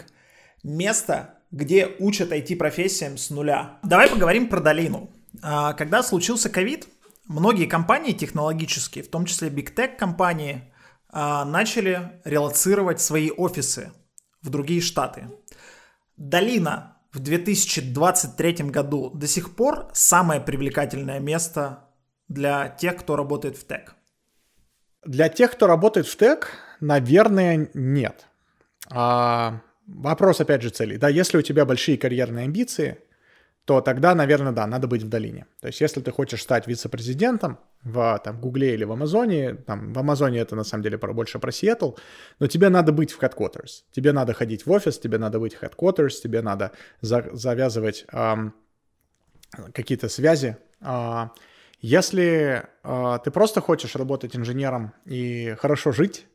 Место, 0.63 1.39
где 1.51 1.89
учат 1.99 2.31
IT-профессиям 2.31 3.17
с 3.17 3.29
нуля. 3.29 3.79
Давай 3.83 4.09
поговорим 4.09 4.47
про 4.47 4.61
долину. 4.61 5.09
А, 5.41 5.73
когда 5.73 6.03
случился 6.03 6.49
ковид, 6.49 6.87
многие 7.27 7.65
компании 7.65 8.13
технологические, 8.13 9.03
в 9.03 9.09
том 9.09 9.25
числе 9.25 9.49
Big 9.49 9.73
Tech 9.73 9.97
компании, 9.97 10.73
а, 11.09 11.45
начали 11.45 12.19
релацировать 12.25 13.01
свои 13.01 13.31
офисы 13.31 13.91
в 14.41 14.49
другие 14.49 14.81
штаты. 14.81 15.27
Долина 16.17 16.97
в 17.11 17.19
2023 17.19 18.69
году 18.71 19.11
до 19.11 19.27
сих 19.27 19.55
пор 19.55 19.89
самое 19.93 20.41
привлекательное 20.41 21.19
место 21.19 21.85
для 22.27 22.69
тех, 22.69 22.97
кто 22.97 23.15
работает 23.15 23.57
в 23.57 23.65
тег. 23.65 23.95
Для 25.05 25.29
тех, 25.29 25.51
кто 25.51 25.67
работает 25.67 26.07
в 26.07 26.17
тег, 26.17 26.49
наверное, 26.81 27.69
нет. 27.73 28.27
А, 28.89 29.61
вопрос, 29.87 30.41
опять 30.41 30.61
же, 30.61 30.69
целей. 30.69 30.97
Да, 30.97 31.07
если 31.07 31.37
у 31.37 31.41
тебя 31.41 31.65
большие 31.65 31.97
карьерные 31.97 32.45
амбиции, 32.45 32.99
то 33.67 33.81
тогда, 33.81 34.15
наверное, 34.15 34.53
да, 34.53 34.65
надо 34.65 34.87
быть 34.87 35.03
в 35.03 35.09
долине. 35.09 35.45
То 35.59 35.67
есть, 35.67 35.81
если 35.81 35.99
ты 35.99 36.11
хочешь 36.11 36.41
стать 36.41 36.67
вице-президентом 36.67 37.57
в 37.83 38.21
там, 38.23 38.39
Гугле 38.39 38.73
или 38.73 38.85
в 38.85 38.91
Амазоне, 38.93 39.55
там, 39.55 39.91
в 39.91 39.99
Амазоне 39.99 40.39
это 40.39 40.55
на 40.55 40.63
самом 40.63 40.83
деле 40.83 40.97
про, 40.97 41.13
больше 41.13 41.37
про 41.37 41.51
Сиэтл, 41.51 41.91
но 42.39 42.47
тебе 42.47 42.69
надо 42.69 42.93
быть 42.93 43.11
в 43.11 43.21
headquarters. 43.21 43.83
Тебе 43.91 44.13
надо 44.13 44.33
ходить 44.33 44.65
в 44.65 44.71
офис, 44.71 44.97
тебе 44.99 45.17
надо 45.17 45.39
быть 45.39 45.55
в 45.55 45.61
headquarters, 45.61 46.21
тебе 46.23 46.41
надо 46.41 46.71
за, 47.01 47.25
завязывать 47.33 48.05
эм, 48.13 48.53
какие-то 49.73 50.07
связи. 50.07 50.55
Э, 50.79 51.27
если 51.81 52.63
э, 52.83 53.19
ты 53.21 53.31
просто 53.31 53.59
хочешь 53.59 53.97
работать 53.97 54.37
инженером 54.37 54.93
и 55.03 55.55
хорошо 55.59 55.91
жить, 55.91 56.25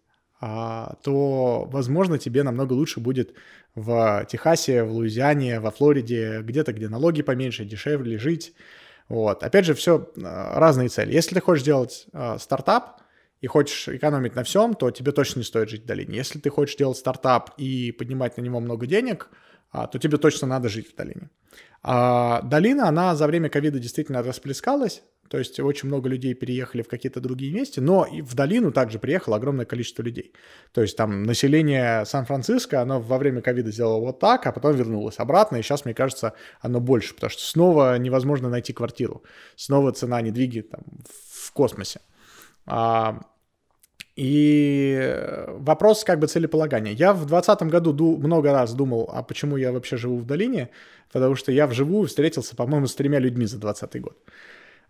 то, 0.43 1.69
возможно, 1.71 2.19
тебе 2.19 2.43
намного 2.43 2.73
лучше 2.73 2.99
будет 2.99 3.35
в 3.77 4.27
Техасе, 4.29 4.83
в 4.83 4.91
Луизиане, 4.91 5.61
во 5.61 5.71
Флориде, 5.71 6.41
где-то, 6.43 6.73
где 6.73 6.89
налоги 6.89 7.23
поменьше, 7.23 7.65
дешевле 7.65 8.19
жить. 8.19 8.53
Вот. 9.09 9.45
Опять 9.45 9.67
же, 9.67 9.75
все 9.75 10.11
а, 10.21 10.59
разные 10.59 10.89
цели. 10.89 11.13
Если 11.13 11.35
ты 11.35 11.41
хочешь 11.41 11.65
делать 11.65 12.07
э, 12.13 12.39
стартап 12.41 13.03
и 13.41 13.47
хочешь 13.47 13.89
экономить 13.89 14.35
на 14.35 14.43
всем, 14.43 14.75
то 14.75 14.91
тебе 14.91 15.13
точно 15.13 15.41
не 15.41 15.45
стоит 15.45 15.69
жить 15.69 15.85
в 15.85 15.87
долине. 15.87 16.17
Если 16.17 16.41
ты 16.41 16.51
хочешь 16.51 16.77
делать 16.77 16.97
стартап 16.97 17.51
и 17.57 17.93
поднимать 17.93 18.37
на 18.37 18.43
него 18.43 18.59
много 18.59 18.87
денег, 18.87 19.31
то 19.71 19.99
тебе 19.99 20.19
точно 20.19 20.47
надо 20.49 20.69
жить 20.69 20.93
в 20.93 20.97
долине. 20.97 21.31
А 21.83 22.43
долина, 22.43 22.89
она 22.89 23.15
за 23.17 23.27
время 23.27 23.49
ковида 23.49 23.79
действительно 23.79 24.23
расплескалась, 24.23 25.03
то 25.33 25.39
есть 25.39 25.59
очень 25.61 25.89
много 25.89 26.11
людей 26.11 26.35
переехали 26.35 26.83
в 26.83 26.89
какие-то 26.89 27.19
другие 27.19 27.55
места, 27.55 27.81
но 27.81 28.05
и 28.05 28.21
в 28.21 28.35
долину 28.35 28.71
также 28.71 28.99
приехало 28.99 29.37
огромное 29.37 29.65
количество 29.65 30.03
людей. 30.03 30.35
То 30.75 30.83
есть 30.83 30.95
там 30.95 31.23
население 31.23 32.05
Сан-Франциско, 32.05 32.83
оно 32.83 33.01
во 33.01 33.17
время 33.17 33.41
ковида 33.41 33.71
сделало 33.71 33.99
вот 34.01 34.19
так, 34.19 34.47
а 34.47 34.53
потом 34.53 34.77
вернулось 34.77 35.19
обратно, 35.19 35.57
и 35.57 35.63
сейчас, 35.63 35.87
мне 35.87 35.95
кажется, 35.95 36.35
оно 36.61 36.81
больше, 36.81 37.15
потому 37.15 37.31
что 37.31 37.43
снова 37.43 37.97
невозможно 37.97 38.51
найти 38.51 38.75
квартиру, 38.75 39.23
снова 39.57 39.93
цена 39.93 40.21
недвиги 40.21 40.61
там 40.61 40.83
в 41.09 41.51
космосе. 41.53 42.01
А, 42.67 43.19
и 44.15 45.17
вопрос 45.49 46.05
как 46.05 46.19
бы 46.19 46.27
целеполагания. 46.27 46.93
Я 46.93 47.15
в 47.15 47.25
2020 47.25 47.63
году 47.71 47.93
ду- 47.95 48.19
много 48.19 48.53
раз 48.53 48.75
думал, 48.75 49.09
а 49.11 49.23
почему 49.23 49.57
я 49.57 49.73
вообще 49.73 49.97
живу 49.97 50.19
в 50.19 50.27
долине, 50.27 50.69
потому 51.11 51.37
что 51.37 51.53
я 51.53 51.67
вживую 51.67 52.07
встретился, 52.07 52.55
по-моему, 52.55 52.87
с 52.87 52.95
тремя 52.95 53.19
людьми 53.19 53.47
за 53.47 53.57
2020 53.59 54.03
год. 54.03 54.19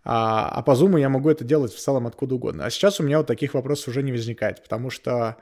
А, 0.05 0.49
а 0.49 0.61
по 0.63 0.71
Zoom 0.71 0.99
я 0.99 1.09
могу 1.09 1.29
это 1.29 1.43
делать 1.43 1.73
в 1.73 1.79
целом 1.79 2.07
откуда 2.07 2.35
угодно. 2.35 2.65
А 2.65 2.69
сейчас 2.69 2.99
у 2.99 3.03
меня 3.03 3.19
вот 3.19 3.27
таких 3.27 3.53
вопросов 3.53 3.89
уже 3.89 4.03
не 4.03 4.11
возникает, 4.11 4.61
потому 4.61 4.89
что 4.89 5.37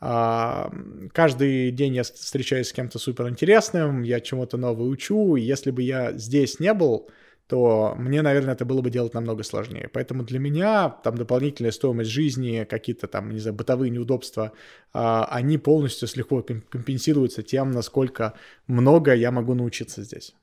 а, 0.00 0.70
каждый 1.12 1.70
день 1.70 1.94
я 1.96 2.02
встречаюсь 2.02 2.68
с 2.68 2.72
кем-то 2.72 2.98
суперинтересным, 2.98 4.02
я 4.02 4.20
чему-то 4.20 4.56
новое 4.56 4.86
учу, 4.86 5.36
и 5.36 5.42
если 5.42 5.70
бы 5.70 5.82
я 5.82 6.12
здесь 6.12 6.60
не 6.60 6.72
был, 6.74 7.10
то 7.46 7.94
мне, 7.96 8.22
наверное, 8.22 8.54
это 8.54 8.64
было 8.64 8.80
бы 8.80 8.90
делать 8.90 9.14
намного 9.14 9.44
сложнее. 9.44 9.88
Поэтому 9.92 10.24
для 10.24 10.40
меня 10.40 10.88
там 10.88 11.16
дополнительная 11.16 11.70
стоимость 11.70 12.10
жизни, 12.10 12.66
какие-то 12.68 13.06
там, 13.06 13.30
не 13.30 13.38
знаю, 13.38 13.54
бытовые 13.54 13.90
неудобства, 13.90 14.52
а, 14.92 15.26
они 15.26 15.56
полностью 15.56 16.08
слегка 16.08 16.42
компенсируются 16.42 17.42
тем, 17.42 17.70
насколько 17.70 18.34
много 18.66 19.14
я 19.14 19.30
могу 19.30 19.54
научиться 19.54 20.02
здесь. 20.02 20.34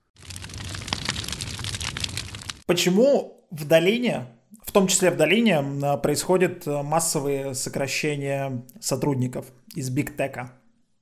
Почему 2.66 3.43
в 3.54 3.68
долине, 3.68 4.26
в 4.66 4.72
том 4.72 4.88
числе 4.88 5.12
в 5.12 5.18
долине, 5.18 5.64
происходят 6.02 6.66
э, 6.68 6.82
массовые 6.82 7.54
сокращения 7.54 8.64
сотрудников 8.80 9.46
из 9.76 9.96
Tech. 9.96 10.48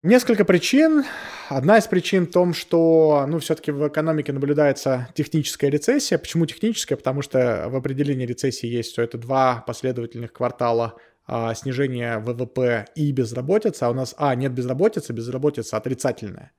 Несколько 0.03 0.45
причин. 0.45 1.03
Одна 1.47 1.77
из 1.77 1.85
причин 1.85 2.25
в 2.25 2.31
том, 2.31 2.53
что, 2.55 3.25
ну, 3.27 3.37
все-таки 3.37 3.71
в 3.71 3.87
экономике 3.87 4.33
наблюдается 4.33 5.09
техническая 5.13 5.69
рецессия. 5.69 6.17
Почему 6.17 6.47
техническая? 6.47 6.97
Потому 6.97 7.21
что 7.21 7.67
в 7.69 7.75
определении 7.75 8.25
рецессии 8.25 8.67
есть, 8.67 8.91
что 8.91 9.03
это 9.03 9.19
два 9.19 9.63
последовательных 9.67 10.33
квартала 10.33 10.95
а, 11.27 11.53
снижения 11.53 12.17
ВВП 12.17 12.87
и 12.95 13.11
безработица, 13.11 13.87
а 13.87 13.91
у 13.91 13.93
нас, 13.93 14.15
а, 14.17 14.33
нет 14.33 14.53
безработицы, 14.53 15.13
безработица 15.13 15.77
отрицательная. 15.77 16.51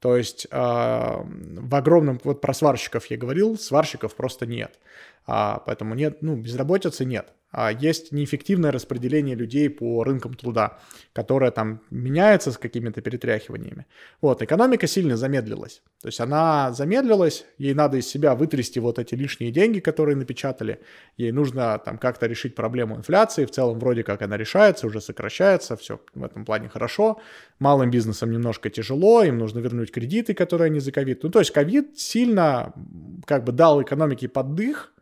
То 0.00 0.16
есть 0.16 0.46
э, 0.50 0.56
в 0.58 1.74
огромном, 1.74 2.20
вот 2.24 2.40
про 2.40 2.52
сварщиков 2.52 3.06
я 3.06 3.16
говорил, 3.16 3.58
сварщиков 3.58 4.14
просто 4.14 4.46
нет. 4.46 4.78
А, 5.26 5.62
поэтому 5.64 5.94
нет, 5.94 6.22
ну, 6.22 6.36
безработицы 6.36 7.04
нет. 7.04 7.32
А 7.58 7.72
есть 7.72 8.12
неэффективное 8.12 8.70
распределение 8.70 9.34
людей 9.34 9.70
по 9.70 10.04
рынкам 10.04 10.34
труда, 10.34 10.78
которое 11.14 11.50
там 11.50 11.80
меняется 11.88 12.52
с 12.52 12.58
какими-то 12.58 13.00
перетряхиваниями. 13.00 13.86
Вот, 14.20 14.42
экономика 14.42 14.86
сильно 14.86 15.16
замедлилась. 15.16 15.80
То 16.02 16.08
есть 16.08 16.20
она 16.20 16.74
замедлилась, 16.74 17.46
ей 17.56 17.72
надо 17.72 17.96
из 17.96 18.06
себя 18.06 18.34
вытрясти 18.34 18.78
вот 18.78 18.98
эти 18.98 19.14
лишние 19.14 19.52
деньги, 19.52 19.80
которые 19.80 20.16
напечатали, 20.16 20.80
ей 21.16 21.32
нужно 21.32 21.78
там 21.82 21.96
как-то 21.96 22.26
решить 22.26 22.54
проблему 22.54 22.96
инфляции, 22.96 23.46
в 23.46 23.50
целом 23.50 23.78
вроде 23.78 24.02
как 24.02 24.20
она 24.20 24.36
решается, 24.36 24.86
уже 24.86 25.00
сокращается, 25.00 25.78
все 25.78 25.98
в 26.12 26.24
этом 26.24 26.44
плане 26.44 26.68
хорошо. 26.68 27.22
Малым 27.58 27.90
бизнесам 27.90 28.32
немножко 28.32 28.68
тяжело, 28.68 29.22
им 29.22 29.38
нужно 29.38 29.60
вернуть 29.60 29.90
кредиты, 29.90 30.34
которые 30.34 30.66
они 30.66 30.80
за 30.80 30.92
ковид. 30.92 31.22
Ну, 31.22 31.30
то 31.30 31.38
есть 31.38 31.52
ковид 31.52 31.98
сильно 31.98 32.74
как 33.24 33.44
бы 33.44 33.52
дал 33.52 33.80
экономике 33.80 34.28
поддых, 34.28 34.92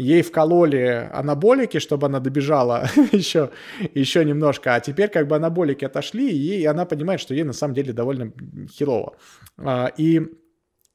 ей 0.00 0.22
вкололи 0.22 1.10
анаболики, 1.12 1.78
чтобы 1.78 2.06
она 2.06 2.20
добежала 2.20 2.88
еще, 3.12 3.50
еще 3.94 4.24
немножко, 4.24 4.74
а 4.74 4.80
теперь 4.80 5.08
как 5.08 5.28
бы 5.28 5.36
анаболики 5.36 5.84
отошли, 5.84 6.30
и 6.30 6.64
она 6.64 6.86
понимает, 6.86 7.20
что 7.20 7.34
ей 7.34 7.44
на 7.44 7.52
самом 7.52 7.74
деле 7.74 7.92
довольно 7.92 8.32
херово. 8.70 9.16
А, 9.58 9.92
и 9.96 10.22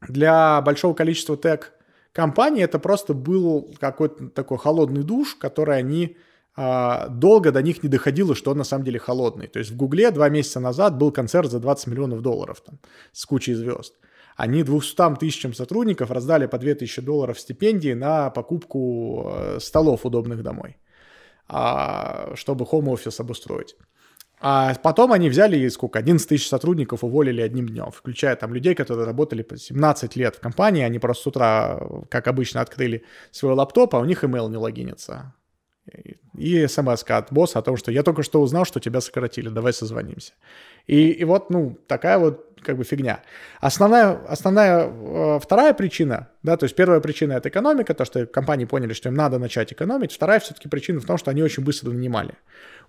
для 0.08 0.62
большого 0.62 0.94
количества 0.94 1.38
тег 1.38 1.74
компаний 2.12 2.62
это 2.62 2.80
просто 2.80 3.14
был 3.14 3.76
какой-то 3.80 4.30
такой 4.30 4.58
холодный 4.58 5.04
душ, 5.04 5.36
который 5.36 5.78
они 5.78 6.18
а, 6.56 7.08
долго 7.10 7.52
до 7.52 7.62
них 7.62 7.84
не 7.84 7.90
доходило, 7.90 8.34
что 8.34 8.52
он 8.52 8.58
на 8.58 8.64
самом 8.64 8.86
деле 8.86 9.00
холодный. 9.00 9.48
То 9.48 9.60
есть 9.60 9.72
в 9.72 9.76
Гугле 9.76 10.10
два 10.12 10.30
месяца 10.30 10.60
назад 10.60 10.98
был 10.98 11.12
концерт 11.12 11.52
за 11.52 11.60
20 11.60 11.88
миллионов 11.88 12.22
долларов 12.22 12.62
там, 12.62 12.80
с 13.12 13.26
кучей 13.26 13.54
звезд. 13.54 13.94
Они 14.36 14.64
200 14.64 15.16
тысячам 15.16 15.54
сотрудников 15.54 16.12
раздали 16.12 16.48
по 16.48 16.58
2000 16.58 17.02
долларов 17.02 17.40
стипендии 17.40 17.94
на 17.94 18.30
покупку 18.30 19.32
э, 19.34 19.60
столов 19.62 20.06
удобных 20.06 20.44
домой, 20.44 20.78
а, 21.48 22.32
чтобы 22.36 22.66
home 22.66 22.90
офис 22.90 23.20
обустроить. 23.20 23.76
А 24.42 24.76
потом 24.76 25.14
они 25.14 25.30
взяли, 25.30 25.68
сколько, 25.70 26.00
11 26.00 26.28
тысяч 26.28 26.50
сотрудников 26.50 27.04
уволили 27.04 27.42
одним 27.42 27.68
днем, 27.68 27.92
включая 27.92 28.36
там 28.36 28.54
людей, 28.54 28.76
которые 28.76 29.06
работали 29.06 29.42
по 29.42 29.58
17 29.58 30.16
лет 30.18 30.36
в 30.36 30.42
компании, 30.42 30.84
они 30.84 31.00
просто 31.00 31.24
с 31.24 31.28
утра, 31.28 31.80
как 32.10 32.28
обычно, 32.28 32.60
открыли 32.60 33.04
свой 33.32 33.54
лаптоп, 33.54 33.96
а 33.96 34.00
у 34.00 34.06
них 34.06 34.24
email 34.26 34.50
не 34.50 34.58
логинится. 34.58 35.34
И 36.38 36.68
смс 36.68 37.04
от 37.08 37.32
босса 37.32 37.60
о 37.60 37.62
том, 37.62 37.78
что 37.78 37.92
я 37.92 38.04
только 38.04 38.24
что 38.24 38.42
узнал, 38.42 38.66
что 38.66 38.80
тебя 38.80 39.02
сократили, 39.02 39.50
давай 39.50 39.72
созвонимся. 39.72 40.34
И, 40.88 41.10
и 41.12 41.24
вот, 41.24 41.50
ну, 41.50 41.78
такая 41.88 42.18
вот 42.18 42.46
как 42.66 42.78
бы 42.78 42.84
фигня. 42.84 43.22
Основная, 43.62 44.18
основная 44.28 44.88
э, 44.88 45.40
вторая 45.42 45.74
причина, 45.74 46.28
да, 46.44 46.58
то 46.58 46.66
есть 46.66 46.76
первая 46.76 47.00
причина 47.00 47.34
это 47.34 47.50
экономика, 47.50 47.94
то, 47.94 48.06
что 48.06 48.26
компании 48.26 48.66
поняли, 48.66 48.94
что 48.94 49.10
им 49.10 49.16
надо 49.16 49.40
начать 49.40 49.72
экономить. 49.72 50.12
Вторая 50.12 50.40
все-таки 50.40 50.68
причина 50.68 51.00
в 51.00 51.06
том, 51.06 51.18
что 51.18 51.32
они 51.32 51.44
очень 51.44 51.64
быстро 51.64 51.92
нанимали. 51.92 52.34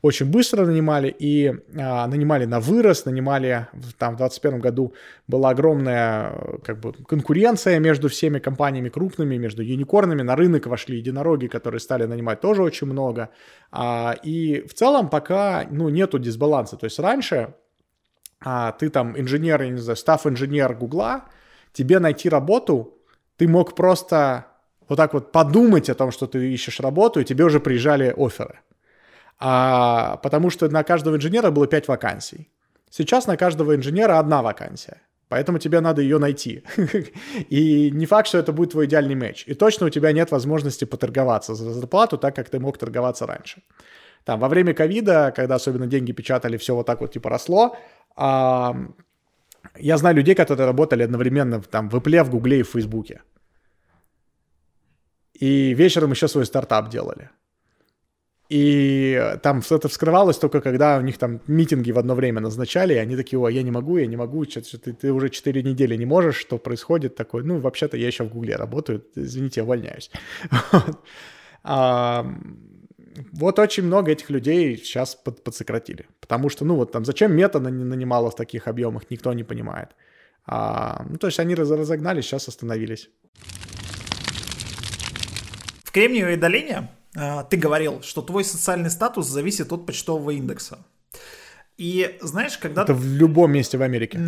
Очень 0.03 0.27
быстро 0.27 0.67
нанимали 0.67 1.15
и 1.19 1.55
а, 1.79 2.07
нанимали 2.07 2.45
на 2.45 2.61
вырос, 2.61 3.07
нанимали, 3.07 3.67
там 3.99 4.15
в 4.15 4.19
2021 4.19 4.61
году 4.61 4.95
была 5.27 5.51
огромная 5.51 6.33
как 6.65 6.81
бы 6.81 6.93
конкуренция 6.93 7.79
между 7.79 8.09
всеми 8.09 8.39
компаниями 8.39 8.89
крупными, 8.89 9.37
между 9.37 9.63
юникорнами, 9.63 10.23
на 10.23 10.37
рынок 10.37 10.67
вошли 10.67 10.99
единороги, 10.99 11.47
которые 11.47 11.81
стали 11.81 12.05
нанимать 12.05 12.41
тоже 12.41 12.63
очень 12.63 12.87
много. 12.87 13.31
А, 13.71 14.15
и 14.23 14.67
в 14.67 14.75
целом 14.75 15.09
пока, 15.09 15.67
ну, 15.71 15.89
нету 15.89 16.19
дисбаланса. 16.19 16.77
То 16.77 16.85
есть 16.85 16.99
раньше 16.99 17.55
а, 18.41 18.72
ты 18.72 18.91
там 18.91 19.18
инженер, 19.18 19.62
я 19.62 19.70
не 19.70 19.78
знаю, 19.78 19.97
став-инженер 19.97 20.74
Гугла, 20.74 21.24
тебе 21.72 21.99
найти 21.99 22.28
работу, 22.28 22.99
ты 23.37 23.49
мог 23.49 23.74
просто 23.74 24.47
вот 24.89 24.97
так 24.97 25.14
вот 25.14 25.32
подумать 25.32 25.91
о 25.91 25.95
том, 25.95 26.11
что 26.11 26.26
ты 26.26 26.53
ищешь 26.53 26.80
работу, 26.80 27.20
и 27.20 27.24
тебе 27.24 27.45
уже 27.45 27.61
приезжали 27.61 28.14
оферы. 28.16 28.61
А, 29.39 30.16
потому 30.22 30.51
что 30.51 30.68
на 30.68 30.82
каждого 30.82 31.16
инженера 31.16 31.51
было 31.51 31.66
5 31.66 31.89
вакансий. 31.89 32.49
Сейчас 32.91 33.26
на 33.26 33.37
каждого 33.37 33.74
инженера 33.74 34.18
одна 34.18 34.43
вакансия. 34.43 35.03
Поэтому 35.28 35.59
тебе 35.59 35.80
надо 35.80 36.03
ее 36.03 36.18
найти. 36.18 36.62
И 37.51 37.91
не 37.91 38.07
факт, 38.07 38.28
что 38.28 38.39
это 38.39 38.53
будет 38.53 38.70
твой 38.70 38.87
идеальный 38.87 39.16
матч. 39.16 39.45
И 39.49 39.55
точно 39.55 39.87
у 39.87 39.91
тебя 39.91 40.12
нет 40.12 40.30
возможности 40.30 40.84
поторговаться 40.84 41.55
за 41.55 41.72
зарплату 41.72 42.16
так, 42.16 42.37
как 42.37 42.49
ты 42.49 42.61
мог 42.61 42.78
торговаться 42.78 43.26
раньше. 43.26 43.62
Там, 44.24 44.41
во 44.41 44.49
время 44.49 44.72
ковида, 44.72 45.32
когда 45.34 45.57
особенно 45.57 45.87
деньги 45.87 46.12
печатали, 46.12 46.57
все 46.57 46.74
вот 46.74 46.87
так 46.87 47.01
вот 47.01 47.12
типа 47.12 47.28
росло, 47.28 47.76
а, 48.17 48.75
я 49.79 49.97
знаю 49.99 50.17
людей, 50.17 50.35
которые 50.35 50.67
работали 50.67 51.03
одновременно 51.03 51.61
там, 51.61 51.89
в 51.89 51.95
Apple, 51.95 52.23
в 52.25 52.31
Гугле 52.31 52.61
и 52.61 52.62
в 52.62 52.71
Фейсбуке. 52.71 53.23
И 55.35 55.75
вечером 55.75 56.12
еще 56.12 56.29
свой 56.29 56.47
стартап 56.47 56.89
делали. 56.89 57.31
И 58.49 59.37
там 59.43 59.61
это 59.69 59.89
вскрывалось 59.89 60.39
только 60.39 60.61
когда 60.61 60.99
у 60.99 61.01
них 61.01 61.19
там 61.19 61.41
митинги 61.49 61.91
в 61.91 61.99
одно 61.99 62.14
время 62.14 62.41
назначали, 62.41 62.95
и 62.95 62.99
они 62.99 63.17
такие, 63.17 63.41
о, 63.41 63.49
я 63.49 63.62
не 63.62 63.73
могу, 63.73 63.99
я 63.99 64.07
не 64.07 64.17
могу, 64.17 64.45
ты, 64.45 64.93
ты 64.93 65.12
уже 65.12 65.31
4 65.31 65.62
недели 65.62 65.97
не 65.97 66.07
можешь, 66.07 66.37
что 66.37 66.59
происходит 66.59 67.17
такое. 67.17 67.43
Ну, 67.43 67.59
вообще-то 67.59 67.97
я 67.97 68.07
еще 68.07 68.25
в 68.25 68.29
Гугле 68.29 68.57
работаю, 68.57 69.05
извините, 69.17 69.61
я 69.61 69.64
увольняюсь. 69.64 70.11
очень 73.41 73.85
много 73.85 74.12
этих 74.12 74.31
людей 74.31 74.77
сейчас 74.77 75.14
под, 75.14 75.43
подсократили. 75.45 76.07
Потому 76.21 76.49
что, 76.49 76.64
ну 76.64 76.77
вот 76.77 76.93
там, 76.93 77.05
зачем 77.05 77.35
мета 77.35 77.61
нанимала 77.61 78.31
в 78.31 78.37
таких 78.37 78.69
объемах, 78.69 79.11
никто 79.11 79.33
не 79.33 79.45
понимает. 79.45 79.91
А, 80.47 81.05
ну, 81.09 81.17
то 81.17 81.27
есть 81.27 81.41
они 81.41 81.55
разогнались, 81.55 82.25
сейчас 82.25 82.49
остановились. 82.49 83.11
В 85.85 85.91
Кремниевой 85.93 86.37
долине 86.37 86.91
а, 87.17 87.43
ты 87.45 87.57
говорил, 87.57 88.03
что 88.03 88.23
твой 88.23 88.45
социальный 88.45 88.91
статус 88.91 89.27
зависит 89.27 89.73
от 89.73 89.87
почтового 89.87 90.31
индекса. 90.31 90.79
И 91.77 92.17
знаешь, 92.23 92.57
когда... 92.59 92.83
Это 92.83 92.95
в 92.95 93.05
любом 93.05 93.53
месте 93.53 93.77
в 93.77 93.83
Америке. 93.83 94.19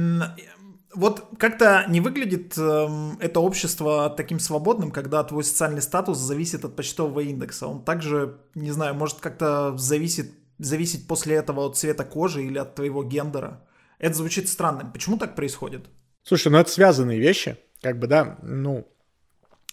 Вот 0.99 1.29
как-то 1.39 1.85
не 1.89 2.01
выглядит 2.01 2.59
э, 2.59 2.89
это 3.21 3.39
общество 3.39 4.11
таким 4.11 4.41
свободным, 4.41 4.91
когда 4.91 5.23
твой 5.23 5.45
социальный 5.45 5.81
статус 5.81 6.19
зависит 6.19 6.65
от 6.65 6.75
почтового 6.75 7.21
индекса. 7.21 7.69
Он 7.69 7.85
также, 7.85 8.41
не 8.57 8.73
знаю, 8.73 8.97
может 8.97 9.21
как-то 9.21 9.77
зависит, 9.77 10.33
зависеть 10.59 11.07
после 11.07 11.37
этого 11.37 11.67
от 11.67 11.77
цвета 11.77 12.03
кожи 12.03 12.43
или 12.43 12.59
от 12.59 12.75
твоего 12.75 13.05
гендера. 13.05 13.65
Это 14.01 14.17
звучит 14.17 14.49
странным. 14.49 14.93
Почему 14.93 15.19
так 15.19 15.37
происходит? 15.37 15.87
Слушай, 16.25 16.51
ну 16.51 16.59
это 16.59 16.69
связанные 16.69 17.21
вещи. 17.21 17.57
Как 17.81 18.01
бы, 18.01 18.09
да, 18.09 18.37
ну, 18.43 18.89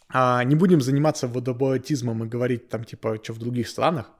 а, 0.09 0.43
не 0.43 0.53
будем 0.53 0.79
заниматься 0.79 1.27
водобоатизмом 1.27 2.23
и 2.23 2.27
говорить 2.27 2.69
там, 2.69 2.83
типа, 2.83 3.19
что 3.23 3.33
в 3.33 3.39
других 3.39 3.67
странах, 3.67 4.11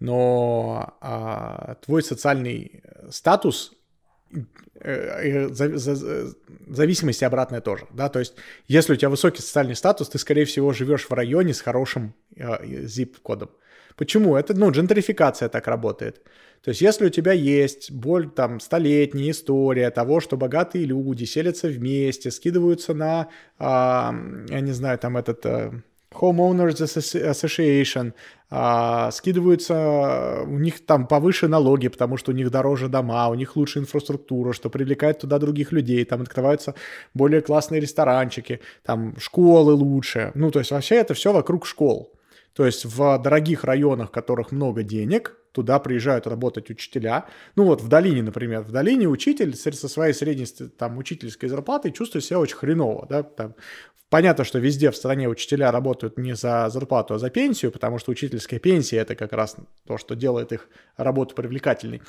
но 0.00 0.96
а, 1.00 1.76
твой 1.84 2.02
социальный 2.02 2.82
статус 3.10 3.74
зависимости 6.68 7.24
обратная 7.24 7.60
тоже, 7.60 7.86
да, 7.92 8.08
то 8.08 8.18
есть 8.18 8.34
если 8.68 8.94
у 8.94 8.96
тебя 8.96 9.10
высокий 9.10 9.42
социальный 9.42 9.76
статус, 9.76 10.08
ты, 10.08 10.18
скорее 10.18 10.44
всего, 10.44 10.72
живешь 10.72 11.08
в 11.08 11.12
районе 11.12 11.54
с 11.54 11.60
хорошим 11.60 12.14
э, 12.36 12.64
zip-кодом. 12.84 13.50
Почему? 13.96 14.36
Это, 14.36 14.54
ну, 14.54 14.70
джентрификация 14.70 15.48
так 15.48 15.66
работает. 15.66 16.22
То 16.62 16.70
есть 16.70 16.80
если 16.80 17.06
у 17.06 17.10
тебя 17.10 17.32
есть 17.32 17.90
боль, 17.90 18.30
там, 18.30 18.60
столетняя 18.60 19.30
история 19.32 19.90
того, 19.90 20.20
что 20.20 20.36
богатые 20.36 20.86
люди 20.86 21.24
селятся 21.24 21.68
вместе, 21.68 22.30
скидываются 22.30 22.94
на, 22.94 23.28
я 23.58 24.60
не 24.60 24.72
знаю, 24.72 24.98
там 24.98 25.16
этот... 25.16 25.44
Homeowners 26.20 26.74
Association, 26.74 28.12
а, 28.50 29.10
скидываются, 29.10 30.42
у 30.46 30.58
них 30.58 30.84
там 30.84 31.06
повыше 31.06 31.48
налоги, 31.48 31.88
потому 31.88 32.18
что 32.18 32.32
у 32.32 32.34
них 32.34 32.50
дороже 32.50 32.88
дома, 32.88 33.28
у 33.28 33.34
них 33.34 33.56
лучше 33.56 33.78
инфраструктура, 33.78 34.52
что 34.52 34.68
привлекает 34.68 35.20
туда 35.20 35.38
других 35.38 35.72
людей, 35.72 36.04
там 36.04 36.22
открываются 36.22 36.74
более 37.14 37.40
классные 37.40 37.80
ресторанчики, 37.80 38.60
там 38.84 39.14
школы 39.18 39.72
лучше. 39.72 40.32
Ну, 40.34 40.50
то 40.50 40.58
есть 40.58 40.70
вообще 40.70 40.96
это 40.96 41.14
все 41.14 41.32
вокруг 41.32 41.66
школ. 41.66 42.12
То 42.54 42.66
есть 42.66 42.84
в 42.84 43.18
дорогих 43.18 43.64
районах, 43.64 44.08
в 44.08 44.12
которых 44.12 44.52
много 44.52 44.82
денег, 44.82 45.36
туда 45.52 45.78
приезжают 45.78 46.26
работать 46.26 46.70
учителя. 46.70 47.26
Ну 47.56 47.64
вот 47.64 47.82
в 47.82 47.88
долине, 47.88 48.22
например, 48.22 48.62
в 48.62 48.72
долине 48.72 49.06
учитель 49.06 49.54
со 49.54 49.88
своей 49.88 50.14
средней 50.14 50.46
там 50.78 50.98
учительской 50.98 51.48
зарплатой 51.48 51.92
чувствует 51.92 52.24
себя 52.24 52.38
очень 52.38 52.56
хреново, 52.56 53.06
да, 53.08 53.22
там, 53.22 53.54
Понятно, 54.12 54.44
что 54.44 54.58
везде 54.58 54.90
в 54.90 54.96
стране 54.96 55.26
учителя 55.26 55.70
работают 55.70 56.18
не 56.18 56.36
за 56.36 56.68
зарплату, 56.68 57.14
а 57.14 57.18
за 57.18 57.30
пенсию, 57.30 57.72
потому 57.72 57.98
что 57.98 58.10
учительская 58.10 58.60
пенсия 58.60 58.98
это 58.98 59.14
как 59.14 59.32
раз 59.32 59.56
то, 59.86 59.96
что 59.96 60.14
делает 60.14 60.52
их 60.52 60.68
работу 60.98 61.34
привлекательной. 61.34 62.02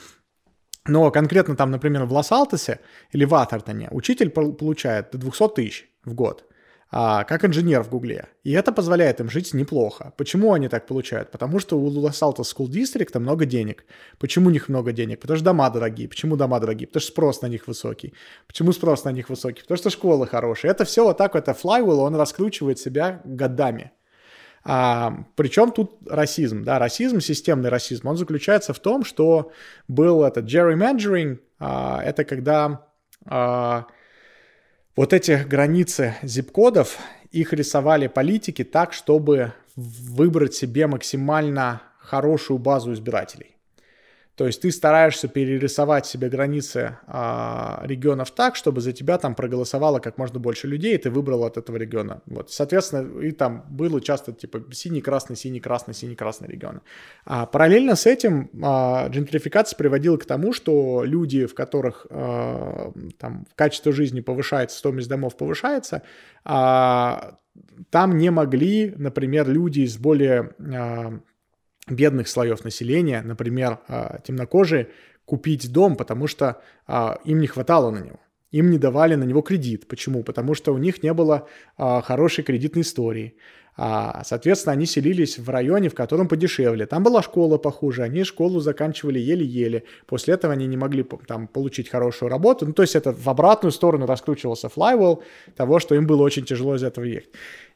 Но 0.86 1.10
конкретно 1.12 1.56
там, 1.56 1.72
например, 1.72 2.04
в 2.04 2.12
Лос-Алтосе 2.12 2.82
или 3.14 3.24
в 3.24 3.34
Атертоне 3.34 3.88
учитель 3.92 4.32
получает 4.32 5.12
до 5.12 5.18
200 5.18 5.48
тысяч 5.56 5.90
в 6.04 6.14
год 6.14 6.44
а, 6.96 7.24
как 7.24 7.44
инженер 7.44 7.82
в 7.84 7.90
Гугле. 7.90 8.28
И 8.44 8.52
это 8.52 8.72
позволяет 8.72 9.20
им 9.20 9.28
жить 9.28 9.54
неплохо. 9.54 10.14
Почему 10.16 10.54
они 10.54 10.68
так 10.68 10.86
получают? 10.86 11.32
Потому 11.32 11.58
что 11.60 11.80
у 11.80 11.90
Altos 11.90 12.56
School 12.56 12.68
District 12.68 13.20
много 13.20 13.46
денег. 13.46 13.86
Почему 14.20 14.50
у 14.50 14.52
них 14.52 14.70
много 14.70 14.92
денег? 14.92 15.20
Потому 15.20 15.38
что 15.38 15.46
дома 15.46 15.70
дорогие. 15.72 16.08
Почему 16.08 16.36
дома 16.36 16.60
дорогие? 16.60 16.86
Потому 16.88 17.02
что 17.02 17.12
спрос 17.12 17.42
на 17.42 17.48
них 17.48 17.68
высокий. 17.68 18.14
Почему 18.46 18.74
спрос 18.74 19.06
на 19.06 19.12
них 19.12 19.30
высокий? 19.30 19.62
Потому 19.62 19.78
что 19.78 19.90
школы 19.90 20.28
хорошие. 20.28 20.70
Это 20.70 20.86
все 20.86 21.04
вот 21.04 21.18
так, 21.18 21.36
это 21.36 21.54
flywheel, 21.54 21.98
он 21.98 22.16
раскручивает 22.16 22.78
себя 22.78 23.22
годами. 23.26 23.92
А, 24.64 25.26
причем 25.36 25.72
тут 25.72 25.98
расизм, 26.08 26.64
да, 26.64 26.78
расизм, 26.78 27.22
системный 27.22 27.70
расизм, 27.70 28.08
он 28.08 28.18
заключается 28.18 28.72
в 28.74 28.80
том, 28.80 29.04
что 29.04 29.52
был 29.88 30.24
этот 30.24 30.46
gerrymandering, 30.46 31.40
а, 31.60 32.04
это 32.04 32.24
когда 32.24 32.86
а, 33.26 33.88
вот 34.96 35.14
эти 35.14 35.44
границы 35.44 36.16
zip-кодов, 36.22 36.98
их 37.32 37.54
рисовали 37.54 38.08
политики 38.08 38.64
так, 38.64 38.94
чтобы 38.94 39.54
выбрать 39.76 40.54
себе 40.54 40.88
максимально 40.88 41.82
хорошую 42.00 42.60
базу 42.60 42.94
избирателей. 42.94 43.53
То 44.36 44.48
есть 44.48 44.62
ты 44.62 44.72
стараешься 44.72 45.28
перерисовать 45.28 46.08
себе 46.08 46.28
границы 46.28 46.98
а, 47.06 47.82
регионов 47.84 48.32
так, 48.32 48.56
чтобы 48.56 48.82
за 48.82 48.92
тебя 48.92 49.20
там 49.20 49.36
проголосовало 49.36 50.00
как 50.00 50.18
можно 50.18 50.40
больше 50.40 50.68
людей, 50.68 50.96
и 50.96 50.98
ты 50.98 51.12
выбрал 51.12 51.44
от 51.44 51.58
этого 51.58 51.78
региона. 51.78 52.24
Вот, 52.26 52.50
соответственно, 52.50 53.22
и 53.22 53.32
там 53.32 53.64
было 53.70 54.02
часто 54.02 54.34
типа 54.34 54.64
синий-красный, 54.72 55.36
синий-красный, 55.36 55.94
синий-красный 55.94 56.48
регион. 56.48 56.82
А, 57.26 57.46
параллельно 57.46 57.96
с 57.96 58.08
этим 58.08 58.50
а, 58.64 59.08
джентрификация 59.10 59.78
приводила 59.78 60.18
к 60.18 60.26
тому, 60.26 60.52
что 60.52 61.04
люди, 61.04 61.46
в 61.46 61.54
которых 61.54 62.08
а, 62.10 62.92
там 63.20 63.46
качество 63.56 63.92
жизни 63.92 64.22
повышается, 64.22 64.80
стоимость 64.80 65.10
домов 65.10 65.38
повышается, 65.38 66.02
а, 66.44 67.38
там 67.92 68.18
не 68.18 68.32
могли, 68.32 68.94
например, 68.98 69.48
люди 69.48 69.82
из 69.82 69.98
более 69.98 70.56
а, 70.60 71.20
бедных 71.88 72.28
слоев 72.28 72.64
населения, 72.64 73.22
например, 73.22 73.80
а, 73.88 74.20
темнокожие, 74.24 74.90
купить 75.26 75.72
дом, 75.72 75.96
потому 75.96 76.28
что 76.28 76.62
а, 76.88 77.20
им 77.26 77.40
не 77.40 77.48
хватало 77.48 77.92
на 77.92 78.00
него. 78.00 78.20
Им 78.52 78.70
не 78.70 78.78
давали 78.78 79.16
на 79.16 79.24
него 79.24 79.42
кредит. 79.42 79.88
Почему? 79.88 80.24
Потому 80.24 80.54
что 80.54 80.74
у 80.74 80.78
них 80.78 81.02
не 81.02 81.14
было 81.14 81.48
а, 81.78 82.02
хорошей 82.02 82.44
кредитной 82.44 82.84
истории. 82.84 83.36
Соответственно, 83.76 84.74
они 84.74 84.86
селились 84.86 85.40
в 85.40 85.50
районе, 85.50 85.90
в 85.90 85.96
котором 85.96 86.28
подешевле. 86.28 86.86
Там 86.86 87.02
была 87.02 87.24
школа 87.24 87.58
похуже, 87.58 88.04
они 88.04 88.24
школу 88.24 88.60
заканчивали 88.60 89.18
еле-еле. 89.18 89.86
После 90.06 90.36
этого 90.36 90.54
они 90.54 90.68
не 90.68 90.78
могли 90.78 91.04
там 91.28 91.48
получить 91.48 91.90
хорошую 91.90 92.30
работу. 92.30 92.68
Ну, 92.68 92.74
то 92.74 92.84
есть 92.84 92.96
это 92.96 93.12
в 93.12 93.28
обратную 93.28 93.72
сторону 93.72 94.06
раскручивался 94.06 94.68
flywheel 94.68 95.24
того, 95.56 95.80
что 95.80 95.96
им 95.96 96.06
было 96.06 96.22
очень 96.22 96.46
тяжело 96.46 96.76
из 96.76 96.84
этого 96.84 97.04
ехать. 97.06 97.32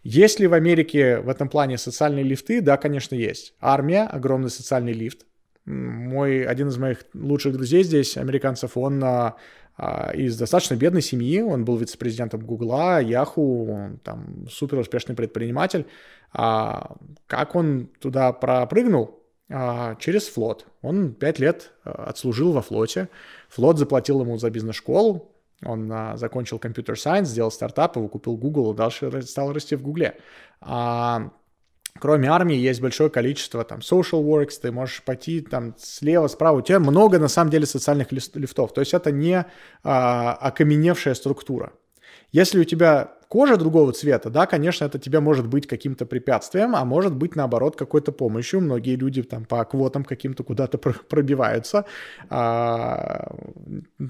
Есть 0.10 0.40
ли 0.40 0.48
в 0.48 0.54
Америке 0.54 1.20
в 1.20 1.28
этом 1.28 1.50
плане 1.50 1.78
социальные 1.78 2.24
лифты? 2.24 2.62
Да, 2.62 2.78
конечно, 2.78 3.14
есть. 3.14 3.54
Армия– 3.60 4.04
огромный 4.10 4.50
социальный 4.50 4.94
лифт. 4.94 5.26
Мой, 5.66 6.46
один 6.46 6.70
из 6.70 6.78
моих 6.78 7.00
лучших 7.14 7.52
друзей 7.52 7.84
здесь, 7.84 8.16
американцев, 8.16 8.78
он 8.78 9.04
а, 9.04 9.36
а, 9.76 10.12
из 10.14 10.38
достаточно 10.38 10.76
бедной 10.76 11.02
семьи, 11.02 11.42
он 11.42 11.66
был 11.66 11.76
вице-президентом 11.76 12.40
Гугла, 12.40 13.02
Яху, 13.02 14.00
там 14.06 14.48
супер 14.50 14.80
успешный 14.80 15.14
предприниматель. 15.14 15.86
А, 16.32 16.96
как 17.28 17.56
он 17.56 17.90
туда 18.00 18.32
пропрыгнул? 18.32 19.22
А, 19.50 19.96
через 19.96 20.30
флот. 20.30 20.68
Он 20.82 21.16
пять 21.16 21.40
лет 21.40 21.74
а, 21.84 22.06
отслужил 22.06 22.54
во 22.54 22.62
флоте. 22.62 23.10
Флот 23.50 23.78
заплатил 23.78 24.22
ему 24.22 24.38
за 24.38 24.50
бизнес-школу, 24.52 25.34
он 25.66 25.92
а, 25.92 26.18
закончил 26.18 26.60
компьютер 26.60 27.00
сайенс, 27.00 27.30
сделал 27.30 27.52
стартап, 27.52 27.96
его 27.96 28.08
купил 28.08 28.38
Google 28.38 28.74
и 28.74 28.76
дальше 28.76 29.22
стал 29.24 29.54
расти 29.54 29.76
в 29.76 29.82
Гугле. 29.82 30.18
А, 30.62 31.32
кроме 32.00 32.30
армии 32.30 32.56
есть 32.56 32.82
большое 32.82 33.10
количество 33.10 33.64
там 33.64 33.80
social 33.80 34.24
works, 34.24 34.60
ты 34.62 34.72
можешь 34.72 35.04
пойти 35.04 35.42
там 35.42 35.74
слева, 35.78 36.28
справа, 36.28 36.58
у 36.58 36.62
тебя 36.62 36.80
много 36.80 37.18
на 37.20 37.28
самом 37.28 37.50
деле 37.50 37.66
социальных 37.66 38.12
лифтов, 38.12 38.74
то 38.74 38.82
есть 38.82 38.94
это 38.94 39.12
не 39.12 39.46
а, 39.84 40.34
окаменевшая 40.34 41.16
структура. 41.16 41.74
Если 42.32 42.60
у 42.60 42.64
тебя 42.64 43.14
кожа 43.28 43.58
другого 43.58 43.92
цвета, 43.94 44.30
да, 44.30 44.46
конечно, 44.46 44.86
это 44.86 45.00
тебе 45.00 45.20
может 45.20 45.48
быть 45.48 45.68
каким-то 45.68 46.06
препятствием, 46.06 46.76
а 46.76 46.86
может 46.86 47.16
быть, 47.16 47.36
наоборот, 47.36 47.76
какой-то 47.76 48.12
помощью. 48.12 48.62
Многие 48.62 48.96
люди 48.96 49.24
там 49.24 49.46
по 49.46 49.64
квотам 49.66 50.04
каким-то 50.04 50.44
куда-то 50.44 50.78
пробиваются. 50.78 51.86
А, 52.30 53.36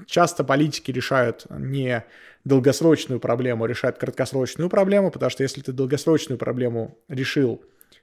часто 0.05 0.43
политики 0.43 0.91
решают 0.91 1.45
не 1.49 2.03
долгосрочную 2.43 3.19
проблему, 3.19 3.65
решать 3.65 3.99
краткосрочную 3.99 4.69
проблему, 4.69 5.11
потому 5.11 5.29
что 5.29 5.43
если 5.43 5.61
ты 5.61 5.73
долгосрочную 5.73 6.37
проблему 6.37 6.97
решил, 7.09 7.61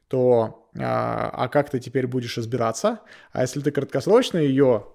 то 0.09 0.68
а, 0.78 1.30
а 1.32 1.49
как 1.49 1.70
ты 1.70 1.80
теперь 1.80 2.07
будешь 2.07 2.36
разбираться? 2.36 3.01
А 3.32 3.42
если 3.42 3.61
ты 3.61 3.70
краткосрочно 3.70 4.38
ее, 4.38 4.86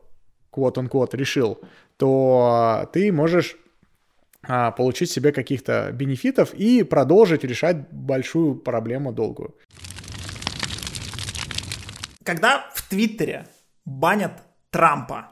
квот-он-квот, 0.51 1.13
решил, 1.15 1.59
то 1.97 2.89
ты 2.93 3.11
можешь 3.11 3.55
а, 3.55 3.68
получить 4.41 5.11
себе 5.11 5.31
каких-то 5.31 5.91
бенефитов 5.91 6.53
и 6.53 6.83
продолжить 6.83 7.43
решать 7.43 7.91
большую 7.91 8.55
проблему 8.55 9.11
долгую. 9.11 9.55
Когда 12.23 12.69
в 12.73 12.87
Твиттере 12.89 13.47
банят 13.85 14.31
Трампа, 14.69 15.31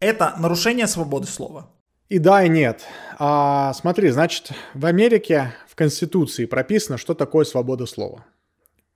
это 0.00 0.34
нарушение 0.38 0.86
свободы 0.86 1.26
слова? 1.26 1.70
И 2.08 2.18
да, 2.18 2.44
и 2.44 2.48
нет. 2.48 2.84
А, 3.18 3.72
смотри, 3.72 4.10
значит, 4.10 4.50
в 4.74 4.84
Америке 4.84 5.54
в 5.66 5.74
Конституции 5.74 6.44
прописано, 6.44 6.98
что 6.98 7.14
такое 7.14 7.44
свобода 7.44 7.86
слова. 7.86 8.26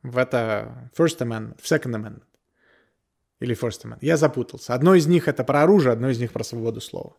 В 0.03 0.19
это 0.19 0.91
First 0.99 1.21
Amendment, 1.21 1.61
Second 1.63 1.95
Amendment. 1.95 2.23
Или 3.41 3.57
First 3.57 3.85
Amendment. 3.85 3.99
Я 4.03 4.17
запутался. 4.17 4.75
Одно 4.75 4.95
из 4.95 5.07
них 5.07 5.29
это 5.29 5.45
про 5.45 5.63
оружие, 5.63 5.93
одно 5.93 6.11
из 6.11 6.19
них 6.19 6.33
про 6.33 6.45
свободу 6.45 6.81
слова. 6.81 7.17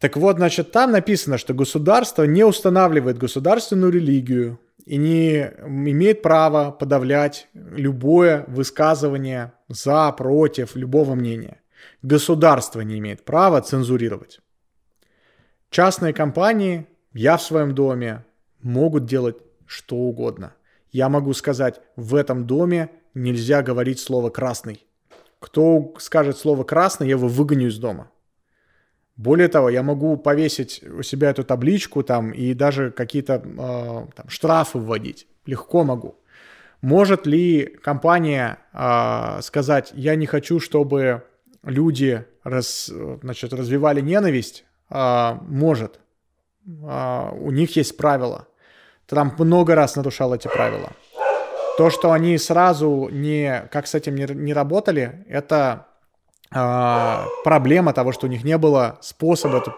Так 0.00 0.16
вот, 0.16 0.36
значит, 0.36 0.72
там 0.72 0.92
написано, 0.92 1.36
что 1.36 1.52
государство 1.52 2.24
не 2.24 2.42
устанавливает 2.42 3.18
государственную 3.18 3.92
религию 3.92 4.58
и 4.86 4.96
не 4.96 5.42
имеет 5.66 6.22
права 6.22 6.70
подавлять 6.70 7.48
любое 7.52 8.44
высказывание 8.48 9.52
за, 9.68 10.10
против 10.12 10.74
любого 10.74 11.14
мнения. 11.14 11.60
Государство 12.00 12.80
не 12.80 12.98
имеет 12.98 13.26
права 13.26 13.60
цензурировать. 13.60 14.40
Частные 15.68 16.14
компании, 16.14 16.86
я 17.12 17.36
в 17.36 17.42
своем 17.42 17.74
доме, 17.74 18.24
могут 18.62 19.04
делать 19.04 19.36
что 19.66 19.96
угодно. 19.96 20.54
Я 20.92 21.10
могу 21.10 21.34
сказать, 21.34 21.80
в 21.94 22.14
этом 22.14 22.46
доме 22.46 22.90
нельзя 23.12 23.62
говорить 23.62 24.00
слово 24.00 24.30
«красный». 24.30 24.86
Кто 25.40 25.94
скажет 25.98 26.38
слово 26.38 26.64
«красный», 26.64 27.06
я 27.06 27.12
его 27.12 27.28
выгоню 27.28 27.68
из 27.68 27.78
дома. 27.78 28.10
Более 29.20 29.48
того, 29.48 29.68
я 29.68 29.82
могу 29.82 30.16
повесить 30.16 30.82
у 30.82 31.02
себя 31.02 31.28
эту 31.28 31.44
табличку 31.44 32.02
там 32.02 32.30
и 32.30 32.54
даже 32.54 32.90
какие-то 32.90 33.34
э, 33.34 34.06
там, 34.16 34.28
штрафы 34.28 34.78
вводить. 34.78 35.26
Легко 35.44 35.84
могу. 35.84 36.18
Может 36.80 37.26
ли 37.26 37.66
компания 37.82 38.56
э, 38.72 39.42
сказать, 39.42 39.92
я 39.94 40.14
не 40.14 40.24
хочу, 40.24 40.58
чтобы 40.58 41.24
люди 41.62 42.24
раз, 42.44 42.90
значит, 43.22 43.52
развивали 43.52 44.00
ненависть? 44.00 44.64
Э, 44.88 45.34
может. 45.42 46.00
Э, 46.66 47.28
у 47.32 47.50
них 47.50 47.76
есть 47.76 47.98
правила. 47.98 48.48
Трамп 49.06 49.38
много 49.38 49.74
раз 49.74 49.96
нарушал 49.96 50.34
эти 50.34 50.48
правила. 50.48 50.92
То, 51.76 51.90
что 51.90 52.12
они 52.12 52.38
сразу 52.38 53.10
не, 53.12 53.68
как 53.70 53.86
с 53.86 53.94
этим 53.94 54.14
не, 54.14 54.24
не 54.32 54.54
работали, 54.54 55.26
это 55.28 55.89
а, 56.52 57.26
проблема 57.44 57.92
того, 57.92 58.12
что 58.12 58.26
у 58.26 58.30
них 58.30 58.44
не 58.44 58.58
было 58.58 58.98
способа 59.00 59.58
эту, 59.58 59.74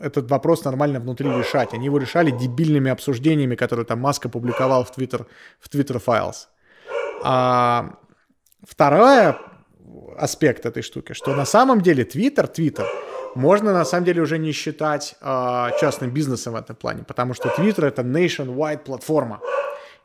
этот 0.00 0.30
вопрос 0.30 0.64
нормально 0.64 1.00
внутри 1.00 1.28
решать. 1.28 1.74
Они 1.74 1.86
его 1.86 1.98
решали 1.98 2.30
дебильными 2.30 2.90
обсуждениями, 2.90 3.54
которые 3.54 3.86
там 3.86 4.00
Маска 4.00 4.28
публиковал 4.28 4.84
в 4.84 4.90
Twitter, 4.96 5.26
в 5.60 5.68
Twitter 5.68 6.02
Files. 6.04 6.46
А, 7.22 7.94
второй 8.66 9.34
аспект 10.18 10.66
этой 10.66 10.82
штуки, 10.82 11.12
что 11.12 11.34
на 11.34 11.44
самом 11.44 11.80
деле 11.80 12.04
Twitter, 12.04 12.52
Twitter, 12.52 12.86
можно 13.34 13.72
на 13.72 13.84
самом 13.84 14.04
деле 14.04 14.22
уже 14.22 14.38
не 14.38 14.52
считать 14.52 15.14
а, 15.20 15.70
частным 15.80 16.10
бизнесом 16.10 16.54
в 16.54 16.56
этом 16.56 16.74
плане, 16.74 17.04
потому 17.04 17.34
что 17.34 17.48
Twitter 17.48 17.86
это 17.86 18.02
nationwide 18.02 18.78
платформа 18.78 19.40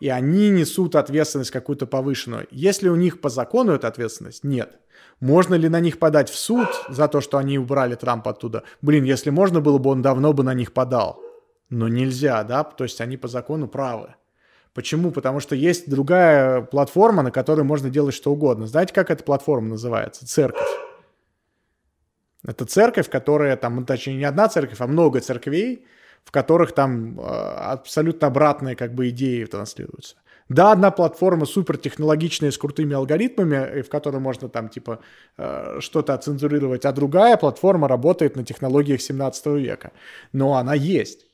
и 0.03 0.09
они 0.09 0.49
несут 0.49 0.95
ответственность 0.95 1.51
какую-то 1.51 1.88
повышенную. 1.88 2.45
Если 2.51 2.89
у 2.89 2.95
них 2.95 3.22
по 3.22 3.30
закону 3.30 3.72
эта 3.72 3.88
ответственность, 3.88 4.43
нет. 4.43 4.78
Можно 5.24 5.55
ли 5.55 5.69
на 5.69 5.80
них 5.80 5.99
подать 5.99 6.30
в 6.30 6.38
суд 6.38 6.67
за 6.89 7.07
то, 7.07 7.21
что 7.21 7.38
они 7.38 7.57
убрали 7.57 7.95
Трампа 7.95 8.32
оттуда? 8.32 8.63
Блин, 8.82 9.05
если 9.05 9.30
можно 9.30 9.61
было 9.61 9.78
бы, 9.78 9.89
он 9.89 10.01
давно 10.01 10.34
бы 10.34 10.43
на 10.43 10.53
них 10.53 10.74
подал. 10.74 11.21
Но 11.69 11.88
нельзя, 11.88 12.43
да, 12.43 12.65
то 12.65 12.84
есть 12.84 12.99
они 12.99 13.15
по 13.15 13.30
закону 13.30 13.69
правы. 13.69 14.15
Почему? 14.74 15.11
Потому 15.11 15.39
что 15.39 15.55
есть 15.55 15.89
другая 15.89 16.59
платформа, 16.63 17.24
на 17.24 17.32
которой 17.32 17.61
можно 17.61 17.89
делать 17.89 18.13
что 18.13 18.34
угодно. 18.34 18.67
Знаете, 18.67 18.93
как 18.93 19.09
эта 19.09 19.24
платформа 19.24 19.69
называется? 19.69 20.28
Церковь. 20.28 20.67
Это 22.45 22.65
церковь, 22.65 23.09
которая 23.09 23.55
там, 23.55 23.86
точнее, 23.86 24.15
не 24.15 24.26
одна 24.26 24.49
церковь, 24.49 24.82
а 24.82 24.88
много 24.88 25.21
церквей, 25.21 25.86
в 26.26 26.32
которых 26.32 26.74
там 26.74 27.17
э, 27.17 27.24
абсолютно 27.24 28.28
обратные 28.28 28.76
как 28.76 28.93
бы 28.93 29.07
идеи 29.07 29.45
транслируются. 29.45 30.17
Да, 30.50 30.72
одна 30.72 30.91
платформа 30.91 31.46
супер 31.46 31.78
технологичная 31.78 32.52
с 32.52 32.58
крутыми 32.58 32.94
алгоритмами, 32.94 33.82
в 33.82 33.89
которой 33.89 34.20
можно 34.20 34.50
там 34.50 34.70
типа 34.70 35.00
э, 35.38 35.80
что-то 35.80 36.14
оцензурировать, 36.14 36.86
а 36.86 36.91
другая 36.91 37.38
платформа 37.38 37.88
работает 37.88 38.36
на 38.36 38.44
технологиях 38.44 39.02
17 39.02 39.46
века. 39.46 39.91
Но 40.34 40.56
она 40.56 40.74
есть. 40.74 41.28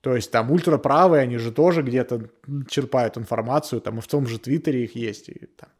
То 0.00 0.14
есть 0.14 0.30
там 0.30 0.50
ультраправые, 0.50 1.22
они 1.22 1.38
же 1.38 1.50
тоже 1.50 1.82
где-то 1.82 2.28
черпают 2.68 3.16
информацию, 3.16 3.80
там 3.80 3.98
и 3.98 4.00
в 4.02 4.06
том 4.06 4.26
же 4.26 4.38
Твиттере 4.38 4.84
их 4.84 4.96
есть. 4.96 5.28
И, 5.28 5.46
там. 5.56 5.70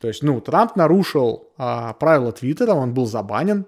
То 0.00 0.08
есть, 0.08 0.22
ну, 0.22 0.40
Трамп 0.40 0.76
нарушил 0.76 1.52
а, 1.58 1.92
правила 1.92 2.32
Твиттера, 2.32 2.72
он 2.72 2.94
был 2.94 3.06
забанен, 3.06 3.66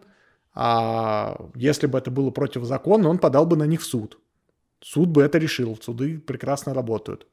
а 0.55 1.37
если 1.55 1.87
бы 1.87 1.99
это 1.99 2.11
было 2.11 2.31
против 2.31 2.65
закона, 2.65 3.11
он 3.11 3.19
подал 3.19 3.45
бы 3.45 3.57
на 3.57 3.67
них 3.67 3.83
в 3.83 3.85
суд. 3.85 4.19
Суд 4.81 5.11
бы 5.11 5.23
это 5.23 5.37
решил, 5.37 5.79
суды 5.83 6.19
прекрасно 6.19 6.73
работают. 6.73 7.27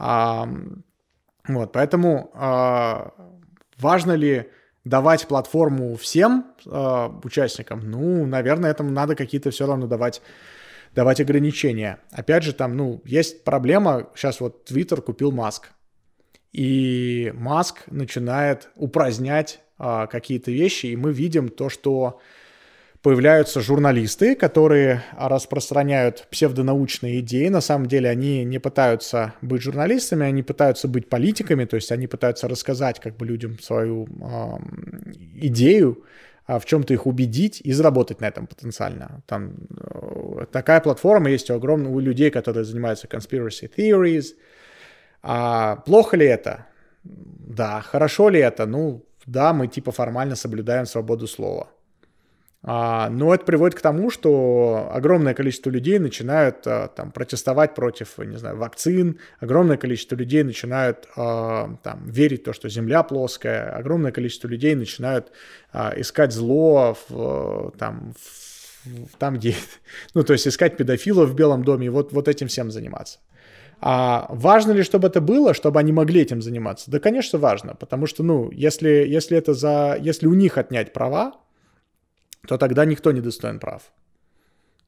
Вот, 0.00 1.72
поэтому 1.72 2.30
а, 2.34 3.12
важно 3.78 4.12
ли 4.12 4.50
давать 4.84 5.26
платформу 5.26 5.96
всем 5.96 6.46
а, 6.66 7.08
участникам? 7.22 7.80
Ну, 7.90 8.26
наверное, 8.26 8.70
этому 8.70 8.90
надо 8.90 9.14
какие-то 9.14 9.50
все 9.50 9.66
равно 9.66 9.86
давать 9.86 10.22
давать 10.94 11.20
ограничения. 11.20 12.00
Опять 12.10 12.42
же, 12.42 12.52
там, 12.52 12.76
ну, 12.76 13.00
есть 13.04 13.44
проблема, 13.44 14.08
сейчас 14.16 14.40
вот 14.40 14.68
Twitter 14.68 15.00
купил 15.00 15.30
Маск, 15.30 15.70
и 16.52 17.32
Маск 17.36 17.84
начинает 17.86 18.70
упразднять 18.74 19.60
а, 19.78 20.08
какие-то 20.08 20.50
вещи, 20.50 20.86
и 20.86 20.96
мы 20.96 21.12
видим 21.12 21.48
то, 21.48 21.68
что 21.68 22.20
появляются 23.02 23.60
журналисты, 23.60 24.34
которые 24.34 25.02
распространяют 25.16 26.26
псевдонаучные 26.30 27.20
идеи. 27.20 27.48
На 27.48 27.60
самом 27.60 27.86
деле 27.86 28.10
они 28.10 28.44
не 28.44 28.58
пытаются 28.58 29.34
быть 29.40 29.62
журналистами, 29.62 30.26
они 30.26 30.42
пытаются 30.42 30.86
быть 30.86 31.08
политиками, 31.08 31.64
то 31.64 31.76
есть 31.76 31.92
они 31.92 32.06
пытаются 32.06 32.48
рассказать 32.48 33.00
как 33.00 33.16
бы 33.16 33.24
людям 33.24 33.58
свою 33.58 34.06
э, 34.06 34.58
идею, 35.36 36.04
а 36.46 36.58
в 36.58 36.66
чем-то 36.66 36.92
их 36.92 37.06
убедить 37.06 37.60
и 37.64 37.72
заработать 37.72 38.20
на 38.20 38.26
этом 38.26 38.46
потенциально. 38.46 39.22
Там 39.26 39.54
э, 39.78 40.46
такая 40.52 40.80
платформа 40.80 41.30
есть 41.30 41.50
у 41.50 41.54
огромных 41.54 41.92
у 41.92 42.00
людей, 42.00 42.30
которые 42.30 42.64
занимаются 42.64 43.06
conspiracy 43.06 43.70
theories. 43.74 44.34
А 45.22 45.76
плохо 45.76 46.18
ли 46.18 46.26
это? 46.26 46.66
Да. 47.02 47.80
Хорошо 47.80 48.28
ли 48.28 48.40
это? 48.40 48.66
Ну, 48.66 49.04
да, 49.24 49.54
мы 49.54 49.68
типа 49.68 49.90
формально 49.90 50.36
соблюдаем 50.36 50.84
свободу 50.84 51.26
слова. 51.26 51.68
А, 52.62 53.08
но 53.08 53.34
это 53.34 53.46
приводит 53.46 53.78
к 53.78 53.80
тому, 53.80 54.10
что 54.10 54.90
огромное 54.92 55.32
количество 55.32 55.70
людей 55.70 55.98
начинают 55.98 56.66
а, 56.66 56.88
там, 56.88 57.10
протестовать 57.10 57.74
против, 57.74 58.18
не 58.18 58.36
знаю, 58.36 58.58
вакцин, 58.58 59.18
огромное 59.38 59.78
количество 59.78 60.14
людей 60.14 60.42
начинают 60.42 61.08
а, 61.16 61.74
там, 61.82 62.04
верить 62.04 62.42
в 62.42 62.44
то, 62.44 62.52
что 62.52 62.68
Земля 62.68 63.02
плоская, 63.02 63.70
огромное 63.74 64.12
количество 64.12 64.46
людей 64.48 64.74
начинают 64.74 65.32
искать 65.96 66.32
зло 66.32 66.96
в, 67.08 67.72
там, 67.78 68.12
в, 68.84 69.16
там, 69.16 69.36
где... 69.36 69.54
Ну, 70.14 70.22
то 70.22 70.34
есть 70.34 70.46
искать 70.46 70.76
педофилов 70.76 71.30
в 71.30 71.34
Белом 71.34 71.64
доме 71.64 71.86
и 71.86 71.90
вот, 71.90 72.12
вот 72.12 72.28
этим 72.28 72.48
всем 72.48 72.70
заниматься. 72.70 73.20
А 73.80 74.26
важно 74.28 74.72
ли, 74.72 74.82
чтобы 74.82 75.08
это 75.08 75.22
было, 75.22 75.54
чтобы 75.54 75.80
они 75.80 75.92
могли 75.92 76.20
этим 76.20 76.42
заниматься? 76.42 76.90
Да, 76.90 76.98
конечно, 76.98 77.38
важно, 77.38 77.74
потому 77.74 78.06
что, 78.06 78.22
ну, 78.22 78.50
если, 78.50 78.88
если 78.88 79.38
это 79.38 79.54
за... 79.54 79.96
Если 79.98 80.26
у 80.26 80.34
них 80.34 80.58
отнять 80.58 80.92
права, 80.92 81.36
то 82.46 82.58
тогда 82.58 82.84
никто 82.84 83.12
не 83.12 83.20
достоин 83.20 83.58
прав. 83.58 83.82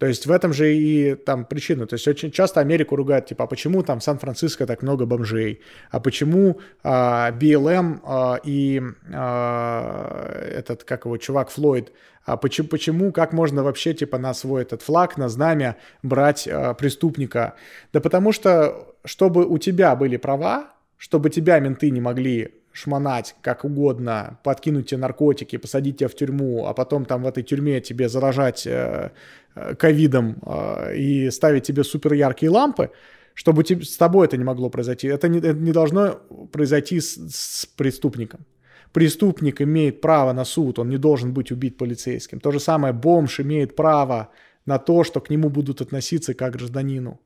То 0.03 0.09
есть 0.09 0.27
в 0.27 0.33
этом 0.33 0.53
же 0.53 0.75
и 0.75 1.15
там 1.15 1.45
причина. 1.45 1.87
То 1.87 1.95
есть 1.95 2.09
очень 2.09 2.33
часто 2.33 2.59
Америку 2.59 2.97
ругают, 2.97 3.27
типа, 3.27 3.45
а 3.45 3.47
почему 3.47 3.85
там 3.85 4.01
Сан-Франциско 4.01 4.67
так 4.67 4.83
много 4.83 5.07
бомжей? 5.07 5.61
А 5.93 6.01
почему 6.01 6.59
а, 6.83 7.31
BLM 7.31 8.01
а, 8.03 8.41
и 8.43 8.83
а, 9.13 10.43
этот, 10.59 10.83
как 10.83 11.05
его, 11.05 11.19
чувак 11.19 11.51
Флойд, 11.51 11.93
а 12.25 12.37
почему, 12.37 12.67
почему, 12.67 13.13
как 13.13 13.33
можно 13.33 13.63
вообще, 13.63 13.95
типа, 13.95 14.19
на 14.19 14.35
свой 14.35 14.63
этот 14.63 14.83
флаг, 14.83 15.17
на 15.19 15.29
знамя 15.29 15.77
брать 16.03 16.49
а, 16.49 16.75
преступника? 16.75 17.55
Да 17.93 18.01
потому 18.01 18.33
что, 18.33 18.97
чтобы 19.05 19.47
у 19.47 19.59
тебя 19.59 19.95
были 19.95 20.17
права, 20.17 20.73
чтобы 20.97 21.31
тебя 21.31 21.61
менты 21.61 21.91
не 21.91 22.01
могли 22.01 22.62
шмонать 22.73 23.37
как 23.43 23.65
угодно, 23.65 24.39
подкинуть 24.43 24.89
тебе 24.89 25.01
наркотики, 25.01 25.59
посадить 25.59 25.99
тебя 25.99 26.09
в 26.09 26.15
тюрьму, 26.15 26.67
а 26.67 26.75
потом 26.75 27.05
там 27.05 27.23
в 27.23 27.27
этой 27.27 27.43
тюрьме 27.43 27.81
тебе 27.81 28.09
заражать 28.09 28.67
э, 28.67 29.11
э, 29.55 29.75
ковидом 29.75 30.37
э, 30.45 30.97
и 30.97 31.31
ставить 31.31 31.65
тебе 31.65 31.85
супер 31.85 32.15
яркие 32.15 32.51
лампы, 32.51 32.91
чтобы 33.35 33.65
тебе, 33.65 33.85
с 33.85 33.97
тобой 33.97 34.27
это 34.27 34.37
не 34.37 34.45
могло 34.45 34.71
произойти. 34.71 35.09
Это 35.09 35.29
не, 35.29 35.39
это 35.39 35.55
не 35.55 35.73
должно 35.73 36.21
произойти 36.51 37.01
с, 37.01 37.17
с 37.31 37.67
преступником. 37.67 38.47
Преступник 38.93 39.63
имеет 39.63 40.01
право 40.01 40.33
на 40.33 40.45
суд, 40.45 40.79
он 40.79 40.91
не 40.91 40.99
должен 40.99 41.33
быть 41.33 41.51
убит 41.51 41.79
полицейским. 41.79 42.41
То 42.41 42.51
же 42.51 42.61
самое 42.61 42.93
бомж 42.93 43.41
имеет 43.41 43.75
право 43.75 44.29
на 44.67 44.79
то, 44.79 45.05
что 45.05 45.21
к 45.21 45.31
нему 45.31 45.49
будут 45.49 45.81
относиться 45.81 46.35
как 46.35 46.53
гражданину, 46.53 47.19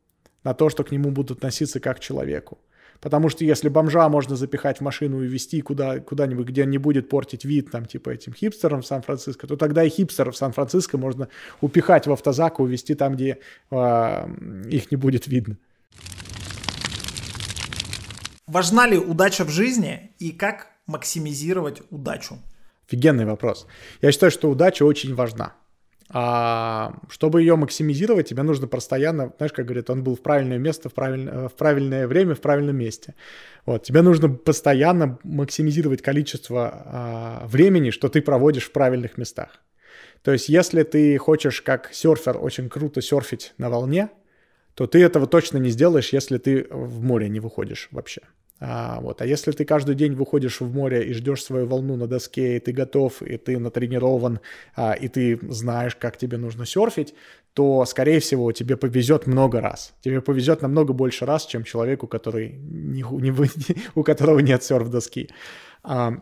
на 0.44 0.54
то, 0.54 0.68
что 0.68 0.84
к 0.84 0.92
нему 0.92 1.10
будут 1.10 1.38
относиться 1.38 1.80
как 1.80 1.96
к 1.96 2.00
человеку. 2.00 2.58
Потому 3.00 3.28
что 3.28 3.44
если 3.44 3.68
бомжа 3.68 4.08
можно 4.08 4.36
запихать 4.36 4.78
в 4.78 4.80
машину 4.82 5.22
и 5.22 5.26
везти 5.26 5.60
куда, 5.60 6.00
куда-нибудь, 6.00 6.48
где 6.48 6.64
он 6.64 6.70
не 6.70 6.78
будет 6.78 7.08
портить 7.08 7.44
вид, 7.44 7.70
там, 7.70 7.86
типа 7.86 8.10
этим 8.10 8.32
хипстерам 8.32 8.82
в 8.82 8.86
Сан-Франциско, 8.86 9.46
то 9.46 9.56
тогда 9.56 9.84
и 9.84 9.88
хипстеров 9.88 10.34
в 10.34 10.38
Сан-Франциско 10.38 10.98
можно 10.98 11.28
упихать 11.60 12.06
в 12.06 12.12
автозак 12.12 12.58
и 12.58 12.62
увезти 12.62 12.94
там, 12.94 13.14
где 13.14 13.38
э, 13.70 14.28
их 14.70 14.90
не 14.90 14.96
будет 14.96 15.26
видно. 15.26 15.56
Важна 18.46 18.86
ли 18.86 18.96
удача 18.96 19.44
в 19.44 19.50
жизни 19.50 20.12
и 20.18 20.30
как 20.30 20.68
максимизировать 20.86 21.82
удачу? 21.90 22.38
Офигенный 22.86 23.24
вопрос. 23.24 23.66
Я 24.00 24.12
считаю, 24.12 24.30
что 24.30 24.48
удача 24.48 24.84
очень 24.84 25.14
важна. 25.14 25.54
А 26.08 27.00
чтобы 27.08 27.40
ее 27.40 27.56
максимизировать, 27.56 28.28
тебе 28.28 28.42
нужно 28.42 28.68
постоянно, 28.68 29.32
знаешь, 29.38 29.52
как 29.52 29.66
говорят, 29.66 29.90
он 29.90 30.04
был 30.04 30.14
в 30.14 30.22
правильное 30.22 30.58
место, 30.58 30.88
в, 30.88 30.94
правиль... 30.94 31.28
в 31.48 31.54
правильное 31.56 32.06
время, 32.06 32.34
в 32.34 32.40
правильном 32.40 32.76
месте. 32.76 33.14
Вот, 33.64 33.82
тебе 33.82 34.02
нужно 34.02 34.28
постоянно 34.28 35.18
максимизировать 35.24 36.02
количество 36.02 36.70
а, 36.72 37.46
времени, 37.48 37.90
что 37.90 38.08
ты 38.08 38.22
проводишь 38.22 38.66
в 38.66 38.72
правильных 38.72 39.18
местах. 39.18 39.60
То 40.22 40.32
есть, 40.32 40.48
если 40.48 40.84
ты 40.84 41.18
хочешь, 41.18 41.60
как 41.62 41.90
серфер, 41.92 42.38
очень 42.40 42.68
круто 42.68 43.02
серфить 43.02 43.52
на 43.58 43.68
волне, 43.68 44.10
то 44.74 44.86
ты 44.86 45.02
этого 45.02 45.26
точно 45.26 45.58
не 45.58 45.70
сделаешь, 45.70 46.12
если 46.12 46.38
ты 46.38 46.66
в 46.70 47.02
море 47.02 47.28
не 47.28 47.40
выходишь 47.40 47.88
вообще. 47.90 48.20
А, 48.58 49.00
вот. 49.00 49.20
а 49.20 49.26
если 49.26 49.52
ты 49.52 49.64
каждый 49.64 49.94
день 49.94 50.14
выходишь 50.14 50.60
в 50.60 50.72
море 50.72 51.04
и 51.06 51.12
ждешь 51.12 51.44
свою 51.44 51.66
волну 51.66 51.96
на 51.96 52.06
доске, 52.06 52.56
и 52.56 52.60
ты 52.60 52.72
готов, 52.72 53.20
и 53.22 53.36
ты 53.36 53.58
натренирован, 53.58 54.40
а, 54.74 54.92
и 54.92 55.08
ты 55.08 55.38
знаешь, 55.50 55.94
как 55.94 56.16
тебе 56.16 56.38
нужно 56.38 56.64
серфить, 56.64 57.14
то, 57.52 57.84
скорее 57.84 58.20
всего, 58.20 58.52
тебе 58.52 58.76
повезет 58.76 59.26
много 59.26 59.60
раз. 59.60 59.94
Тебе 60.00 60.20
повезет 60.20 60.62
намного 60.62 60.92
больше 60.92 61.26
раз, 61.26 61.46
чем 61.46 61.64
человеку, 61.64 62.06
который 62.06 62.52
не, 62.52 63.02
не, 63.02 63.34
у 63.94 64.02
которого 64.02 64.38
нет 64.38 64.62
серф-доски. 64.62 65.28
А, 65.82 66.14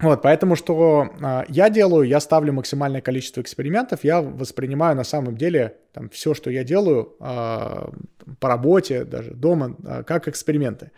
вот, 0.00 0.22
поэтому 0.22 0.56
что 0.56 1.10
а, 1.20 1.44
я 1.48 1.68
делаю, 1.68 2.08
я 2.08 2.20
ставлю 2.20 2.52
максимальное 2.52 3.00
количество 3.00 3.42
экспериментов, 3.42 4.02
я 4.02 4.22
воспринимаю 4.22 4.96
на 4.96 5.04
самом 5.04 5.36
деле 5.36 5.76
там, 5.92 6.08
все, 6.08 6.32
что 6.32 6.50
я 6.50 6.64
делаю 6.64 7.16
а, 7.20 7.90
по 8.38 8.48
работе, 8.48 9.04
даже 9.04 9.34
дома, 9.34 9.76
а, 9.84 10.02
как 10.02 10.26
эксперименты. 10.26 10.90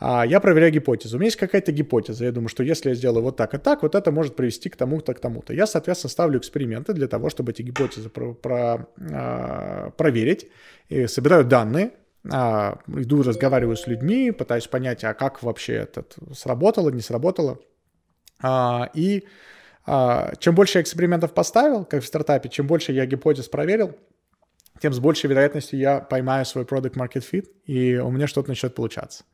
А 0.00 0.24
я 0.24 0.38
проверяю 0.38 0.72
гипотезу. 0.72 1.16
У 1.16 1.18
меня 1.20 1.26
есть 1.26 1.36
какая-то 1.36 1.72
гипотеза. 1.72 2.24
Я 2.24 2.32
думаю, 2.32 2.48
что 2.48 2.62
если 2.62 2.90
я 2.90 2.94
сделаю 2.94 3.24
вот 3.24 3.36
так 3.36 3.54
и 3.54 3.58
так, 3.58 3.82
вот 3.82 3.96
это 3.96 4.12
может 4.12 4.36
привести 4.36 4.68
к 4.68 4.76
тому-то, 4.76 5.12
к 5.12 5.20
тому-то. 5.20 5.52
Я, 5.52 5.66
соответственно, 5.66 6.10
ставлю 6.10 6.38
эксперименты 6.38 6.92
для 6.92 7.08
того, 7.08 7.30
чтобы 7.30 7.50
эти 7.50 7.62
гипотезы 7.62 8.08
про, 8.08 8.32
про, 8.34 8.88
а, 9.12 9.90
проверить. 9.90 10.46
И 10.88 11.08
собираю 11.08 11.44
данные, 11.44 11.90
а, 12.30 12.78
иду, 12.86 13.22
разговариваю 13.24 13.76
с 13.76 13.88
людьми, 13.88 14.30
пытаюсь 14.30 14.68
понять, 14.68 15.02
а 15.02 15.14
как 15.14 15.42
вообще 15.42 15.74
это 15.74 16.04
сработало, 16.32 16.90
не 16.90 17.00
сработало. 17.00 17.58
А, 18.40 18.90
и 18.94 19.24
чем 20.40 20.54
больше 20.54 20.76
я 20.76 20.82
экспериментов 20.82 21.32
поставил, 21.32 21.86
как 21.86 22.02
в 22.02 22.06
стартапе, 22.06 22.50
чем 22.50 22.66
больше 22.66 22.92
я 22.92 23.06
гипотез 23.06 23.48
проверил, 23.48 23.96
тем 24.82 24.92
с 24.92 24.98
большей 24.98 25.30
вероятностью 25.30 25.78
я 25.78 26.00
поймаю 26.00 26.44
свой 26.44 26.64
product 26.64 26.92
market 26.92 27.24
fit, 27.32 27.46
и 27.64 27.96
у 27.96 28.10
меня 28.10 28.26
что-то 28.26 28.50
начнет 28.50 28.74
получаться. 28.74 29.24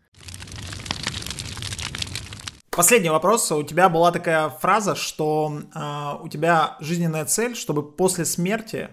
Последний 2.76 3.10
вопрос. 3.10 3.52
У 3.52 3.62
тебя 3.62 3.88
была 3.88 4.10
такая 4.10 4.48
фраза, 4.48 4.96
что 4.96 5.60
э, 5.60 6.24
у 6.24 6.28
тебя 6.28 6.76
жизненная 6.80 7.24
цель, 7.24 7.54
чтобы 7.54 7.88
после 7.92 8.24
смерти 8.24 8.88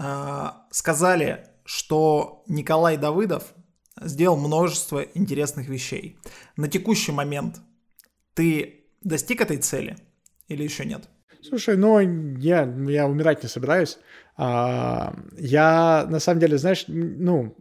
э, 0.00 0.46
сказали, 0.72 1.46
что 1.64 2.42
Николай 2.48 2.96
Давыдов 2.96 3.54
сделал 4.00 4.36
множество 4.36 5.02
интересных 5.14 5.68
вещей. 5.68 6.18
На 6.56 6.66
текущий 6.66 7.12
момент 7.12 7.60
ты 8.34 8.86
достиг 9.02 9.40
этой 9.40 9.58
цели 9.58 9.96
или 10.48 10.64
еще 10.64 10.84
нет? 10.84 11.08
Слушай, 11.42 11.76
ну 11.76 12.00
я, 12.00 12.64
я 12.64 13.06
умирать 13.06 13.44
не 13.44 13.48
собираюсь. 13.48 13.98
А, 14.36 15.14
я 15.38 16.06
на 16.08 16.18
самом 16.18 16.40
деле, 16.40 16.58
знаешь, 16.58 16.86
ну 16.88 17.56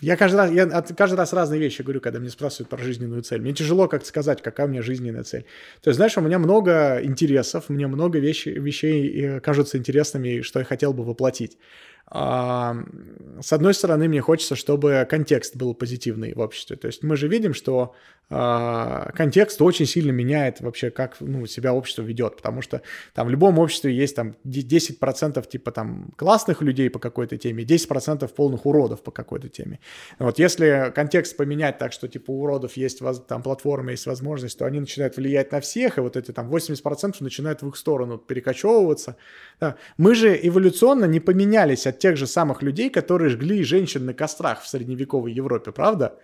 я 0.00 0.16
каждый 0.16 0.36
раз, 0.36 0.50
я 0.50 0.66
каждый 0.96 1.16
раз 1.16 1.32
разные 1.32 1.60
вещи 1.60 1.82
говорю, 1.82 2.00
когда 2.00 2.18
меня 2.18 2.30
спрашивают 2.30 2.68
про 2.68 2.78
жизненную 2.78 3.22
цель. 3.22 3.40
Мне 3.40 3.52
тяжело 3.52 3.88
как 3.88 4.04
сказать, 4.04 4.42
какая 4.42 4.66
у 4.66 4.70
меня 4.70 4.82
жизненная 4.82 5.22
цель. 5.22 5.46
То 5.82 5.90
есть, 5.90 5.96
знаешь, 5.96 6.16
у 6.18 6.20
меня 6.20 6.38
много 6.38 7.00
интересов, 7.02 7.68
мне 7.68 7.86
много 7.86 8.18
вещей, 8.18 8.58
вещей 8.58 9.40
кажутся 9.40 9.78
интересными, 9.78 10.42
что 10.42 10.58
я 10.58 10.64
хотел 10.64 10.92
бы 10.92 11.04
воплотить. 11.04 11.58
С 12.08 13.52
одной 13.52 13.74
стороны, 13.74 14.08
мне 14.08 14.20
хочется, 14.20 14.54
чтобы 14.54 15.06
контекст 15.10 15.56
был 15.56 15.74
позитивный 15.74 16.34
в 16.34 16.40
обществе. 16.40 16.76
То 16.76 16.86
есть 16.86 17.02
мы 17.02 17.16
же 17.16 17.26
видим, 17.26 17.52
что 17.52 17.94
а, 18.28 19.12
контекст 19.14 19.62
очень 19.62 19.86
сильно 19.86 20.10
меняет 20.10 20.60
вообще, 20.60 20.90
как 20.90 21.16
ну, 21.20 21.46
себя 21.46 21.72
общество 21.72 22.02
ведет, 22.02 22.36
потому 22.36 22.60
что 22.60 22.82
там 23.14 23.28
в 23.28 23.30
любом 23.30 23.60
обществе 23.60 23.94
есть 23.94 24.16
там 24.16 24.34
10% 24.44 25.48
типа 25.48 25.70
там 25.70 26.10
классных 26.16 26.60
людей 26.60 26.90
по 26.90 26.98
какой-то 26.98 27.36
теме, 27.36 27.62
10% 27.62 28.26
полных 28.34 28.66
уродов 28.66 29.02
по 29.02 29.12
какой-то 29.12 29.48
теме. 29.48 29.78
Вот 30.18 30.40
если 30.40 30.92
контекст 30.92 31.36
поменять 31.36 31.78
так, 31.78 31.92
что 31.92 32.08
типа 32.08 32.32
у 32.32 32.42
уродов 32.42 32.76
есть 32.76 33.00
там 33.28 33.42
платформа, 33.42 33.92
есть 33.92 34.06
возможность, 34.06 34.58
то 34.58 34.66
они 34.66 34.80
начинают 34.80 35.16
влиять 35.16 35.52
на 35.52 35.60
всех, 35.60 35.98
и 35.98 36.00
вот 36.00 36.16
эти 36.16 36.32
там 36.32 36.52
80% 36.52 37.16
начинают 37.20 37.62
в 37.62 37.68
их 37.68 37.76
сторону 37.76 38.18
перекочевываться. 38.18 39.16
Да. 39.60 39.76
Мы 39.98 40.16
же 40.16 40.36
эволюционно 40.42 41.04
не 41.04 41.20
поменялись 41.20 41.86
от 41.86 41.95
тех 41.98 42.16
же 42.16 42.26
самых 42.26 42.62
людей, 42.62 42.90
которые 42.90 43.30
жгли 43.30 43.62
женщин 43.64 44.06
на 44.06 44.14
кострах 44.14 44.62
в 44.62 44.68
средневековой 44.68 45.32
Европе, 45.32 45.72
правда? 45.72 46.18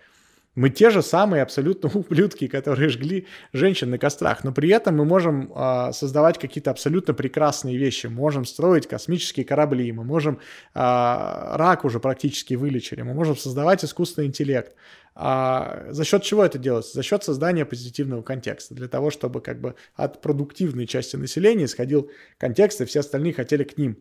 Мы 0.55 0.69
те 0.69 0.91
же 0.91 1.01
самые 1.01 1.41
абсолютно 1.41 1.89
ублюдки, 1.93 2.47
которые 2.47 2.89
жгли 2.89 3.27
женщин 3.53 3.89
на 3.89 3.97
кострах, 3.97 4.43
но 4.43 4.51
при 4.51 4.69
этом 4.69 4.97
мы 4.97 5.05
можем 5.05 5.51
э, 5.51 5.91
создавать 5.93 6.37
какие-то 6.37 6.69
абсолютно 6.71 7.13
прекрасные 7.13 7.77
вещи. 7.77 8.07
Можем 8.07 8.45
строить 8.45 8.87
космические 8.87 9.45
корабли, 9.45 9.91
мы 9.91 10.03
можем... 10.03 10.39
Э, 10.75 11.55
рак 11.55 11.85
уже 11.85 11.99
практически 11.99 12.53
вылечили, 12.53 13.01
мы 13.01 13.13
можем 13.13 13.35
создавать 13.35 13.83
искусственный 13.83 14.27
интеллект. 14.27 14.73
А 15.15 15.85
за 15.89 16.03
счет 16.05 16.23
чего 16.23 16.43
это 16.43 16.57
делается? 16.57 16.93
За 16.93 17.03
счет 17.03 17.23
создания 17.23 17.65
позитивного 17.65 18.23
контекста. 18.23 18.73
Для 18.73 18.87
того, 18.87 19.11
чтобы 19.11 19.41
как 19.41 19.61
бы 19.61 19.75
от 19.95 20.21
продуктивной 20.21 20.87
части 20.87 21.15
населения 21.15 21.65
исходил 21.65 22.09
контекст, 22.37 22.81
и 22.81 22.85
все 22.85 23.01
остальные 23.01 23.33
хотели 23.33 23.63
к 23.63 23.77
ним 23.77 23.97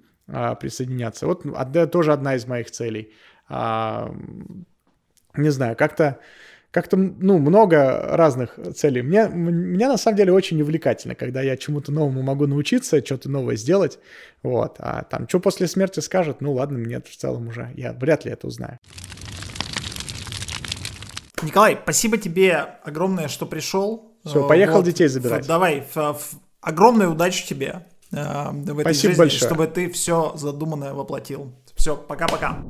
присоединяться. 0.61 1.27
Вот 1.27 1.45
одна, 1.55 1.87
тоже 1.87 2.13
одна 2.13 2.35
из 2.35 2.47
моих 2.47 2.71
целей. 2.71 3.13
А, 3.49 4.15
не 5.37 5.51
знаю, 5.51 5.77
как-то 5.77 6.19
как-то, 6.73 6.97
ну, 6.97 7.39
много 7.39 8.01
разных 8.17 8.59
целей. 8.75 9.03
Мне, 9.03 9.29
мне 9.29 9.89
на 9.89 9.99
самом 9.99 10.17
деле 10.17 10.33
очень 10.33 10.61
увлекательно, 10.63 11.15
когда 11.15 11.43
я 11.43 11.59
чему-то 11.59 11.93
новому 11.93 12.23
могу 12.23 12.47
научиться, 12.47 13.05
что-то 13.05 13.29
новое 13.29 13.57
сделать, 13.57 13.99
вот. 14.43 14.77
А 14.79 15.05
там, 15.05 15.29
что 15.29 15.39
после 15.39 15.69
смерти 15.69 16.01
скажут, 16.01 16.41
ну, 16.41 16.55
ладно, 16.55 16.79
мне 16.79 16.99
в 16.99 17.15
целом 17.15 17.49
уже, 17.49 17.71
я 17.77 17.93
вряд 17.93 18.25
ли 18.25 18.33
это 18.33 18.47
узнаю. 18.47 18.79
Николай, 21.43 21.79
спасибо 21.83 22.17
тебе 22.17 22.55
огромное, 22.85 23.29
что 23.29 23.45
пришел. 23.45 24.17
Все, 24.25 24.49
поехал 24.49 24.77
вот, 24.77 24.87
детей 24.87 25.09
забирать. 25.09 25.47
Давай, 25.47 25.85
огромная 26.63 27.09
удачи 27.09 27.47
тебе 27.47 27.85
в 28.13 28.79
этой 28.79 28.83
Спасибо 28.83 29.11
жизни, 29.13 29.19
большое. 29.19 29.39
чтобы 29.51 29.67
ты 29.67 29.91
все 29.91 30.33
задуманное 30.37 30.93
воплотил. 30.93 31.53
Все, 31.75 31.97
пока-пока. 31.97 32.63